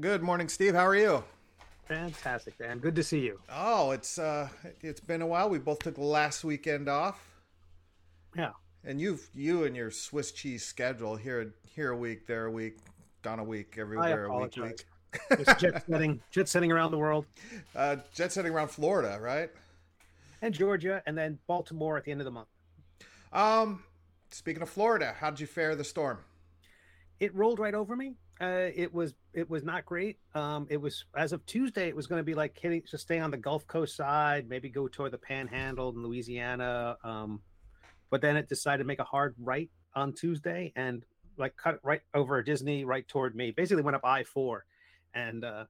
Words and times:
Good 0.00 0.22
morning, 0.22 0.48
Steve. 0.48 0.74
How 0.74 0.86
are 0.86 0.96
you? 0.96 1.24
Fantastic, 1.88 2.58
Dan. 2.58 2.78
Good 2.78 2.96
to 2.96 3.02
see 3.02 3.20
you. 3.20 3.40
Oh, 3.50 3.92
it's 3.92 4.18
uh, 4.18 4.48
it's 4.82 5.00
been 5.00 5.22
a 5.22 5.26
while. 5.26 5.48
We 5.48 5.58
both 5.58 5.78
took 5.78 5.96
last 5.98 6.44
weekend 6.44 6.88
off, 6.88 7.18
Yeah. 8.36 8.50
and 8.84 9.00
you've 9.00 9.26
you 9.34 9.64
and 9.64 9.74
your 9.76 9.90
Swiss 9.90 10.32
cheese 10.32 10.64
schedule 10.64 11.16
here 11.16 11.54
here 11.74 11.92
a 11.92 11.96
week, 11.96 12.26
there 12.26 12.46
a 12.46 12.50
week, 12.50 12.78
gone 13.22 13.38
a 13.38 13.44
week, 13.44 13.76
everywhere 13.78 14.24
a 14.26 14.36
week. 14.38 14.56
week. 14.56 14.84
Just 15.38 15.58
jet 15.60 15.84
setting, 15.88 16.20
jet 16.30 16.48
setting 16.48 16.72
around 16.72 16.90
the 16.90 16.98
world, 16.98 17.24
Uh, 17.74 17.96
jet 18.12 18.32
setting 18.32 18.52
around 18.52 18.68
Florida, 18.68 19.18
right? 19.20 19.50
and 20.42 20.52
Georgia, 20.52 21.02
and 21.06 21.16
then 21.16 21.38
Baltimore 21.46 21.96
at 21.96 22.04
the 22.04 22.10
end 22.10 22.20
of 22.20 22.26
the 22.26 22.30
month. 22.30 22.48
Um, 23.32 23.82
speaking 24.30 24.62
of 24.62 24.68
Florida, 24.68 25.14
how 25.18 25.30
did 25.30 25.40
you 25.40 25.46
fare 25.46 25.74
the 25.74 25.84
storm? 25.84 26.18
It 27.20 27.34
rolled 27.34 27.58
right 27.58 27.72
over 27.74 27.96
me. 27.96 28.16
Uh, 28.40 28.68
it 28.74 28.92
was 28.92 29.14
it 29.32 29.48
was 29.48 29.64
not 29.64 29.86
great. 29.86 30.18
Um, 30.34 30.66
it 30.68 30.76
was 30.76 31.06
as 31.16 31.32
of 31.32 31.44
Tuesday, 31.46 31.88
it 31.88 31.96
was 31.96 32.06
going 32.06 32.20
to 32.20 32.24
be 32.24 32.34
like 32.34 32.58
hitting 32.60 32.82
just 32.88 33.04
stay 33.04 33.18
on 33.18 33.30
the 33.30 33.36
Gulf 33.36 33.66
Coast 33.66 33.96
side, 33.96 34.46
maybe 34.48 34.68
go 34.68 34.88
toward 34.88 35.12
the 35.12 35.18
Panhandle 35.18 35.90
in 35.90 36.02
Louisiana. 36.02 36.96
Um, 37.02 37.40
but 38.10 38.20
then 38.20 38.36
it 38.36 38.48
decided 38.48 38.82
to 38.82 38.86
make 38.86 38.98
a 38.98 39.04
hard 39.04 39.34
right 39.38 39.70
on 39.94 40.12
Tuesday 40.12 40.72
and 40.76 41.02
like 41.38 41.56
cut 41.56 41.78
right 41.82 42.02
over 42.14 42.42
Disney, 42.42 42.84
right 42.84 43.08
toward 43.08 43.34
me. 43.34 43.52
Basically 43.52 43.82
went 43.82 43.96
up 43.96 44.04
I 44.04 44.24
four, 44.24 44.66
and 45.14 45.42
uh, 45.42 45.64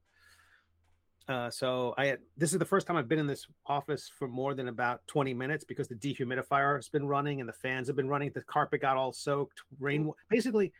uh, 1.29 1.51
so 1.51 1.95
I 1.97 2.07
had 2.07 2.19
this 2.37 2.53
is 2.53 2.59
the 2.59 2.65
first 2.65 2.87
time 2.87 2.97
I've 2.97 3.09
been 3.09 3.19
in 3.19 3.27
this 3.27 3.47
office 3.67 4.11
for 4.19 4.29
more 4.29 4.55
than 4.55 4.69
about 4.69 5.07
20 5.09 5.35
minutes 5.35 5.65
because 5.65 5.89
the 5.89 5.95
dehumidifier 5.95 6.77
has 6.77 6.89
been 6.89 7.07
running 7.07 7.41
and 7.41 7.49
the 7.49 7.55
fans 7.55 7.89
have 7.89 7.97
been 7.97 8.09
running. 8.09 8.31
The 8.33 8.43
carpet 8.43 8.81
got 8.81 8.97
all 8.97 9.12
soaked. 9.12 9.62
Rain 9.81 10.11
basically 10.29 10.73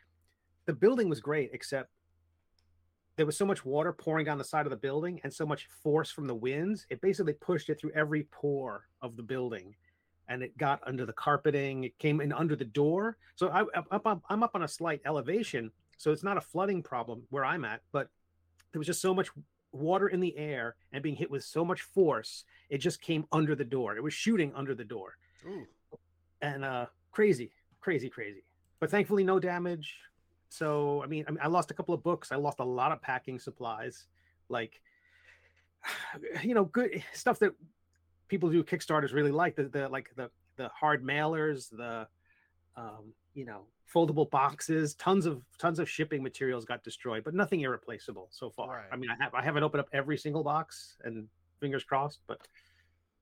the 0.67 0.73
building 0.73 1.09
was 1.09 1.19
great, 1.19 1.49
except 1.53 1.89
there 3.15 3.25
was 3.25 3.35
so 3.35 3.45
much 3.45 3.65
water 3.65 3.91
pouring 3.91 4.25
down 4.25 4.37
the 4.37 4.43
side 4.43 4.67
of 4.67 4.69
the 4.69 4.77
building 4.77 5.19
and 5.23 5.33
so 5.33 5.45
much 5.45 5.67
force 5.81 6.11
from 6.11 6.27
the 6.27 6.35
winds. 6.35 6.85
It 6.91 7.01
basically 7.01 7.33
pushed 7.33 7.69
it 7.69 7.79
through 7.79 7.91
every 7.95 8.27
pore 8.31 8.83
of 9.01 9.17
the 9.17 9.23
building 9.23 9.73
and 10.29 10.43
it 10.43 10.55
got 10.57 10.81
under 10.85 11.05
the 11.05 11.13
carpeting. 11.13 11.83
It 11.83 11.97
came 11.97 12.21
in 12.21 12.31
under 12.31 12.55
the 12.55 12.65
door. 12.65 13.17
So 13.35 13.49
I, 13.49 13.63
I'm 14.29 14.43
up 14.43 14.51
on 14.53 14.63
a 14.63 14.67
slight 14.67 15.01
elevation. 15.05 15.71
So 15.97 16.11
it's 16.11 16.23
not 16.23 16.37
a 16.37 16.41
flooding 16.41 16.83
problem 16.83 17.23
where 17.31 17.43
I'm 17.43 17.65
at, 17.65 17.81
but 17.91 18.09
there 18.71 18.79
was 18.79 18.85
just 18.85 19.01
so 19.01 19.15
much 19.15 19.29
water 19.71 20.09
in 20.09 20.19
the 20.19 20.37
air 20.37 20.75
and 20.91 21.01
being 21.01 21.15
hit 21.15 21.31
with 21.31 21.43
so 21.43 21.65
much 21.65 21.81
force. 21.81 22.43
It 22.69 22.79
just 22.79 23.01
came 23.01 23.25
under 23.31 23.55
the 23.55 23.65
door. 23.65 23.95
It 23.95 24.03
was 24.03 24.13
shooting 24.13 24.51
under 24.53 24.75
the 24.75 24.83
door 24.83 25.17
Ooh, 25.45 25.65
and 26.41 26.63
uh 26.63 26.85
crazy 27.11 27.51
crazy 27.81 28.09
crazy 28.09 28.43
but 28.79 28.91
thankfully 28.91 29.23
no 29.23 29.39
damage 29.39 29.95
so 30.49 31.03
i 31.03 31.07
mean 31.07 31.25
i, 31.27 31.31
mean, 31.31 31.39
I 31.41 31.47
lost 31.47 31.71
a 31.71 31.73
couple 31.73 31.93
of 31.93 32.03
books. 32.03 32.31
I 32.31 32.35
lost 32.35 32.59
a 32.59 32.65
lot 32.65 32.91
of 32.91 33.01
packing 33.01 33.39
supplies. 33.39 34.07
Like 34.49 34.81
you 36.43 36.53
know 36.53 36.65
good 36.65 37.03
stuff 37.13 37.39
that 37.39 37.53
people 38.27 38.49
who 38.49 38.63
do 38.63 38.77
kickstarters 38.77 39.13
really 39.13 39.31
like 39.31 39.55
the, 39.55 39.63
the 39.63 39.87
like 39.89 40.09
the 40.15 40.29
the 40.57 40.69
hard 40.69 41.03
mailers 41.03 41.69
the 41.69 42.07
um 42.75 43.13
you 43.33 43.45
know 43.45 43.65
foldable 43.93 44.29
boxes. 44.29 44.95
Tons 44.95 45.25
of 45.25 45.41
tons 45.57 45.79
of 45.79 45.89
shipping 45.89 46.21
materials 46.21 46.65
got 46.65 46.83
destroyed 46.83 47.23
but 47.23 47.33
nothing 47.33 47.61
irreplaceable 47.61 48.27
so 48.31 48.49
far. 48.49 48.77
Right. 48.77 48.85
i 48.91 48.95
mean 48.95 49.09
i 49.09 49.23
have 49.23 49.33
i 49.33 49.41
haven't 49.41 49.63
opened 49.63 49.81
up 49.81 49.89
every 49.93 50.17
single 50.17 50.43
box 50.43 50.97
and 51.03 51.27
fingers 51.59 51.83
crossed 51.83 52.19
but 52.27 52.39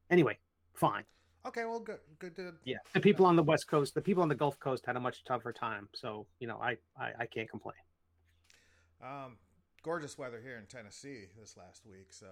anyway 0.09 0.37
fine 0.73 1.03
okay, 1.45 1.65
well, 1.65 1.79
good, 1.79 1.99
good 2.19 2.35
to 2.35 2.53
yeah 2.63 2.77
the 2.93 2.99
people 2.99 3.25
on 3.25 3.35
the 3.35 3.43
west 3.43 3.67
coast 3.67 3.93
the 3.93 4.01
people 4.01 4.23
on 4.23 4.29
the 4.29 4.35
gulf 4.35 4.59
coast 4.59 4.85
had 4.85 4.95
a 4.95 4.99
much 4.99 5.23
tougher 5.23 5.53
time 5.53 5.87
so 5.93 6.25
you 6.39 6.47
know 6.47 6.57
i 6.61 6.71
i, 6.99 7.11
I 7.19 7.25
can't 7.25 7.49
complain 7.49 7.75
Um, 9.03 9.37
gorgeous 9.83 10.17
weather 10.17 10.39
here 10.41 10.57
in 10.57 10.65
Tennessee 10.65 11.25
this 11.39 11.55
last 11.57 11.85
week. 11.85 12.07
So 12.11 12.27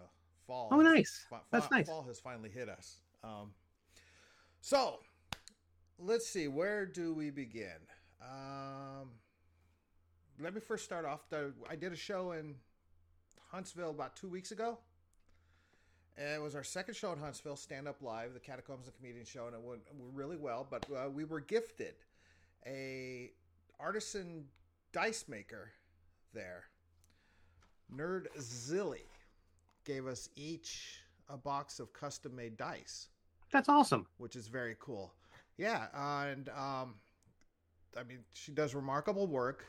fall. 0.48 0.69
Oh, 0.71 0.81
nice. 0.81 1.25
fa- 1.30 1.42
That's 1.51 1.68
fa- 1.68 1.74
nice. 1.75 1.88
Fall 1.88 2.04
has 2.07 2.19
finally 2.19 2.50
hit 2.50 2.68
us. 2.68 3.01
Um, 3.24 3.51
so 4.62 5.00
let's 6.00 6.27
see. 6.27 6.48
Where 6.48 6.86
do 6.88 7.13
we 7.13 7.30
begin? 7.30 7.80
Um, 8.21 9.12
let 10.39 10.56
me 10.56 10.62
first 10.62 10.83
start 10.83 11.06
off. 11.06 11.30
The, 11.30 11.54
I 11.69 11.75
did 11.75 11.92
a 11.94 11.95
show 11.95 12.31
in 12.31 12.56
Huntsville 13.51 13.92
about 13.92 14.15
two 14.15 14.30
weeks 14.30 14.51
ago. 14.51 14.80
And 16.18 16.30
it 16.30 16.42
was 16.42 16.56
our 16.56 16.63
second 16.63 16.95
show 16.95 17.12
in 17.12 17.19
Huntsville, 17.19 17.56
Stand 17.56 17.88
Up 17.88 18.01
Live, 18.01 18.33
the 18.33 18.39
Catacombs 18.39 18.86
and 18.86 18.95
Comedian 18.95 19.25
Show, 19.25 19.48
and 19.48 19.56
it 19.56 19.62
went 19.62 19.81
really 20.13 20.38
well. 20.38 20.68
But 20.69 20.86
uh, 20.92 21.10
we 21.10 21.24
were 21.24 21.39
gifted 21.39 21.95
a 22.68 23.31
artisan 23.80 24.45
dice 24.92 25.25
maker 25.27 25.71
there. 26.33 26.65
Nerd 27.94 28.27
Zilly 28.39 29.07
gave 29.86 30.07
us 30.07 30.30
each 30.36 31.00
a 31.30 31.38
box 31.38 31.80
of 31.80 31.92
custom 31.94 32.36
made 32.36 32.57
dice, 32.57 33.10
that's 33.51 33.69
awesome 33.69 34.07
which 34.18 34.36
is 34.36 34.48
very 34.48 34.75
cool. 34.80 35.13
Yeah, 35.57 35.88
and 35.95 36.50
um, 36.50 36.95
I 37.98 38.04
mean, 38.04 38.19
she 38.33 38.51
does 38.51 38.74
remarkable 38.74 39.27
work. 39.27 39.65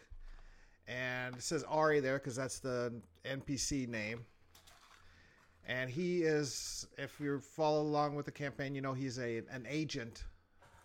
And 0.86 1.36
it 1.36 1.42
says 1.42 1.64
Ari 1.64 2.00
there 2.00 2.18
because 2.18 2.36
that's 2.36 2.58
the 2.58 2.92
NPC 3.24 3.88
name. 3.88 4.24
And 5.66 5.88
he 5.88 6.22
is, 6.22 6.86
if 6.98 7.18
you 7.18 7.40
follow 7.40 7.80
along 7.80 8.16
with 8.16 8.26
the 8.26 8.32
campaign, 8.32 8.74
you 8.74 8.82
know 8.82 8.92
he's 8.92 9.18
a 9.18 9.38
an 9.50 9.66
agent. 9.68 10.24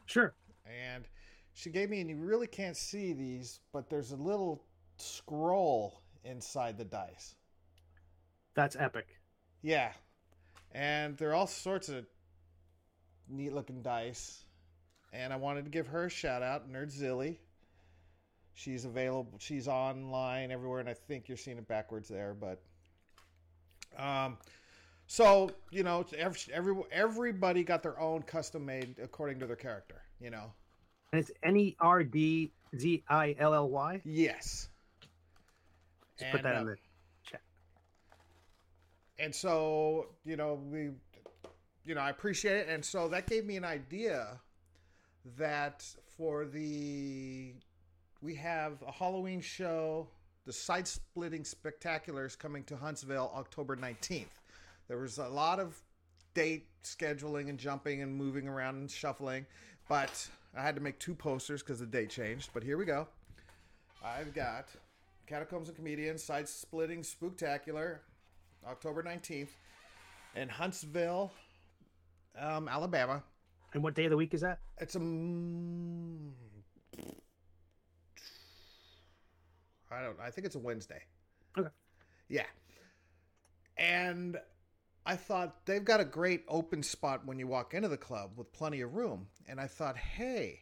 Sure. 0.06 0.34
And 0.66 1.06
she 1.54 1.70
gave 1.70 1.90
me 1.90 2.00
and 2.00 2.10
you 2.10 2.18
really 2.18 2.48
can't 2.48 2.78
see 2.78 3.12
these 3.14 3.60
but 3.74 3.90
there's 3.90 4.12
a 4.12 4.16
little 4.16 4.64
scroll 4.98 6.02
inside 6.24 6.78
the 6.78 6.86
dice. 6.86 7.36
That's 8.56 8.76
epic. 8.76 9.08
Yeah. 9.62 9.92
And 10.72 11.18
there 11.18 11.32
are 11.32 11.36
all 11.36 11.48
sorts 11.48 11.90
of 11.90 12.06
neat 13.28 13.54
looking 13.54 13.82
dice. 13.82 14.46
And 15.12 15.34
i 15.34 15.36
wanted 15.36 15.66
to 15.66 15.72
give 15.72 15.88
her 15.88 16.06
a 16.06 16.10
shout 16.10 16.44
out 16.44 16.72
nerdzilly 16.72 17.38
she's 18.54 18.86
available 18.86 19.40
she's 19.40 19.68
online 19.68 20.52
everywhere 20.52 20.80
and 20.82 20.90
i 20.90 20.94
think 20.94 21.28
you're 21.28 21.38
seeing 21.38 21.58
it 21.58 21.68
backwards 21.68 22.10
there 22.10 22.36
but 22.36 22.62
um 23.98 24.38
so 25.12 25.50
you 25.72 25.84
know 25.84 26.06
every, 26.18 26.40
every 26.54 26.76
everybody 26.92 27.64
got 27.64 27.84
their 27.84 28.00
own 28.00 28.22
custom 28.22 28.66
made 28.66 28.96
according 29.02 29.40
to 29.40 29.48
their 29.48 29.56
character 29.56 30.02
you 30.22 30.30
know 30.30 30.52
and 31.12 31.20
it's 31.20 31.32
n-e-r-d-z-i-l-l-y 31.44 32.52
Yes. 34.06 34.70
Just 36.20 36.32
put 36.32 36.44
that 36.44 36.56
uh, 36.56 36.60
in 36.60 36.66
the 36.68 36.76
chat 37.24 37.42
And 39.18 39.34
so, 39.34 40.08
you 40.26 40.36
know, 40.36 40.60
we, 40.70 40.92
you 41.86 41.96
know, 41.96 42.02
I 42.02 42.10
appreciate 42.10 42.58
it. 42.58 42.68
And 42.70 42.84
so 42.86 43.08
that 43.08 43.26
gave 43.28 43.46
me 43.46 43.58
an 43.58 43.66
idea 43.66 44.40
that 45.38 45.86
for 46.18 46.46
the, 46.46 47.54
we 48.22 48.36
have 48.36 48.84
a 48.86 48.92
Halloween 48.92 49.42
show, 49.42 50.08
the 50.46 50.54
side 50.54 50.88
splitting 50.88 51.44
spectaculars 51.44 52.38
coming 52.38 52.64
to 52.66 52.76
Huntsville 52.76 53.32
October 53.36 53.76
19th. 53.76 54.26
There 54.90 54.98
was 54.98 55.18
a 55.20 55.28
lot 55.30 55.60
of 55.60 55.80
date 56.34 56.68
scheduling 56.84 57.48
and 57.50 57.58
jumping 57.58 58.02
and 58.02 58.14
moving 58.14 58.48
around 58.48 58.76
and 58.76 58.90
shuffling, 58.92 59.46
but 59.88 60.28
I 60.58 60.64
had 60.64 60.76
to 60.76 60.82
make 60.82 61.00
two 61.00 61.14
posters 61.16 61.62
because 61.62 61.80
the 61.80 61.86
date 61.86 62.10
changed. 62.10 62.50
But 62.54 62.64
here 62.64 62.76
we 62.78 62.86
go. 62.86 63.08
I've 64.04 64.34
got 64.34 64.68
Catacombs 65.28 65.68
and 65.70 65.78
Comedians 65.78 66.24
side 66.24 66.50
splitting 66.50 67.02
spooktacular 67.04 68.00
October 68.68 69.04
19th 69.04 69.50
in 70.36 70.50
Huntsville, 70.50 71.32
um, 72.38 72.68
Alabama. 72.68 73.24
and 73.74 73.84
what 73.84 73.94
day 73.94 74.06
of 74.06 74.10
the 74.12 74.18
week 74.18 74.34
is 74.34 74.42
that 74.42 74.60
It's 74.80 74.96
a. 74.96 75.00
mm, 75.00 76.32
I 79.92 80.02
don't. 80.04 80.20
I 80.20 80.30
think 80.32 80.46
it's 80.46 80.56
a 80.56 80.60
Wednesday. 80.60 81.02
Okay. 81.58 81.70
Yeah. 82.28 82.46
And 83.78 84.38
I 85.10 85.16
thought 85.16 85.66
they've 85.66 85.84
got 85.84 86.00
a 86.00 86.06
great 86.06 86.44
open 86.48 86.84
spot 86.84 87.26
when 87.26 87.40
you 87.40 87.48
walk 87.48 87.74
into 87.74 87.88
the 87.88 87.98
club 87.98 88.34
with 88.36 88.54
plenty 88.54 88.82
of 88.82 88.94
room. 88.94 89.26
And 89.48 89.60
I 89.60 89.66
thought, 89.66 89.98
hey, 89.98 90.60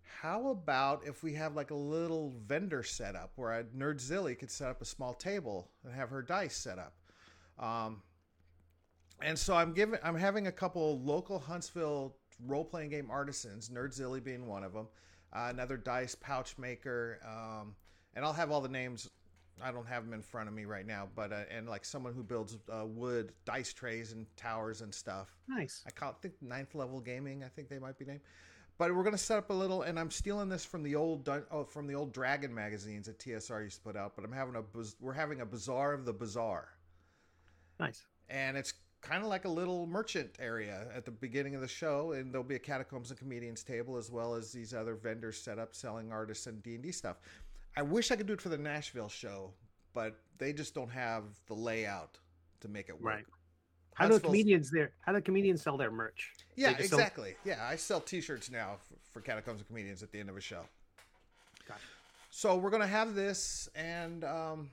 how 0.00 0.48
about 0.48 1.02
if 1.04 1.22
we 1.22 1.34
have 1.34 1.54
like 1.54 1.72
a 1.72 1.74
little 1.74 2.32
vendor 2.46 2.82
setup 2.82 3.32
where 3.36 3.66
Nerdzilly 3.76 4.38
could 4.38 4.50
set 4.50 4.70
up 4.70 4.80
a 4.80 4.86
small 4.86 5.12
table 5.12 5.68
and 5.84 5.92
have 5.92 6.08
her 6.08 6.22
dice 6.22 6.56
set 6.56 6.78
up. 6.78 6.94
Um, 7.58 8.00
and 9.20 9.38
so 9.38 9.54
I'm 9.54 9.74
giving, 9.74 10.00
I'm 10.02 10.16
having 10.16 10.46
a 10.46 10.52
couple 10.52 10.98
local 11.02 11.38
Huntsville 11.38 12.16
role 12.46 12.64
playing 12.64 12.88
game 12.88 13.10
artisans, 13.10 13.68
Nerdzilly 13.68 14.24
being 14.24 14.46
one 14.46 14.64
of 14.64 14.72
them, 14.72 14.88
uh, 15.34 15.48
another 15.50 15.76
dice 15.76 16.14
pouch 16.14 16.56
maker, 16.56 17.20
um, 17.28 17.74
and 18.14 18.24
I'll 18.24 18.32
have 18.32 18.50
all 18.50 18.62
the 18.62 18.70
names. 18.70 19.10
I 19.62 19.70
don't 19.72 19.86
have 19.86 20.04
them 20.04 20.12
in 20.14 20.22
front 20.22 20.48
of 20.48 20.54
me 20.54 20.64
right 20.64 20.86
now, 20.86 21.08
but 21.14 21.32
uh, 21.32 21.44
and 21.50 21.68
like 21.68 21.84
someone 21.84 22.12
who 22.14 22.22
builds 22.22 22.58
uh, 22.72 22.84
wood 22.86 23.32
dice 23.44 23.72
trays 23.72 24.12
and 24.12 24.26
towers 24.36 24.80
and 24.82 24.92
stuff. 24.94 25.36
nice 25.48 25.82
I 25.86 25.90
call 25.90 26.10
it, 26.10 26.16
think 26.20 26.34
ninth 26.42 26.74
level 26.74 27.00
gaming. 27.00 27.44
I 27.44 27.48
think 27.48 27.68
they 27.68 27.78
might 27.78 27.98
be 27.98 28.04
named. 28.04 28.20
but 28.78 28.94
we're 28.94 29.04
gonna 29.04 29.18
set 29.18 29.38
up 29.38 29.50
a 29.50 29.54
little, 29.54 29.82
and 29.82 29.98
I'm 30.00 30.10
stealing 30.10 30.48
this 30.48 30.64
from 30.64 30.82
the 30.82 30.94
old 30.96 31.28
oh, 31.28 31.64
from 31.64 31.86
the 31.86 31.94
old 31.94 32.12
Dragon 32.12 32.52
magazines 32.54 33.06
that 33.06 33.18
TSR 33.18 33.62
used 33.64 33.76
to 33.76 33.82
put 33.82 33.96
out. 33.96 34.16
But 34.16 34.24
I'm 34.24 34.32
having 34.32 34.56
a 34.56 34.62
we're 35.00 35.12
having 35.12 35.40
a 35.40 35.46
bazaar 35.46 35.92
of 35.92 36.04
the 36.04 36.12
bizarre, 36.12 36.68
Nice. 37.78 38.02
and 38.28 38.56
it's 38.56 38.74
kind 39.00 39.22
of 39.22 39.28
like 39.28 39.44
a 39.44 39.48
little 39.48 39.86
merchant 39.86 40.36
area 40.38 40.86
at 40.94 41.04
the 41.04 41.10
beginning 41.10 41.54
of 41.56 41.60
the 41.60 41.68
show, 41.68 42.12
and 42.12 42.32
there'll 42.32 42.44
be 42.46 42.54
a 42.54 42.58
catacombs 42.60 43.10
and 43.10 43.18
comedians 43.18 43.64
table 43.64 43.96
as 43.96 44.10
well 44.10 44.34
as 44.34 44.52
these 44.52 44.72
other 44.72 44.94
vendors 44.94 45.36
set 45.36 45.58
up 45.58 45.74
selling 45.74 46.12
artists 46.12 46.46
and 46.46 46.62
D 46.62 46.74
and 46.74 46.82
D 46.84 46.92
stuff. 46.92 47.18
I 47.76 47.82
wish 47.82 48.10
I 48.10 48.16
could 48.16 48.26
do 48.26 48.34
it 48.34 48.40
for 48.40 48.50
the 48.50 48.58
Nashville 48.58 49.08
show, 49.08 49.50
but 49.94 50.18
they 50.38 50.52
just 50.52 50.74
don't 50.74 50.90
have 50.90 51.24
the 51.46 51.54
layout 51.54 52.18
to 52.60 52.68
make 52.68 52.88
it 52.88 52.94
work. 53.00 53.14
Right. 53.14 53.24
How 53.94 54.04
do 54.06 54.08
the 54.08 54.14
Huntsville's- 54.14 54.30
comedians 54.32 54.70
there? 54.70 54.92
How 55.00 55.12
do 55.12 55.20
comedians 55.20 55.62
sell 55.62 55.76
their 55.76 55.90
merch? 55.90 56.32
Yeah, 56.56 56.72
They 56.72 56.78
just 56.78 56.90
sell- 56.90 56.98
exactly. 56.98 57.36
Yeah, 57.44 57.62
I 57.66 57.76
sell 57.76 58.00
T-shirts 58.00 58.50
now 58.50 58.76
for, 58.88 58.94
for 59.12 59.20
Catacombs 59.20 59.60
and 59.60 59.66
Comedians 59.68 60.02
at 60.02 60.10
the 60.12 60.20
end 60.20 60.30
of 60.30 60.36
a 60.36 60.40
show. 60.40 60.62
Gotcha. 61.68 61.80
So 62.30 62.56
we're 62.56 62.70
gonna 62.70 62.86
have 62.86 63.14
this, 63.14 63.68
and 63.74 64.24
um, 64.24 64.70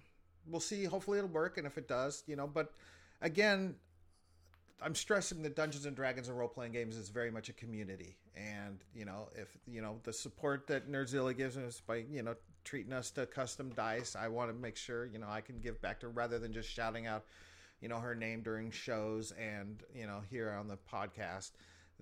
we'll 0.47 0.61
see. 0.61 0.85
Hopefully, 0.85 1.17
it'll 1.17 1.29
work, 1.29 1.57
and 1.57 1.67
if 1.67 1.77
it 1.77 1.87
does, 1.89 2.23
you 2.25 2.37
know. 2.37 2.47
But 2.47 2.71
again, 3.21 3.75
I'm 4.81 4.95
stressing 4.95 5.41
that 5.43 5.57
Dungeons 5.57 5.85
and 5.85 5.93
Dragons 5.95 6.29
and 6.29 6.37
role 6.37 6.47
playing 6.47 6.71
games 6.71 6.95
is 6.95 7.09
very 7.09 7.29
much 7.29 7.49
a 7.49 7.53
community, 7.53 8.15
and 8.35 8.79
you 8.95 9.03
know, 9.03 9.27
if 9.35 9.49
you 9.67 9.81
know 9.81 9.99
the 10.03 10.13
support 10.13 10.67
that 10.67 10.89
Nerdzilla 10.89 11.35
gives 11.35 11.57
us 11.57 11.81
by 11.85 11.97
you 12.09 12.23
know 12.23 12.35
treating 12.63 12.93
us 12.93 13.11
to 13.11 13.25
custom 13.25 13.69
dice, 13.75 14.15
I 14.15 14.27
want 14.27 14.49
to 14.49 14.53
make 14.55 14.75
sure 14.75 15.05
you 15.05 15.19
know 15.19 15.27
I 15.29 15.41
can 15.41 15.59
give 15.59 15.81
back 15.81 15.99
to 16.01 16.07
rather 16.09 16.39
than 16.39 16.53
just 16.53 16.69
shouting 16.69 17.07
out, 17.07 17.25
you 17.81 17.87
know, 17.89 17.99
her 17.99 18.15
name 18.15 18.41
during 18.41 18.71
shows 18.71 19.31
and 19.31 19.83
you 19.93 20.07
know 20.07 20.21
here 20.29 20.51
on 20.51 20.67
the 20.67 20.77
podcast. 20.91 21.51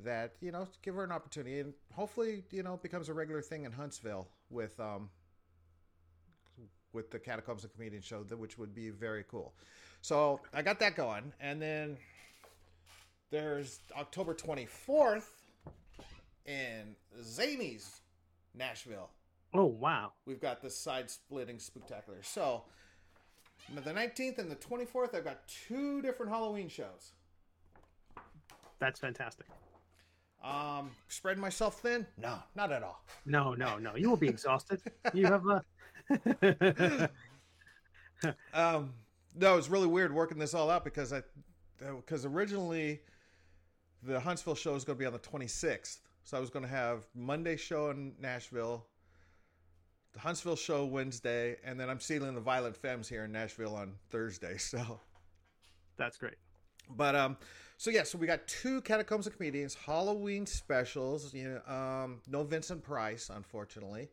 That 0.04 0.36
you 0.42 0.52
know, 0.52 0.68
give 0.84 0.94
her 0.96 1.04
an 1.04 1.12
opportunity, 1.12 1.60
and 1.60 1.74
hopefully, 1.94 2.44
you 2.52 2.62
know, 2.62 2.78
becomes 2.78 3.10
a 3.10 3.14
regular 3.14 3.42
thing 3.42 3.66
in 3.66 3.72
Huntsville 3.72 4.28
with 4.50 4.80
um 4.80 5.10
with 6.94 7.12
the 7.12 7.20
Catacombs 7.20 7.64
and 7.64 7.74
Comedian 7.74 8.02
show, 8.02 8.20
which 8.20 8.58
would 8.58 8.74
be 8.74 8.90
very 8.90 9.24
cool. 9.30 9.54
So 10.02 10.40
I 10.54 10.62
got 10.62 10.80
that 10.80 10.96
going, 10.96 11.34
and 11.40 11.62
then 11.62 11.98
there's 13.30 13.80
October 13.98 14.34
24th 14.34 15.28
in 16.46 16.96
Zanies, 17.22 18.00
Nashville. 18.56 19.10
Oh 19.54 19.66
wow. 19.66 20.13
We've 20.25 20.42
got 20.42 20.62
the 20.62 20.70
side 20.70 21.10
splitting 21.10 21.60
spectacular. 21.60 22.20
So 22.22 22.63
the 23.74 23.92
19th 23.92 24.39
and 24.39 24.51
the 24.51 24.56
24th, 24.56 25.16
I've 25.16 25.24
got 25.24 25.48
two 25.48 26.01
different 26.01 26.32
Halloween 26.32 26.68
shows. 26.68 27.13
That's 28.80 29.00
fantastic. 29.00 29.48
Um, 30.44 30.92
spreading 31.08 31.42
myself 31.42 31.80
thin? 31.80 32.06
No, 32.18 32.38
not 32.56 32.72
at 32.72 32.84
all. 32.84 33.04
No, 33.25 33.54
no, 33.54 33.77
no. 33.77 33.96
You 33.96 34.10
will 34.10 34.18
be 34.18 34.27
exhausted. 34.27 34.82
You 35.13 35.25
have 35.25 35.44
a. 35.48 37.10
Um, 38.54 38.94
no, 39.36 39.58
it's 39.58 39.70
really 39.70 39.88
weird 39.88 40.13
working 40.13 40.39
this 40.39 40.54
all 40.54 40.70
out 40.70 40.84
because 40.84 41.13
I, 41.13 41.22
because 41.77 42.25
originally, 42.25 43.01
the 44.04 44.20
Huntsville 44.20 44.56
show 44.56 44.75
is 44.75 44.84
going 44.84 44.98
to 44.98 45.00
be 45.00 45.06
on 45.06 45.13
the 45.13 45.20
26th, 45.20 46.00
so 46.24 46.38
I 46.38 46.39
was 46.39 46.50
going 46.50 46.66
to 46.66 46.72
have 46.72 47.06
Monday 47.13 47.56
show 47.56 47.92
in 47.92 48.13
Nashville, 48.20 48.88
the 50.18 50.24
Huntsville 50.24 50.56
show 50.56 50.84
Wednesday, 50.84 51.58
and 51.64 51.80
then 51.80 51.92
I'm 51.92 52.00
sealing 52.00 52.34
the 52.34 52.42
Violent 52.42 52.76
Femmes 52.76 53.08
here 53.08 53.26
in 53.26 53.32
Nashville 53.32 53.76
on 53.76 53.94
Thursday. 54.10 54.58
So, 54.68 55.00
That's 55.96 56.18
great. 56.18 56.34
but 56.90 57.16
um, 57.16 57.38
so 57.78 57.92
yeah, 57.92 58.02
so 58.02 58.18
we 58.18 58.26
got 58.26 58.48
two 58.48 58.82
Catacombs 58.82 59.28
of 59.28 59.38
Comedians 59.38 59.76
Halloween 59.76 60.48
specials. 60.48 61.36
You 61.36 61.62
know, 61.68 61.74
um, 61.74 62.22
no 62.28 62.44
Vincent 62.44 62.84
Price, 62.84 63.30
unfortunately 63.34 64.10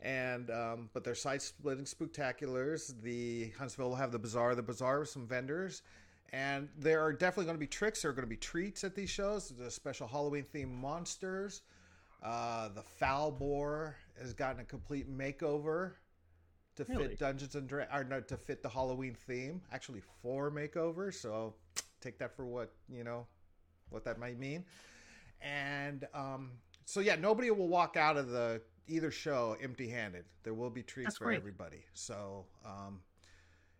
and 0.00 0.50
um, 0.50 0.90
but 0.92 1.02
they're 1.02 1.14
side 1.14 1.42
splitting 1.42 1.84
spectaculars. 1.84 3.00
The 3.02 3.50
Huntsville 3.58 3.88
will 3.88 3.96
have 3.96 4.12
the 4.12 4.18
bazaar, 4.18 4.54
the 4.54 4.62
bizarre 4.62 5.00
with 5.00 5.08
some 5.08 5.26
vendors, 5.26 5.82
and 6.32 6.68
there 6.78 7.00
are 7.00 7.12
definitely 7.12 7.46
going 7.46 7.56
to 7.56 7.60
be 7.60 7.66
tricks. 7.66 8.02
There 8.02 8.10
are 8.10 8.14
going 8.14 8.26
to 8.26 8.30
be 8.30 8.36
treats 8.36 8.84
at 8.84 8.94
these 8.94 9.10
shows. 9.10 9.48
The 9.48 9.70
special 9.70 10.06
Halloween 10.06 10.44
themed 10.54 10.74
monsters. 10.74 11.62
Uh, 12.24 12.68
the 12.70 12.82
foul 12.82 13.30
boar 13.30 13.96
has 14.18 14.32
gotten 14.32 14.60
a 14.60 14.64
complete 14.64 15.10
makeover 15.14 15.92
to 16.76 16.84
Really? 16.84 17.08
fit 17.08 17.18
Dungeons 17.18 17.54
and 17.54 17.68
Dra- 17.68 17.86
or 17.92 18.02
no, 18.02 18.20
to 18.22 18.36
fit 18.36 18.62
the 18.62 18.68
Halloween 18.68 19.14
theme. 19.14 19.60
Actually, 19.72 20.00
four 20.22 20.50
makeovers. 20.50 21.14
So 21.14 21.54
take 22.00 22.18
that 22.18 22.34
for 22.34 22.46
what 22.46 22.72
you 22.88 23.04
know, 23.04 23.26
what 23.90 24.04
that 24.04 24.18
might 24.18 24.38
mean. 24.38 24.64
And 25.42 26.06
um, 26.14 26.52
so 26.86 27.00
yeah, 27.00 27.16
nobody 27.16 27.50
will 27.50 27.68
walk 27.68 27.96
out 27.98 28.16
of 28.16 28.30
the 28.30 28.62
either 28.88 29.10
show 29.10 29.56
empty-handed. 29.62 30.24
There 30.42 30.54
will 30.54 30.70
be 30.70 30.82
treats 30.82 31.08
That's 31.08 31.18
for 31.18 31.24
great. 31.26 31.36
everybody. 31.36 31.84
So 31.92 32.46
um, 32.64 33.00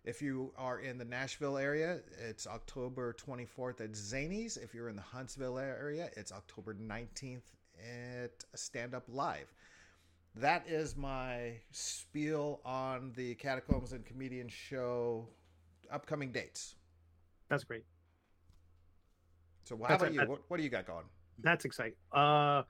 if 0.04 0.20
you 0.20 0.52
are 0.58 0.80
in 0.80 0.98
the 0.98 1.04
Nashville 1.04 1.56
area, 1.56 2.00
it's 2.28 2.46
October 2.46 3.14
24th 3.14 3.80
at 3.80 3.92
Zanies. 3.92 4.62
If 4.62 4.74
you're 4.74 4.90
in 4.90 4.96
the 4.96 5.02
Huntsville 5.02 5.58
area, 5.58 6.10
it's 6.16 6.30
October 6.32 6.74
19th 6.74 7.42
at 7.78 8.44
Stand 8.54 8.94
Up 8.94 9.04
Live. 9.08 9.52
That 10.36 10.64
is 10.68 10.96
my 10.96 11.52
spiel 11.70 12.60
on 12.64 13.12
the 13.14 13.34
Catacombs 13.36 13.92
and 13.92 14.04
Comedian 14.04 14.48
show 14.48 15.28
upcoming 15.92 16.32
dates. 16.32 16.74
That's 17.48 17.62
great. 17.64 17.84
So 19.64 19.76
how 19.76 19.88
That's 19.88 20.02
about 20.02 20.12
a- 20.12 20.14
you? 20.14 20.28
What, 20.28 20.40
what 20.48 20.56
do 20.56 20.62
you 20.62 20.70
got 20.70 20.86
going? 20.86 21.04
That's 21.42 21.64
exciting. 21.64 21.94
Uh, 22.12 22.62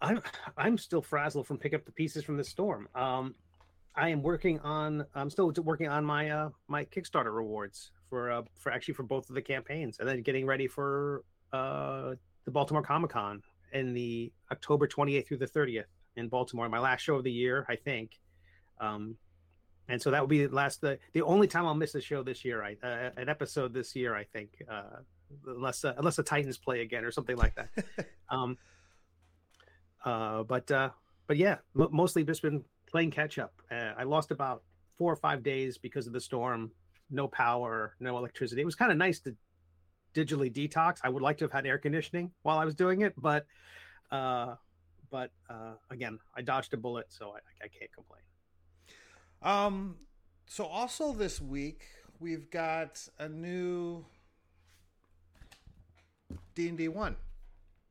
I'm 0.00 0.22
I'm 0.56 0.78
still 0.78 1.02
frazzled 1.02 1.46
from 1.46 1.58
pick 1.58 1.74
up 1.74 1.84
the 1.84 1.92
pieces 1.92 2.24
from 2.24 2.36
the 2.36 2.44
storm. 2.44 2.88
Um, 2.94 3.34
I 3.94 4.08
am 4.08 4.22
working 4.22 4.60
on. 4.60 5.04
I'm 5.14 5.30
still 5.30 5.52
working 5.62 5.88
on 5.88 6.04
my 6.04 6.30
uh 6.30 6.50
my 6.68 6.84
Kickstarter 6.86 7.34
rewards 7.34 7.90
for 8.08 8.30
uh 8.30 8.42
for 8.58 8.72
actually 8.72 8.94
for 8.94 9.02
both 9.02 9.28
of 9.28 9.34
the 9.34 9.42
campaigns, 9.42 9.98
and 9.98 10.08
then 10.08 10.22
getting 10.22 10.46
ready 10.46 10.66
for 10.66 11.22
uh 11.52 12.14
the 12.44 12.50
Baltimore 12.50 12.82
Comic 12.82 13.10
Con 13.10 13.42
in 13.72 13.92
the 13.92 14.32
October 14.50 14.86
28th 14.86 15.26
through 15.26 15.38
the 15.38 15.46
30th 15.46 15.84
in 16.16 16.28
Baltimore. 16.28 16.68
My 16.68 16.78
last 16.78 17.02
show 17.02 17.16
of 17.16 17.24
the 17.24 17.32
year, 17.32 17.66
I 17.68 17.76
think. 17.76 18.18
Um, 18.80 19.16
and 19.88 20.00
so 20.00 20.10
that 20.10 20.20
will 20.20 20.28
be 20.28 20.46
the 20.46 20.54
last 20.54 20.80
the 20.80 20.98
the 21.12 21.22
only 21.22 21.48
time 21.48 21.66
I'll 21.66 21.74
miss 21.74 21.94
a 21.94 22.00
show 22.00 22.22
this 22.22 22.44
year. 22.44 22.62
I 22.62 22.76
uh, 22.86 23.10
an 23.16 23.28
episode 23.28 23.74
this 23.74 23.96
year, 23.96 24.14
I 24.14 24.24
think. 24.24 24.50
Uh, 24.70 25.00
unless 25.46 25.84
uh, 25.84 25.94
unless 25.98 26.16
the 26.16 26.22
Titans 26.22 26.58
play 26.58 26.80
again 26.82 27.04
or 27.04 27.10
something 27.10 27.36
like 27.36 27.54
that. 27.56 27.70
um, 28.28 28.56
uh, 30.04 30.44
but 30.44 30.70
uh, 30.70 30.90
but 31.26 31.36
yeah, 31.36 31.56
m- 31.78 31.88
mostly 31.90 32.24
just 32.24 32.42
been 32.42 32.64
playing 32.86 33.10
catch 33.10 33.38
up. 33.38 33.52
Uh, 33.70 33.92
I 33.96 34.04
lost 34.04 34.30
about 34.30 34.62
four 34.96 35.12
or 35.12 35.16
five 35.16 35.42
days 35.42 35.78
because 35.78 36.06
of 36.06 36.12
the 36.12 36.20
storm. 36.20 36.70
No 37.10 37.26
power, 37.26 37.96
no 37.98 38.16
electricity. 38.16 38.62
It 38.62 38.66
was 38.66 38.76
kind 38.76 38.92
of 38.92 38.98
nice 38.98 39.18
to 39.20 39.34
digitally 40.14 40.52
detox. 40.52 40.98
I 41.02 41.08
would 41.08 41.22
like 41.22 41.38
to 41.38 41.44
have 41.44 41.52
had 41.52 41.66
air 41.66 41.78
conditioning 41.78 42.30
while 42.42 42.58
I 42.58 42.64
was 42.64 42.74
doing 42.74 43.02
it, 43.02 43.14
but 43.16 43.46
uh, 44.10 44.56
but 45.10 45.30
uh, 45.48 45.74
again, 45.90 46.18
I 46.34 46.42
dodged 46.42 46.72
a 46.74 46.76
bullet, 46.76 47.06
so 47.08 47.30
I, 47.30 47.64
I 47.64 47.68
can't 47.68 47.92
complain. 47.92 48.22
Um, 49.42 49.96
so 50.46 50.64
also 50.64 51.12
this 51.12 51.40
week 51.40 51.82
we've 52.18 52.50
got 52.50 53.06
a 53.18 53.28
new 53.28 54.04
D 56.54 56.68
and 56.68 56.78
D 56.78 56.88
one. 56.88 57.16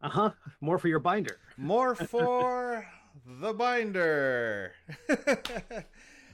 Uh 0.01 0.09
huh. 0.09 0.31
More 0.61 0.77
for 0.77 0.87
your 0.87 0.99
binder. 0.99 1.39
More 1.57 1.95
for 1.95 2.87
the 3.25 3.53
binder. 3.53 4.73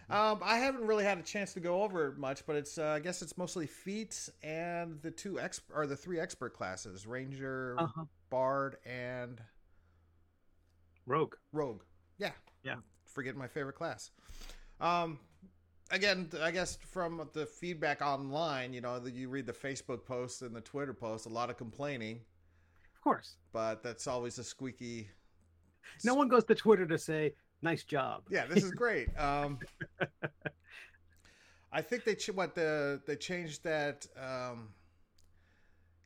um, 0.10 0.40
I 0.44 0.58
haven't 0.58 0.86
really 0.86 1.04
had 1.04 1.18
a 1.18 1.24
chance 1.24 1.54
to 1.54 1.60
go 1.60 1.82
over 1.84 2.08
it 2.10 2.18
much, 2.18 2.46
but 2.46 2.56
it's 2.56 2.78
uh, 2.78 2.88
I 2.88 3.00
guess 3.00 3.22
it's 3.22 3.38
mostly 3.38 3.68
feats 3.68 4.30
and 4.44 5.02
the 5.02 5.12
two 5.12 5.40
ex 5.40 5.62
or 5.74 5.88
the 5.88 5.96
three 5.96 6.20
expert 6.20 6.54
classes: 6.54 7.06
Ranger, 7.08 7.76
Uh 7.80 7.88
huh. 7.88 8.06
Bard, 8.30 8.78
and 8.86 9.42
Rogue. 11.06 11.36
Rogue. 11.52 11.82
Yeah. 12.18 12.32
Yeah. 12.64 12.76
Forget 13.06 13.36
my 13.36 13.48
favorite 13.48 13.76
class. 13.76 14.12
Um, 14.82 15.20
again, 15.92 16.30
I 16.42 16.52
guess 16.52 16.78
from 16.92 17.30
the 17.34 17.46
feedback 17.46 18.02
online, 18.02 18.74
you 18.74 18.82
know, 18.82 19.00
that 19.00 19.14
you 19.14 19.30
read 19.30 19.46
the 19.46 19.54
Facebook 19.54 20.06
posts 20.06 20.42
and 20.42 20.56
the 20.56 20.62
Twitter 20.62 20.94
posts, 20.94 21.28
a 21.28 21.30
lot 21.30 21.50
of 21.50 21.58
complaining, 21.58 22.22
Of 22.96 23.02
course. 23.02 23.38
but 23.54 23.84
that's 23.84 24.08
always 24.08 24.38
a 24.40 24.44
squeaky. 24.44 25.10
No 26.04 26.16
one 26.16 26.28
goes 26.28 26.44
to 26.46 26.56
Twitter 26.56 26.86
to 26.88 26.98
say 26.98 27.34
nice 27.66 27.84
job. 27.84 28.24
Yeah, 28.30 28.46
this 28.48 28.64
is 28.64 28.72
great. 28.72 29.10
Um, 29.18 29.60
I 31.72 31.82
think 31.82 32.06
they 32.06 32.16
ch- 32.16 32.30
what 32.30 32.56
the 32.56 33.02
they 33.06 33.16
changed 33.18 33.64
that 33.66 34.06
um, 34.18 34.70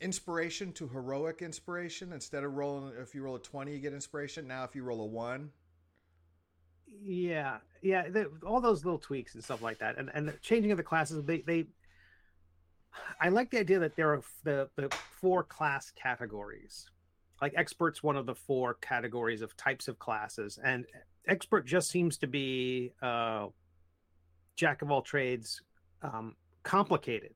inspiration 0.02 0.72
to 0.74 0.88
heroic 0.88 1.42
inspiration 1.42 2.14
instead 2.14 2.44
of 2.44 2.54
rolling. 2.56 2.94
If 3.00 3.14
you 3.14 3.22
roll 3.22 3.36
a 3.36 3.40
twenty, 3.40 3.74
you 3.74 3.80
get 3.80 3.94
inspiration. 3.94 4.48
Now, 4.48 4.64
if 4.64 4.76
you 4.76 4.84
roll 4.84 5.02
a 5.02 5.06
one, 5.06 5.52
Yeah, 7.04 7.58
yeah, 7.84 8.08
all 8.46 8.62
those 8.62 8.84
little 8.84 9.00
tweaks 9.00 9.36
and 9.36 9.44
stuff 9.44 9.62
like 9.62 9.78
that, 9.80 9.98
and 10.00 10.10
and 10.14 10.28
the 10.28 10.34
changing 10.42 10.72
of 10.72 10.78
the 10.78 10.84
classes. 10.84 11.24
They 11.24 11.42
they, 11.42 11.68
I 13.22 13.30
like 13.30 13.52
the 13.52 13.60
idea 13.60 13.80
that 13.80 13.96
there 13.96 14.12
are 14.14 14.22
the 14.44 14.70
the 14.76 14.90
four 15.22 15.44
class 15.44 15.92
categories, 15.92 16.90
like 17.42 17.54
expert's 17.56 18.02
one 18.02 18.18
of 18.18 18.26
the 18.26 18.36
four 18.36 18.76
categories 18.76 19.42
of 19.44 19.56
types 19.56 19.88
of 19.88 20.00
classes, 20.00 20.58
and 20.64 20.86
expert 21.30 21.66
just 21.66 21.90
seems 21.90 22.18
to 22.18 22.28
be 22.28 22.92
uh, 23.02 23.48
jack 24.56 24.82
of 24.82 24.92
all 24.92 25.02
trades, 25.02 25.62
um, 26.02 26.36
complicated. 26.64 27.34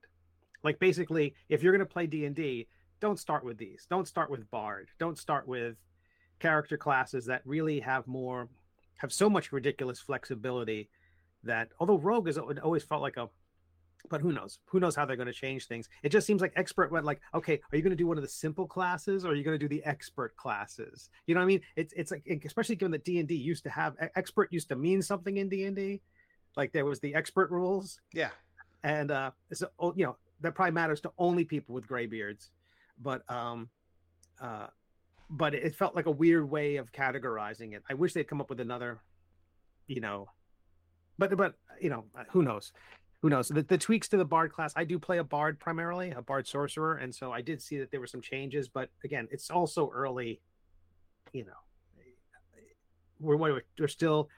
Like 0.64 0.80
basically, 0.80 1.36
if 1.50 1.62
you're 1.62 1.74
going 1.74 1.86
to 1.86 1.94
play 1.94 2.08
D 2.08 2.26
and 2.26 2.36
D, 2.36 2.68
don't 3.00 3.20
start 3.20 3.44
with 3.44 3.58
these. 3.58 3.86
Don't 3.90 4.08
start 4.08 4.30
with 4.30 4.50
bard. 4.50 4.90
Don't 5.00 5.18
start 5.18 5.48
with 5.48 5.76
character 6.40 6.78
classes 6.78 7.26
that 7.26 7.42
really 7.46 7.80
have 7.80 8.08
more 8.08 8.50
have 8.98 9.12
so 9.12 9.30
much 9.30 9.52
ridiculous 9.52 10.00
flexibility 10.00 10.90
that 11.44 11.70
although 11.80 11.98
rogue 11.98 12.28
has 12.28 12.38
always 12.38 12.84
felt 12.84 13.02
like 13.02 13.18
a 13.18 13.30
but 14.10 14.22
who 14.22 14.32
knows? 14.32 14.60
Who 14.66 14.80
knows 14.80 14.96
how 14.96 15.06
they're 15.06 15.16
going 15.16 15.28
to 15.28 15.34
change 15.34 15.68
things? 15.68 15.90
It 16.04 16.10
just 16.10 16.28
seems 16.28 16.42
like 16.42 16.54
expert 16.56 16.92
went 16.92 17.06
like 17.06 17.22
okay 17.34 17.60
are 17.72 17.76
you 17.78 17.82
going 17.82 17.92
to 17.92 17.96
do 17.96 18.08
one 18.08 18.18
of 18.18 18.24
the 18.24 18.30
simple 18.30 18.68
classes 18.68 19.26
or 19.26 19.30
are 19.30 19.36
you 19.36 19.44
going 19.44 19.58
to 19.58 19.64
do 19.64 19.68
the 19.68 19.84
expert 19.86 20.36
classes? 20.36 21.10
You 21.26 21.36
know 21.36 21.42
what 21.42 21.46
i 21.46 21.48
mean? 21.48 21.62
It's 21.76 21.94
it's 21.94 22.12
like 22.12 22.24
especially 22.46 22.76
given 22.76 22.92
that 22.92 23.04
d&d 23.04 23.34
used 23.34 23.64
to 23.64 23.70
have 23.70 23.96
expert 24.16 24.52
used 24.52 24.70
to 24.70 24.76
mean 24.76 25.02
something 25.02 25.38
in 25.38 25.50
d&d 25.50 26.02
like 26.56 26.72
there 26.72 26.86
was 26.86 27.00
the 27.00 27.16
expert 27.16 27.50
rules. 27.52 28.00
Yeah. 28.14 28.30
And 28.84 29.12
uh 29.12 29.32
so 29.54 29.68
oh, 29.80 29.94
you 29.96 30.06
know 30.06 30.18
that 30.42 30.56
probably 30.56 30.74
matters 30.74 31.02
to 31.02 31.12
only 31.18 31.46
people 31.46 31.74
with 31.74 31.88
gray 31.88 32.06
beards. 32.06 32.52
But 33.02 33.30
um 33.32 33.70
uh 34.42 34.68
but 35.30 35.56
it 35.56 35.76
felt 35.76 35.96
like 35.96 36.06
a 36.06 36.12
weird 36.12 36.50
way 36.50 36.76
of 36.76 36.92
categorizing 36.92 37.74
it. 37.74 37.84
I 37.90 37.94
wish 37.94 38.14
they'd 38.14 38.28
come 38.28 38.42
up 38.42 38.50
with 38.50 38.60
another 38.60 39.00
you 39.88 40.02
know 40.02 40.30
but 41.18 41.36
but 41.38 41.56
you 41.80 41.90
know 41.90 42.06
who 42.32 42.42
knows 42.42 42.72
who 43.24 43.30
knows? 43.30 43.48
The, 43.48 43.64
the 43.64 43.78
tweaks 43.78 44.10
to 44.10 44.18
the 44.18 44.26
bard 44.26 44.52
class 44.52 44.74
i 44.76 44.84
do 44.84 45.00
play 45.00 45.18
a 45.18 45.24
bard 45.24 45.58
primarily 45.58 46.12
a 46.12 46.22
bard 46.22 46.46
sorcerer 46.46 46.96
and 46.98 47.16
so 47.16 47.32
i 47.32 47.42
did 47.42 47.62
see 47.62 47.78
that 47.78 47.90
there 47.90 48.02
were 48.02 48.08
some 48.08 48.22
changes 48.22 48.68
but 48.68 48.90
again 49.04 49.30
it's 49.32 49.50
also 49.50 49.90
early 49.94 50.42
you 51.32 51.46
know 51.46 51.52
we're 53.22 53.38
we're 53.38 53.88
still 53.88 54.30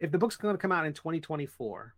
if 0.00 0.12
the 0.12 0.18
book's 0.18 0.36
going 0.36 0.54
to 0.54 0.58
come 0.58 0.70
out 0.70 0.86
in 0.86 0.92
2024 0.92 1.94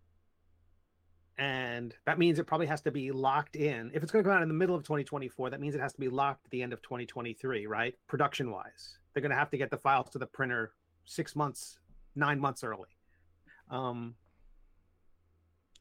and 1.37 1.95
that 2.07 2.19
means 2.19 2.38
it 2.38 2.47
probably 2.47 2.66
has 2.66 2.80
to 2.80 2.90
be 2.90 3.12
locked 3.12 3.54
in 3.54 3.90
if 3.92 4.02
it's 4.02 4.11
going 4.11 4.25
to 4.25 4.28
come 4.28 4.37
out 4.37 4.42
in 4.42 4.49
the 4.49 4.54
middle 4.54 4.75
of 4.75 4.83
2024 4.83 5.50
that 5.50 5.61
means 5.61 5.75
it 5.75 5.80
has 5.83 5.92
to 5.92 6.00
be 6.00 6.09
locked 6.09 6.47
at 6.47 6.50
the 6.50 6.62
end 6.62 6.73
of 6.73 6.80
2023 6.80 7.66
right? 7.66 7.95
Production 8.09 8.50
wise 8.50 8.97
they're 9.12 9.21
going 9.21 9.30
to 9.30 9.37
have 9.37 9.50
to 9.50 9.59
get 9.59 9.71
the 9.71 9.76
files 9.76 10.09
to 10.11 10.19
the 10.19 10.26
printer 10.26 10.73
six 11.04 11.37
months 11.37 11.78
nine 12.16 12.40
months 12.40 12.64
early. 12.64 12.88
Um 13.71 14.14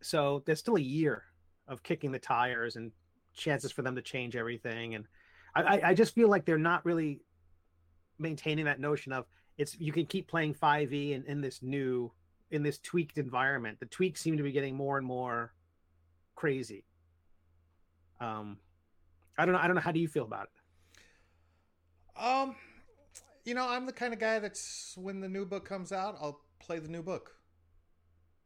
so 0.02 0.44
there's 0.46 0.60
still 0.60 0.78
a 0.78 0.82
year 0.82 1.24
of 1.68 1.84
kicking 1.84 2.12
the 2.12 2.20
tires 2.20 2.76
and 2.76 2.92
chances 3.34 3.72
for 3.72 3.82
them 3.82 3.96
to 3.96 4.02
change 4.02 4.36
everything. 4.36 4.96
And 4.96 5.06
I, 5.56 5.82
I 5.86 5.94
just 5.94 6.14
feel 6.14 6.30
like 6.30 6.46
they're 6.46 6.58
not 6.58 6.86
really 6.86 7.22
maintaining 8.18 8.66
that 8.66 8.80
notion 8.80 9.14
of 9.14 9.26
it's 9.58 9.80
you 9.80 9.92
can 9.92 10.06
keep 10.06 10.28
playing 10.28 10.54
5e 10.54 11.12
in, 11.12 11.24
in 11.26 11.42
this 11.42 11.62
new 11.62 12.12
in 12.52 12.64
this 12.64 12.80
tweaked 12.80 13.18
environment. 13.18 13.80
The 13.80 13.86
tweaks 13.86 14.22
seem 14.22 14.38
to 14.38 14.44
be 14.44 14.52
getting 14.52 14.76
more 14.76 14.98
and 14.98 15.06
more 15.06 15.54
crazy. 16.36 16.86
Um 18.20 18.58
I 19.38 19.46
don't 19.46 19.54
know. 19.54 19.62
I 19.62 19.68
don't 19.68 19.76
know. 19.76 19.82
How 19.82 19.94
do 19.94 20.00
you 20.02 20.08
feel 20.08 20.26
about 20.26 20.50
it? 20.54 22.22
Um, 22.22 22.56
you 23.46 23.54
know, 23.54 23.66
I'm 23.68 23.86
the 23.86 23.94
kind 23.94 24.14
of 24.14 24.20
guy 24.20 24.40
that's 24.40 24.94
when 24.98 25.22
the 25.22 25.30
new 25.30 25.46
book 25.46 25.64
comes 25.64 25.94
out, 25.94 26.18
I'll 26.20 26.42
play 26.60 26.80
the 26.80 26.90
new 26.90 27.02
book. 27.02 27.39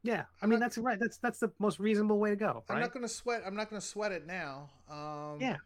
Yeah, 0.04 0.26
I 0.42 0.48
mean 0.48 0.60
that's 0.60 0.78
right. 0.78 1.00
That's 1.00 1.18
that's 1.18 1.40
the 1.40 1.50
most 1.60 1.80
reasonable 1.80 2.20
way 2.20 2.30
to 2.30 2.36
go. 2.36 2.64
I'm 2.70 2.82
not 2.82 2.94
going 2.94 3.04
to 3.04 3.10
sweat. 3.10 3.42
I'm 3.46 3.56
not 3.56 3.70
going 3.70 3.82
to 3.82 3.88
sweat 3.88 4.12
it 4.12 4.28
now. 4.28 4.70
Um, 4.92 5.38
yeah, 5.40 5.58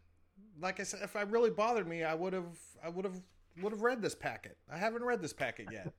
like 0.60 0.78
I 0.78 0.84
said, 0.84 1.00
if 1.02 1.16
I 1.16 1.22
really 1.22 1.50
bothered 1.50 1.88
me, 1.88 2.04
I 2.04 2.14
would 2.14 2.32
have. 2.32 2.56
I 2.82 2.88
would 2.88 3.04
have 3.04 3.20
would 3.60 3.72
have 3.72 3.82
read 3.82 4.00
this 4.00 4.14
packet. 4.14 4.56
I 4.72 4.78
haven't 4.78 5.02
read 5.02 5.20
this 5.20 5.32
packet 5.32 5.66
yet. 5.72 5.92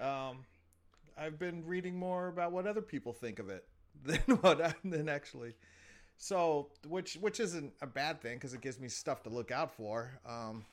um, 0.04 0.38
I've 1.16 1.38
been 1.38 1.64
reading 1.64 1.96
more 1.96 2.26
about 2.26 2.50
what 2.50 2.66
other 2.66 2.82
people 2.82 3.12
think 3.12 3.38
of 3.38 3.48
it 3.48 3.64
than 4.04 4.18
what 4.40 4.60
I, 4.60 4.74
than 4.84 5.08
actually. 5.08 5.54
So, 6.16 6.70
which 6.88 7.14
which 7.14 7.38
isn't 7.38 7.72
a 7.80 7.86
bad 7.86 8.20
thing 8.20 8.36
because 8.36 8.54
it 8.54 8.60
gives 8.60 8.80
me 8.80 8.88
stuff 8.88 9.22
to 9.22 9.30
look 9.30 9.52
out 9.52 9.72
for. 9.72 10.18
Um, 10.26 10.64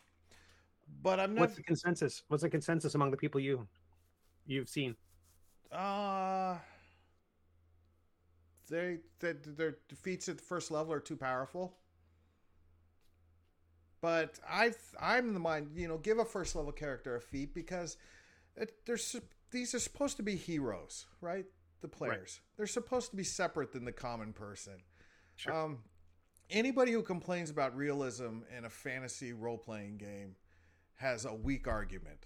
but 1.04 1.20
I'm 1.20 1.36
not. 1.36 1.42
What's 1.42 1.56
the 1.56 1.64
consensus? 1.64 2.24
What's 2.30 2.42
the 2.42 2.50
consensus 2.50 2.96
among 2.96 3.12
the 3.12 3.18
people 3.18 3.40
you 3.40 3.68
you've 4.48 4.70
seen? 4.70 4.96
Uh 5.72 6.58
they, 8.70 9.00
they 9.20 9.34
their 9.34 9.78
defeats 9.88 10.30
at 10.30 10.38
the 10.38 10.44
first 10.44 10.72
level 10.72 10.94
are 10.94 11.00
too 11.00 11.16
powerful. 11.16 11.76
But 14.02 14.40
I 14.50 14.72
I'm 15.00 15.34
the 15.34 15.40
mind 15.40 15.72
you 15.76 15.88
know 15.88 15.98
give 15.98 16.20
a 16.20 16.26
first 16.26 16.56
level 16.56 16.72
character 16.72 17.16
a 17.16 17.22
feat 17.22 17.54
because 17.54 17.98
it, 18.56 18.86
there's 18.86 19.16
these 19.52 19.74
are 19.76 19.80
supposed 19.80 20.18
to 20.18 20.24
be 20.24 20.36
heroes, 20.36 21.06
right? 21.22 21.46
The 21.82 21.88
players 21.88 22.40
right. 22.42 22.58
they're 22.58 22.68
supposed 22.68 23.12
to 23.12 23.18
be 23.18 23.24
separate 23.24 23.74
than 23.74 23.86
the 23.86 23.92
common 23.92 24.34
person. 24.34 24.84
Sure. 25.36 25.54
Um, 25.54 25.80
anybody 26.50 26.92
who 26.92 27.02
complains 27.02 27.50
about 27.50 27.76
realism 27.76 28.40
in 28.58 28.66
a 28.66 28.70
fantasy 28.70 29.34
role 29.34 29.58
playing 29.58 29.98
game 29.98 30.36
has 30.96 31.26
a 31.26 31.34
weak 31.34 31.68
argument. 31.68 32.26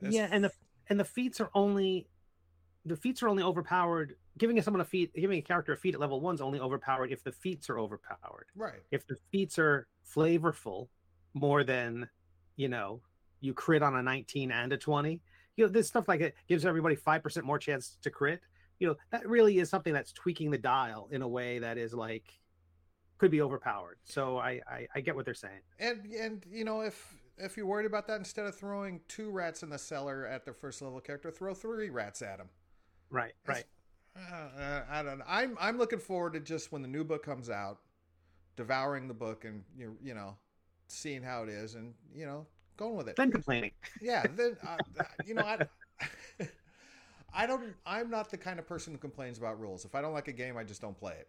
yeah, 0.00 0.28
and 0.30 0.44
the 0.44 0.52
and 0.88 1.00
the 1.00 1.04
feats 1.04 1.40
are 1.40 1.50
only 1.54 2.08
the 2.84 2.96
feats 2.96 3.22
are 3.22 3.28
only 3.28 3.42
overpowered 3.42 4.16
giving 4.36 4.60
someone 4.60 4.80
a 4.80 4.84
feat, 4.84 5.14
giving 5.14 5.38
a 5.38 5.42
character 5.42 5.72
a 5.72 5.76
feat 5.76 5.94
at 5.94 6.00
level 6.00 6.20
one 6.20 6.34
is 6.34 6.40
only 6.40 6.60
overpowered 6.60 7.12
if 7.12 7.22
the 7.22 7.32
feats 7.32 7.70
are 7.70 7.78
overpowered. 7.78 8.46
Right. 8.54 8.80
If 8.90 9.06
the 9.06 9.16
feats 9.30 9.58
are 9.58 9.86
flavorful 10.14 10.88
more 11.34 11.64
than, 11.64 12.08
you 12.56 12.68
know, 12.68 13.00
you 13.40 13.54
crit 13.54 13.82
on 13.82 13.94
a 13.94 14.02
19 14.02 14.50
and 14.50 14.72
a 14.72 14.76
20, 14.76 15.20
you 15.56 15.64
know, 15.64 15.70
this 15.70 15.86
stuff 15.86 16.08
like 16.08 16.20
it 16.20 16.34
gives 16.48 16.64
everybody 16.64 16.96
5% 16.96 17.42
more 17.42 17.58
chance 17.58 17.96
to 18.02 18.10
crit. 18.10 18.40
You 18.80 18.88
know, 18.88 18.96
that 19.12 19.28
really 19.28 19.58
is 19.58 19.70
something 19.70 19.92
that's 19.92 20.12
tweaking 20.12 20.50
the 20.50 20.58
dial 20.58 21.08
in 21.12 21.22
a 21.22 21.28
way 21.28 21.60
that 21.60 21.78
is 21.78 21.94
like, 21.94 22.24
could 23.18 23.30
be 23.30 23.40
overpowered. 23.40 23.98
So 24.04 24.38
I, 24.38 24.60
I, 24.66 24.88
I 24.96 25.00
get 25.00 25.14
what 25.14 25.24
they're 25.24 25.34
saying. 25.34 25.60
And, 25.78 26.04
and, 26.06 26.44
you 26.50 26.64
know, 26.64 26.80
if, 26.80 27.14
if 27.38 27.56
you're 27.56 27.66
worried 27.66 27.86
about 27.86 28.08
that, 28.08 28.18
instead 28.18 28.46
of 28.46 28.56
throwing 28.56 29.00
two 29.06 29.30
rats 29.30 29.62
in 29.62 29.70
the 29.70 29.78
cellar 29.78 30.26
at 30.26 30.44
their 30.44 30.54
first 30.54 30.82
level 30.82 31.00
character, 31.00 31.30
throw 31.30 31.54
three 31.54 31.90
rats 31.90 32.22
at 32.22 32.38
them. 32.38 32.48
Right, 33.14 33.32
right. 33.46 33.64
Uh, 34.16 34.80
I 34.90 35.02
don't 35.04 35.18
know. 35.18 35.24
I'm 35.28 35.56
I'm 35.60 35.78
looking 35.78 36.00
forward 36.00 36.32
to 36.32 36.40
just 36.40 36.72
when 36.72 36.82
the 36.82 36.88
new 36.88 37.04
book 37.04 37.24
comes 37.24 37.48
out, 37.48 37.78
devouring 38.56 39.06
the 39.06 39.14
book 39.14 39.44
and 39.44 39.62
you 39.78 39.96
you 40.02 40.14
know, 40.14 40.36
seeing 40.88 41.22
how 41.22 41.44
it 41.44 41.48
is 41.48 41.76
and 41.76 41.94
you 42.12 42.26
know 42.26 42.46
going 42.76 42.96
with 42.96 43.08
it. 43.08 43.16
Then 43.16 43.30
complaining. 43.30 43.70
Yeah. 44.02 44.24
Then 44.34 44.56
uh, 44.66 45.04
you 45.24 45.34
know 45.34 45.42
I. 45.42 45.58
I 47.36 47.46
don't. 47.46 47.74
I'm 47.84 48.10
not 48.10 48.30
the 48.30 48.36
kind 48.36 48.58
of 48.58 48.66
person 48.66 48.92
who 48.92 48.98
complains 48.98 49.38
about 49.38 49.60
rules. 49.60 49.84
If 49.84 49.94
I 49.94 50.00
don't 50.00 50.12
like 50.12 50.28
a 50.28 50.32
game, 50.32 50.56
I 50.56 50.62
just 50.62 50.80
don't 50.80 50.96
play 50.96 51.14
it. 51.14 51.28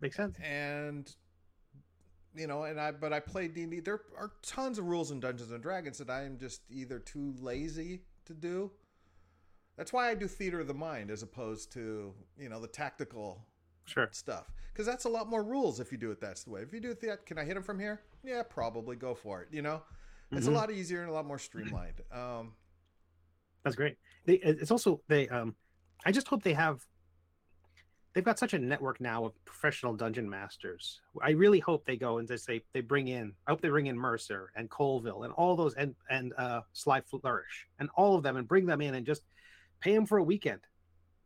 Makes 0.00 0.16
sense. 0.16 0.38
And 0.42 1.10
you 2.34 2.46
know, 2.46 2.64
and 2.64 2.80
I 2.80 2.92
but 2.92 3.12
I 3.12 3.20
play 3.20 3.48
D 3.48 3.62
and 3.62 3.70
D. 3.70 3.80
There 3.80 4.00
are 4.16 4.32
tons 4.42 4.78
of 4.78 4.86
rules 4.86 5.10
in 5.10 5.20
Dungeons 5.20 5.50
and 5.50 5.62
Dragons 5.62 5.98
that 5.98 6.10
I 6.10 6.24
am 6.24 6.38
just 6.38 6.62
either 6.70 6.98
too 6.98 7.34
lazy 7.40 8.02
to 8.26 8.34
do, 8.34 8.70
that's 9.76 9.92
why 9.92 10.10
I 10.10 10.14
do 10.14 10.26
theater 10.26 10.60
of 10.60 10.66
the 10.66 10.74
mind 10.74 11.10
as 11.10 11.22
opposed 11.22 11.72
to 11.72 12.12
you 12.38 12.48
know 12.48 12.60
the 12.60 12.68
tactical 12.68 13.44
sure. 13.84 14.08
stuff 14.12 14.50
because 14.72 14.86
that's 14.86 15.04
a 15.04 15.08
lot 15.08 15.28
more 15.28 15.42
rules 15.42 15.80
if 15.80 15.90
you 15.90 15.98
do 15.98 16.10
it 16.10 16.20
that's 16.20 16.44
the 16.44 16.50
way. 16.50 16.60
If 16.60 16.72
you 16.72 16.80
do 16.80 16.94
that, 17.02 17.26
can 17.26 17.38
I 17.38 17.44
hit 17.44 17.56
him 17.56 17.62
from 17.62 17.78
here? 17.78 18.02
Yeah, 18.24 18.42
probably. 18.42 18.96
Go 18.96 19.14
for 19.14 19.42
it. 19.42 19.48
You 19.50 19.62
know, 19.62 19.82
it's 20.32 20.46
mm-hmm. 20.46 20.54
a 20.54 20.58
lot 20.58 20.70
easier 20.70 21.00
and 21.00 21.10
a 21.10 21.12
lot 21.12 21.26
more 21.26 21.38
streamlined. 21.38 22.00
Um, 22.12 22.52
that's 23.64 23.76
great. 23.76 23.96
They, 24.26 24.34
it's 24.34 24.70
also 24.70 25.00
they. 25.08 25.28
Um, 25.28 25.54
I 26.04 26.12
just 26.12 26.28
hope 26.28 26.42
they 26.42 26.54
have. 26.54 26.80
They've 28.14 28.24
got 28.24 28.38
such 28.38 28.54
a 28.54 28.58
network 28.58 28.98
now 28.98 29.26
of 29.26 29.44
professional 29.44 29.92
dungeon 29.92 30.28
masters. 30.28 31.00
I 31.20 31.30
really 31.32 31.60
hope 31.60 31.84
they 31.84 31.96
go 31.96 32.16
and 32.16 32.26
they 32.26 32.38
say 32.38 32.62
they 32.72 32.80
bring 32.80 33.08
in. 33.08 33.32
I 33.46 33.50
hope 33.50 33.60
they 33.60 33.68
bring 33.68 33.86
in 33.86 33.98
Mercer 33.98 34.50
and 34.56 34.70
Colville 34.70 35.24
and 35.24 35.32
all 35.34 35.54
those 35.54 35.74
and 35.74 35.94
and 36.10 36.32
uh, 36.38 36.60
Sly 36.72 37.02
Flourish 37.02 37.66
and 37.78 37.90
all 37.94 38.16
of 38.16 38.22
them 38.22 38.36
and 38.36 38.48
bring 38.48 38.66
them 38.66 38.80
in 38.80 38.94
and 38.94 39.04
just 39.04 39.22
pay 39.80 39.94
them 39.94 40.06
for 40.06 40.18
a 40.18 40.22
weekend 40.22 40.60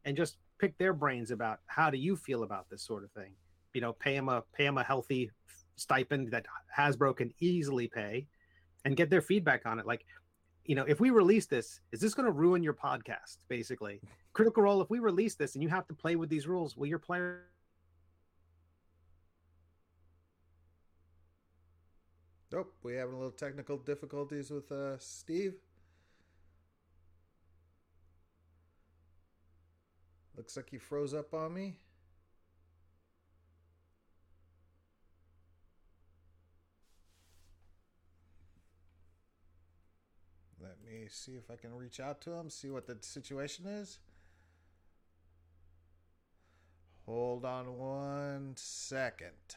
and 0.05 0.17
just 0.17 0.37
pick 0.59 0.77
their 0.79 0.93
brains 0.93 1.31
about 1.31 1.61
how 1.67 1.91
do 1.91 1.99
you 1.99 2.17
feel 2.17 2.43
about 2.43 2.69
this 2.71 2.83
sort 2.83 3.05
of 3.05 3.11
thing. 3.13 3.33
You 3.75 3.81
know 3.81 3.93
pay 3.93 4.15
them 4.15 4.29
a 4.29 4.43
pay 4.53 4.65
them 4.65 4.79
a 4.79 4.85
healthy 4.85 5.31
stipend 5.77 6.31
that 6.33 6.47
hasbro 6.77 7.17
can 7.17 7.33
easily 7.41 7.89
pay 7.89 8.27
and 8.85 8.97
get 8.97 9.11
their 9.11 9.23
feedback 9.23 9.67
on 9.67 9.79
it. 9.79 9.87
Like 9.87 10.05
you 10.65 10.75
know 10.75 10.85
if 10.87 11.01
we 11.01 11.11
release 11.11 11.47
this 11.47 11.81
is 11.93 12.01
this 12.01 12.15
going 12.15 12.27
to 12.27 12.33
ruin 12.33 12.63
your 12.63 12.75
podcast 12.75 13.39
basically? 13.49 14.01
Critical 14.33 14.63
role 14.63 14.81
if 14.81 14.91
we 14.91 15.01
release 15.01 15.35
this 15.35 15.55
and 15.55 15.63
you 15.63 15.69
have 15.69 15.89
to 15.89 15.95
play 15.95 16.17
with 16.17 16.29
these 16.29 16.47
rules 16.47 16.77
will 16.77 16.87
your 16.87 16.99
player 16.99 17.47
Nope, 22.53 22.75
we 22.83 22.95
having 22.95 23.15
a 23.15 23.17
little 23.17 23.31
technical 23.31 23.77
difficulties 23.77 24.51
with 24.51 24.73
uh, 24.73 24.99
Steve. 24.99 25.55
Looks 30.41 30.57
like 30.57 30.73
you 30.73 30.79
froze 30.79 31.13
up 31.13 31.35
on 31.35 31.53
me. 31.53 31.77
Let 40.59 40.79
me 40.83 41.09
see 41.11 41.33
if 41.33 41.51
I 41.51 41.57
can 41.57 41.75
reach 41.75 42.01
out 42.01 42.23
to 42.23 42.33
him, 42.33 42.49
see 42.49 42.71
what 42.71 42.87
the 42.87 42.97
situation 43.03 43.67
is. 43.67 43.99
Hold 47.05 47.45
on 47.45 47.77
one 47.77 48.55
second. 48.57 49.57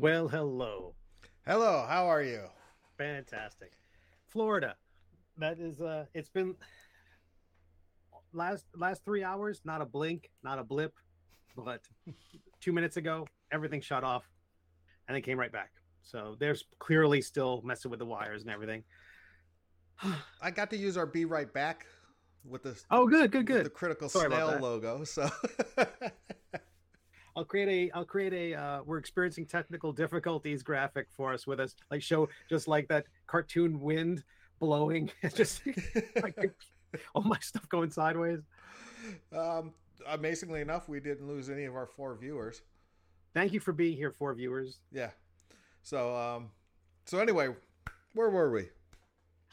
Well, 0.00 0.28
hello. 0.28 0.94
Hello, 1.46 1.84
how 1.86 2.06
are 2.06 2.22
you? 2.22 2.44
Fantastic. 2.96 3.72
Florida. 4.28 4.74
That 5.36 5.58
is 5.58 5.82
uh 5.82 6.06
it's 6.14 6.30
been 6.30 6.54
last 8.32 8.64
last 8.74 9.04
3 9.04 9.22
hours, 9.22 9.60
not 9.66 9.82
a 9.82 9.84
blink, 9.84 10.30
not 10.42 10.58
a 10.58 10.64
blip, 10.64 10.94
but 11.54 11.82
2 12.62 12.72
minutes 12.72 12.96
ago 12.96 13.26
everything 13.52 13.82
shut 13.82 14.02
off 14.02 14.24
and 15.06 15.18
it 15.18 15.20
came 15.20 15.38
right 15.38 15.52
back. 15.52 15.72
So 16.00 16.34
there's 16.40 16.64
clearly 16.78 17.20
still 17.20 17.60
messing 17.62 17.90
with 17.90 18.00
the 18.00 18.06
wires 18.06 18.40
and 18.40 18.50
everything. 18.50 18.84
I 20.40 20.50
got 20.50 20.70
to 20.70 20.78
use 20.78 20.96
our 20.96 21.04
be 21.04 21.26
right 21.26 21.52
back 21.52 21.84
with 22.42 22.62
the 22.62 22.74
Oh, 22.90 23.06
good, 23.06 23.30
good, 23.30 23.44
good. 23.44 23.66
the 23.66 23.70
critical 23.70 24.08
Sorry 24.08 24.30
snail 24.30 24.58
logo. 24.62 25.04
So 25.04 25.28
I'll 27.36 27.44
create 27.44 27.68
a 27.68 27.96
I'll 27.96 28.04
create 28.04 28.32
a 28.32 28.54
uh, 28.54 28.82
we're 28.84 28.98
experiencing 28.98 29.46
technical 29.46 29.92
difficulties 29.92 30.62
graphic 30.62 31.06
for 31.10 31.32
us 31.32 31.46
with 31.46 31.60
us 31.60 31.74
like 31.90 32.02
show 32.02 32.28
just 32.48 32.68
like 32.68 32.88
that 32.88 33.06
cartoon 33.26 33.80
wind 33.80 34.24
blowing 34.58 35.10
just 35.34 35.62
like 36.22 36.36
all 37.14 37.22
my 37.22 37.38
stuff 37.40 37.68
going 37.68 37.90
sideways. 37.90 38.40
um, 39.36 39.72
amazingly 40.08 40.60
enough, 40.60 40.88
we 40.88 41.00
didn't 41.00 41.26
lose 41.26 41.50
any 41.50 41.64
of 41.64 41.74
our 41.74 41.86
four 41.86 42.16
viewers. 42.16 42.62
Thank 43.34 43.52
you 43.52 43.60
for 43.60 43.72
being 43.72 43.96
here, 43.96 44.12
for 44.12 44.34
viewers. 44.34 44.80
Yeah. 44.92 45.10
So 45.82 46.14
um, 46.16 46.50
so 47.06 47.18
anyway, 47.18 47.48
where 48.14 48.30
were 48.30 48.50
we? 48.50 48.68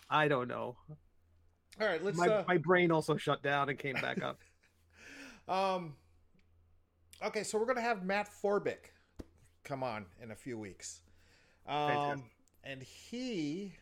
I 0.09 0.27
don't 0.27 0.47
know. 0.47 0.75
All 1.79 1.87
right, 1.87 2.03
let's. 2.03 2.17
My, 2.17 2.27
uh, 2.27 2.43
my 2.47 2.57
brain 2.57 2.91
also 2.91 3.17
shut 3.17 3.43
down 3.43 3.69
and 3.69 3.77
came 3.77 3.95
back 3.95 4.21
up. 4.21 4.39
Um, 5.49 5.95
okay, 7.23 7.43
so 7.43 7.57
we're 7.57 7.65
gonna 7.65 7.81
have 7.81 8.03
Matt 8.03 8.29
Forbeck 8.29 8.91
come 9.63 9.83
on 9.83 10.05
in 10.21 10.31
a 10.31 10.35
few 10.35 10.57
weeks, 10.57 11.01
um, 11.67 12.23
and 12.63 12.81
he, 12.81 13.73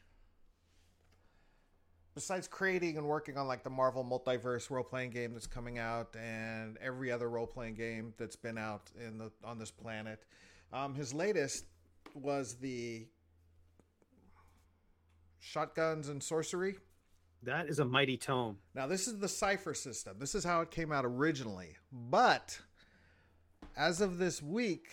besides 2.13 2.47
creating 2.47 2.97
and 2.97 3.07
working 3.07 3.37
on 3.37 3.47
like 3.47 3.63
the 3.63 3.69
Marvel 3.69 4.03
Multiverse 4.03 4.69
role 4.69 4.83
playing 4.83 5.11
game 5.11 5.33
that's 5.33 5.47
coming 5.47 5.77
out, 5.77 6.15
and 6.15 6.77
every 6.77 7.11
other 7.11 7.29
role 7.29 7.47
playing 7.47 7.75
game 7.75 8.13
that's 8.17 8.35
been 8.35 8.57
out 8.57 8.91
in 9.05 9.17
the 9.17 9.31
on 9.43 9.59
this 9.59 9.71
planet, 9.71 10.23
um, 10.73 10.95
his 10.95 11.13
latest 11.13 11.65
was 12.13 12.55
the 12.55 13.07
Shotguns 15.39 16.09
and 16.09 16.21
Sorcery. 16.23 16.77
That 17.43 17.67
is 17.69 17.77
a 17.77 17.85
mighty 17.85 18.17
tome. 18.17 18.57
Now, 18.73 18.87
this 18.87 19.07
is 19.07 19.19
the 19.19 19.27
Cypher 19.27 19.75
System. 19.75 20.17
This 20.17 20.33
is 20.33 20.43
how 20.43 20.61
it 20.61 20.71
came 20.71 20.91
out 20.91 21.05
originally. 21.05 21.75
But 21.91 22.59
as 23.77 24.01
of 24.01 24.17
this 24.17 24.41
week, 24.41 24.87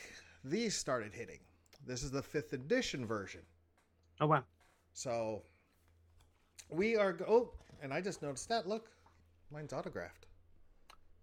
these 0.44 0.74
started 0.76 1.12
hitting. 1.14 1.38
This 1.86 2.02
is 2.02 2.10
the 2.10 2.22
fifth 2.22 2.52
edition 2.52 3.06
version. 3.06 3.40
Oh 4.20 4.26
wow. 4.26 4.44
So 4.92 5.42
we 6.70 6.96
are. 6.96 7.12
go- 7.12 7.24
Oh, 7.28 7.50
and 7.82 7.92
I 7.92 8.00
just 8.00 8.22
noticed 8.22 8.48
that. 8.48 8.68
Look, 8.68 8.88
mine's 9.50 9.72
autographed. 9.72 10.26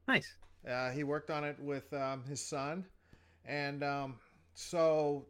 Nice. 0.08 0.36
Uh, 0.68 0.90
he 0.90 1.04
worked 1.04 1.30
on 1.30 1.44
it 1.44 1.58
with 1.60 1.92
um, 1.94 2.24
his 2.26 2.46
son, 2.46 2.86
and 3.46 3.84
um, 3.84 4.16
so 4.54 5.26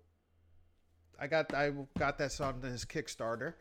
I 1.20 1.28
got 1.28 1.54
I 1.54 1.72
got 1.98 2.18
this 2.18 2.42
on 2.42 2.62
his 2.62 2.86
Kickstarter. 2.86 3.54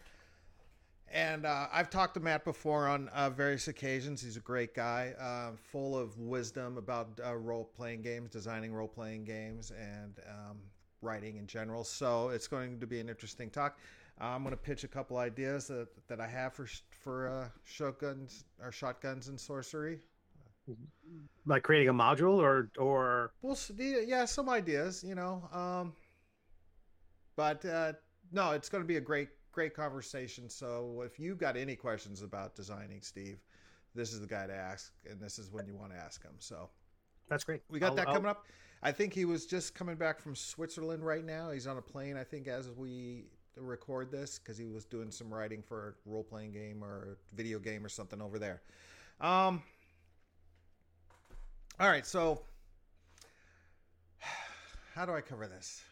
And 1.12 1.46
uh, 1.46 1.68
I've 1.72 1.90
talked 1.90 2.14
to 2.14 2.20
Matt 2.20 2.44
before 2.44 2.86
on 2.86 3.08
uh, 3.08 3.30
various 3.30 3.68
occasions. 3.68 4.20
He's 4.20 4.36
a 4.36 4.40
great 4.40 4.74
guy, 4.74 5.14
uh, 5.18 5.56
full 5.56 5.96
of 5.96 6.18
wisdom 6.18 6.76
about 6.76 7.08
uh, 7.24 7.34
role 7.36 7.64
playing 7.64 8.02
games, 8.02 8.30
designing 8.30 8.72
role 8.72 8.88
playing 8.88 9.24
games, 9.24 9.72
and 9.78 10.18
um, 10.28 10.58
writing 11.00 11.36
in 11.36 11.46
general. 11.46 11.84
So 11.84 12.28
it's 12.28 12.46
going 12.46 12.78
to 12.80 12.86
be 12.86 13.00
an 13.00 13.08
interesting 13.08 13.48
talk. 13.48 13.78
I'm 14.20 14.42
going 14.42 14.52
to 14.52 14.60
pitch 14.60 14.84
a 14.84 14.88
couple 14.88 15.16
ideas 15.16 15.68
that, 15.68 15.88
that 16.08 16.20
I 16.20 16.26
have 16.26 16.52
for 16.52 16.66
for 16.90 17.28
uh, 17.28 17.48
shotguns 17.64 18.44
or 18.62 18.72
shotguns 18.72 19.28
and 19.28 19.38
sorcery. 19.38 20.00
Like 21.46 21.62
creating 21.62 21.88
a 21.88 21.94
module 21.94 22.36
or 22.38 22.68
or 22.76 23.30
Well, 23.42 23.56
yeah, 23.78 24.24
some 24.24 24.48
ideas, 24.48 25.04
you 25.06 25.14
know. 25.14 25.48
Um, 25.52 25.94
but 27.36 27.64
uh, 27.64 27.92
no, 28.32 28.50
it's 28.50 28.68
going 28.68 28.82
to 28.82 28.88
be 28.88 28.96
a 28.96 29.00
great, 29.00 29.28
great 29.58 29.74
conversation. 29.74 30.48
So 30.48 31.02
if 31.04 31.18
you've 31.18 31.36
got 31.36 31.56
any 31.56 31.74
questions 31.74 32.22
about 32.22 32.54
designing, 32.54 33.02
Steve, 33.02 33.40
this 33.92 34.12
is 34.12 34.20
the 34.20 34.26
guy 34.28 34.46
to 34.46 34.54
ask, 34.54 34.92
and 35.10 35.20
this 35.20 35.36
is 35.36 35.50
when 35.50 35.66
you 35.66 35.74
want 35.74 35.90
to 35.90 35.98
ask 35.98 36.22
him. 36.22 36.34
So 36.38 36.70
that's 37.28 37.42
great. 37.42 37.62
we 37.68 37.80
got 37.80 37.88
I'll- 37.88 37.94
that 37.96 38.06
I'll- 38.06 38.14
coming 38.14 38.30
up. 38.30 38.46
I 38.84 38.92
think 38.92 39.12
he 39.12 39.24
was 39.24 39.46
just 39.46 39.74
coming 39.74 39.96
back 39.96 40.20
from 40.20 40.36
Switzerland 40.36 41.04
right 41.04 41.24
now. 41.24 41.50
He's 41.50 41.66
on 41.66 41.76
a 41.76 41.82
plane, 41.82 42.16
I 42.16 42.22
think, 42.22 42.46
as 42.46 42.70
we 42.70 43.24
record 43.56 44.12
this 44.12 44.38
because 44.38 44.56
he 44.56 44.68
was 44.68 44.84
doing 44.84 45.10
some 45.10 45.34
writing 45.34 45.60
for 45.60 45.88
a 45.88 46.08
role 46.08 46.22
playing 46.22 46.52
game 46.52 46.84
or 46.84 47.18
video 47.32 47.58
game 47.58 47.84
or 47.84 47.88
something 47.88 48.22
over 48.22 48.38
there. 48.38 48.62
Um, 49.20 49.60
all 51.80 51.88
right, 51.88 52.06
so 52.06 52.44
how 54.94 55.04
do 55.04 55.10
I 55.10 55.20
cover 55.20 55.48
this? 55.48 55.82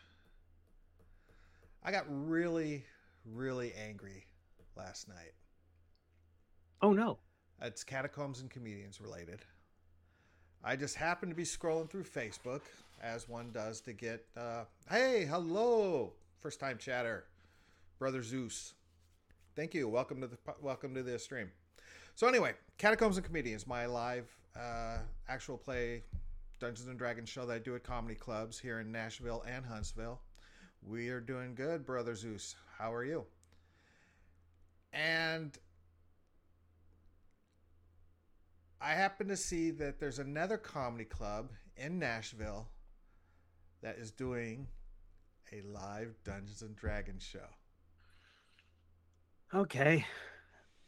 I 1.82 1.90
got 1.90 2.04
really, 2.08 2.84
really 3.32 3.72
angry 3.74 4.26
last 4.76 5.08
night. 5.08 5.32
Oh 6.82 6.92
no. 6.92 7.18
It's 7.62 7.84
catacombs 7.84 8.40
and 8.40 8.50
comedians 8.50 9.00
related. 9.00 9.40
I 10.62 10.76
just 10.76 10.96
happened 10.96 11.30
to 11.30 11.36
be 11.36 11.44
scrolling 11.44 11.88
through 11.88 12.04
Facebook, 12.04 12.62
as 13.02 13.28
one 13.28 13.50
does, 13.52 13.80
to 13.82 13.92
get, 13.92 14.26
uh, 14.36 14.64
hey, 14.90 15.24
hello, 15.24 16.12
first 16.38 16.60
time 16.60 16.76
chatter, 16.78 17.24
brother 17.98 18.22
Zeus. 18.22 18.74
Thank 19.54 19.74
you. 19.74 19.88
Welcome 19.88 20.20
to 20.20 20.26
the 20.26 20.36
welcome 20.60 20.94
to 20.94 21.02
the 21.02 21.18
stream. 21.18 21.50
So 22.14 22.26
anyway, 22.26 22.54
catacombs 22.78 23.16
and 23.16 23.24
comedians, 23.24 23.66
my 23.66 23.86
live 23.86 24.28
uh, 24.58 24.98
actual 25.28 25.56
play 25.56 26.02
Dungeons 26.58 26.88
and 26.88 26.98
Dragons 26.98 27.28
show 27.28 27.46
that 27.46 27.54
I 27.54 27.58
do 27.58 27.74
at 27.74 27.82
comedy 27.84 28.14
clubs 28.14 28.58
here 28.58 28.80
in 28.80 28.90
Nashville 28.90 29.44
and 29.46 29.64
Huntsville. 29.64 30.20
We 30.86 31.08
are 31.08 31.20
doing 31.20 31.54
good, 31.54 31.84
brother 31.84 32.14
Zeus. 32.14 32.54
How 32.78 32.92
are 32.94 33.04
you? 33.04 33.24
And 34.92 35.56
I 38.80 38.90
happen 38.92 39.28
to 39.28 39.36
see 39.36 39.70
that 39.72 39.98
there's 39.98 40.18
another 40.18 40.56
comedy 40.56 41.04
club 41.04 41.50
in 41.76 41.98
Nashville 41.98 42.68
that 43.82 43.96
is 43.98 44.10
doing 44.10 44.68
a 45.52 45.60
live 45.62 46.14
Dungeons 46.24 46.62
and 46.62 46.76
Dragons 46.76 47.22
show. 47.22 47.46
Okay. 49.54 50.04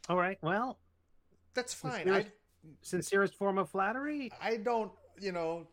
All 0.09 0.17
right. 0.17 0.39
Well, 0.43 0.79
That's 1.55 1.75
fine. 1.75 1.93
I, 1.93 2.05
Sincerest- 2.05 2.33
sincerest 2.83 3.35
form 3.35 3.59
of 3.59 3.69
flattery. 3.71 4.31
I 4.41 4.57
don't, 4.59 4.93
you 5.21 5.33
know, 5.33 5.67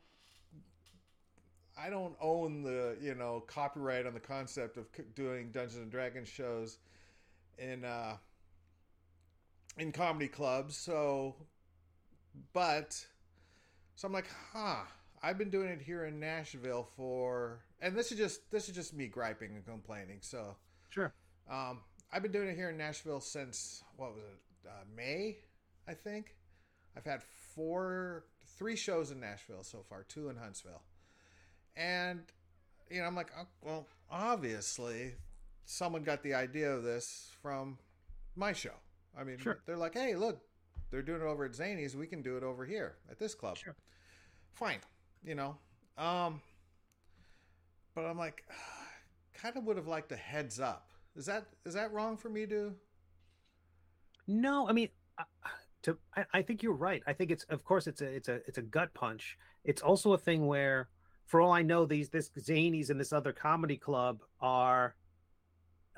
I 1.78 1.90
don't 1.90 2.16
own 2.22 2.64
the, 2.64 2.98
you 3.02 3.16
know, 3.16 3.44
copyright 3.48 4.06
on 4.06 4.14
the 4.14 4.20
concept 4.20 4.78
of 4.78 4.86
doing 5.14 5.52
Dungeons 5.52 5.82
and 5.82 5.92
Dragons 5.92 6.28
shows 6.30 6.78
in 7.58 7.84
uh 7.86 8.18
in 9.78 9.92
comedy 9.92 10.28
clubs. 10.28 10.76
So 10.78 11.36
but 12.54 13.06
so 13.96 14.08
I'm 14.08 14.14
like, 14.14 14.28
"Huh, 14.54 14.84
I've 15.24 15.38
been 15.38 15.50
doing 15.50 15.70
it 15.70 15.82
here 15.82 16.06
in 16.06 16.20
Nashville 16.20 16.88
for 16.96 17.60
and 17.82 17.96
this 17.96 18.12
is 18.12 18.18
just 18.18 18.50
this 18.52 18.70
is 18.70 18.76
just 18.76 18.94
me 18.94 19.08
griping 19.08 19.56
and 19.56 19.66
complaining. 19.66 20.20
So 20.22 20.56
Sure. 20.90 21.14
um, 21.50 21.82
I've 22.12 22.22
been 22.22 22.32
doing 22.32 22.48
it 22.48 22.56
here 22.56 22.70
in 22.70 22.78
Nashville 22.78 23.20
since 23.20 23.84
what 23.98 24.14
was 24.14 24.24
it, 24.24 24.68
uh, 24.70 24.84
May, 24.96 25.38
I 25.88 25.94
think. 25.94 26.36
I've 26.96 27.04
had 27.04 27.22
four, 27.22 28.24
three 28.58 28.78
shows 28.78 29.12
in 29.12 29.20
Nashville 29.20 29.64
so 29.64 29.84
far, 29.84 30.04
two 30.04 30.30
in 30.30 30.38
Huntsville, 30.38 30.82
and 31.76 32.22
you 32.90 33.02
know 33.02 33.08
I'm 33.08 33.16
like, 33.16 33.32
oh, 33.38 33.48
well, 33.62 33.88
obviously, 34.10 35.14
someone 35.66 36.04
got 36.04 36.24
the 36.24 36.34
idea 36.34 36.72
of 36.72 36.84
this 36.84 37.32
from 37.42 37.78
my 38.36 38.54
show. 38.54 38.74
I 39.18 39.24
mean, 39.24 39.38
Sure. 39.38 39.60
they're 39.66 39.78
like, 39.78 39.94
hey, 39.94 40.16
look, 40.16 40.42
they're 40.92 41.02
doing 41.02 41.22
it 41.22 41.26
over 41.26 41.46
at 41.46 41.52
Zanies, 41.54 41.96
we 41.96 42.08
can 42.08 42.22
do 42.22 42.38
it 42.38 42.44
over 42.44 42.66
here 42.66 42.98
at 43.10 43.18
this 43.20 43.34
club. 43.34 43.58
Sure. 43.58 43.76
Fine, 44.54 44.80
you 45.24 45.36
know. 45.36 45.58
Um, 45.98 46.42
but 47.94 48.06
I'm 48.06 48.18
like, 48.18 48.44
kind 49.34 49.56
of 49.58 49.64
would 49.66 49.78
have 49.78 49.88
liked 49.88 50.12
a 50.12 50.16
heads 50.18 50.60
up. 50.60 50.90
Is 51.16 51.26
that 51.28 51.46
is 51.66 51.74
that 51.76 51.92
wrong 51.94 52.18
for 52.18 52.30
me 52.30 52.46
to? 52.48 52.74
No, 54.28 54.68
I 54.68 54.74
mean, 54.74 54.90
uh, 55.18 55.24
to 55.84 55.98
I, 56.16 56.26
I 56.34 56.42
think 56.42 56.64
you're 56.64 56.74
right. 56.74 57.02
I 57.08 57.14
think 57.14 57.32
it's 57.32 57.44
of 57.46 57.64
course 57.64 57.88
it's 57.88 58.02
a 58.02 58.06
it's 58.06 58.28
a 58.28 58.42
it's 58.48 58.58
a 58.58 58.62
gut 58.62 58.94
punch. 58.94 59.38
It's 59.64 59.82
also 59.82 60.14
a 60.14 60.18
thing 60.18 60.46
where, 60.48 60.90
for 61.26 61.42
all 61.42 61.52
I 61.52 61.62
know, 61.62 61.86
these 61.86 62.10
this 62.10 62.30
Zanies 62.40 62.90
and 62.90 63.00
this 63.00 63.12
other 63.14 63.34
comedy 63.34 63.78
club 63.78 64.22
are 64.42 64.96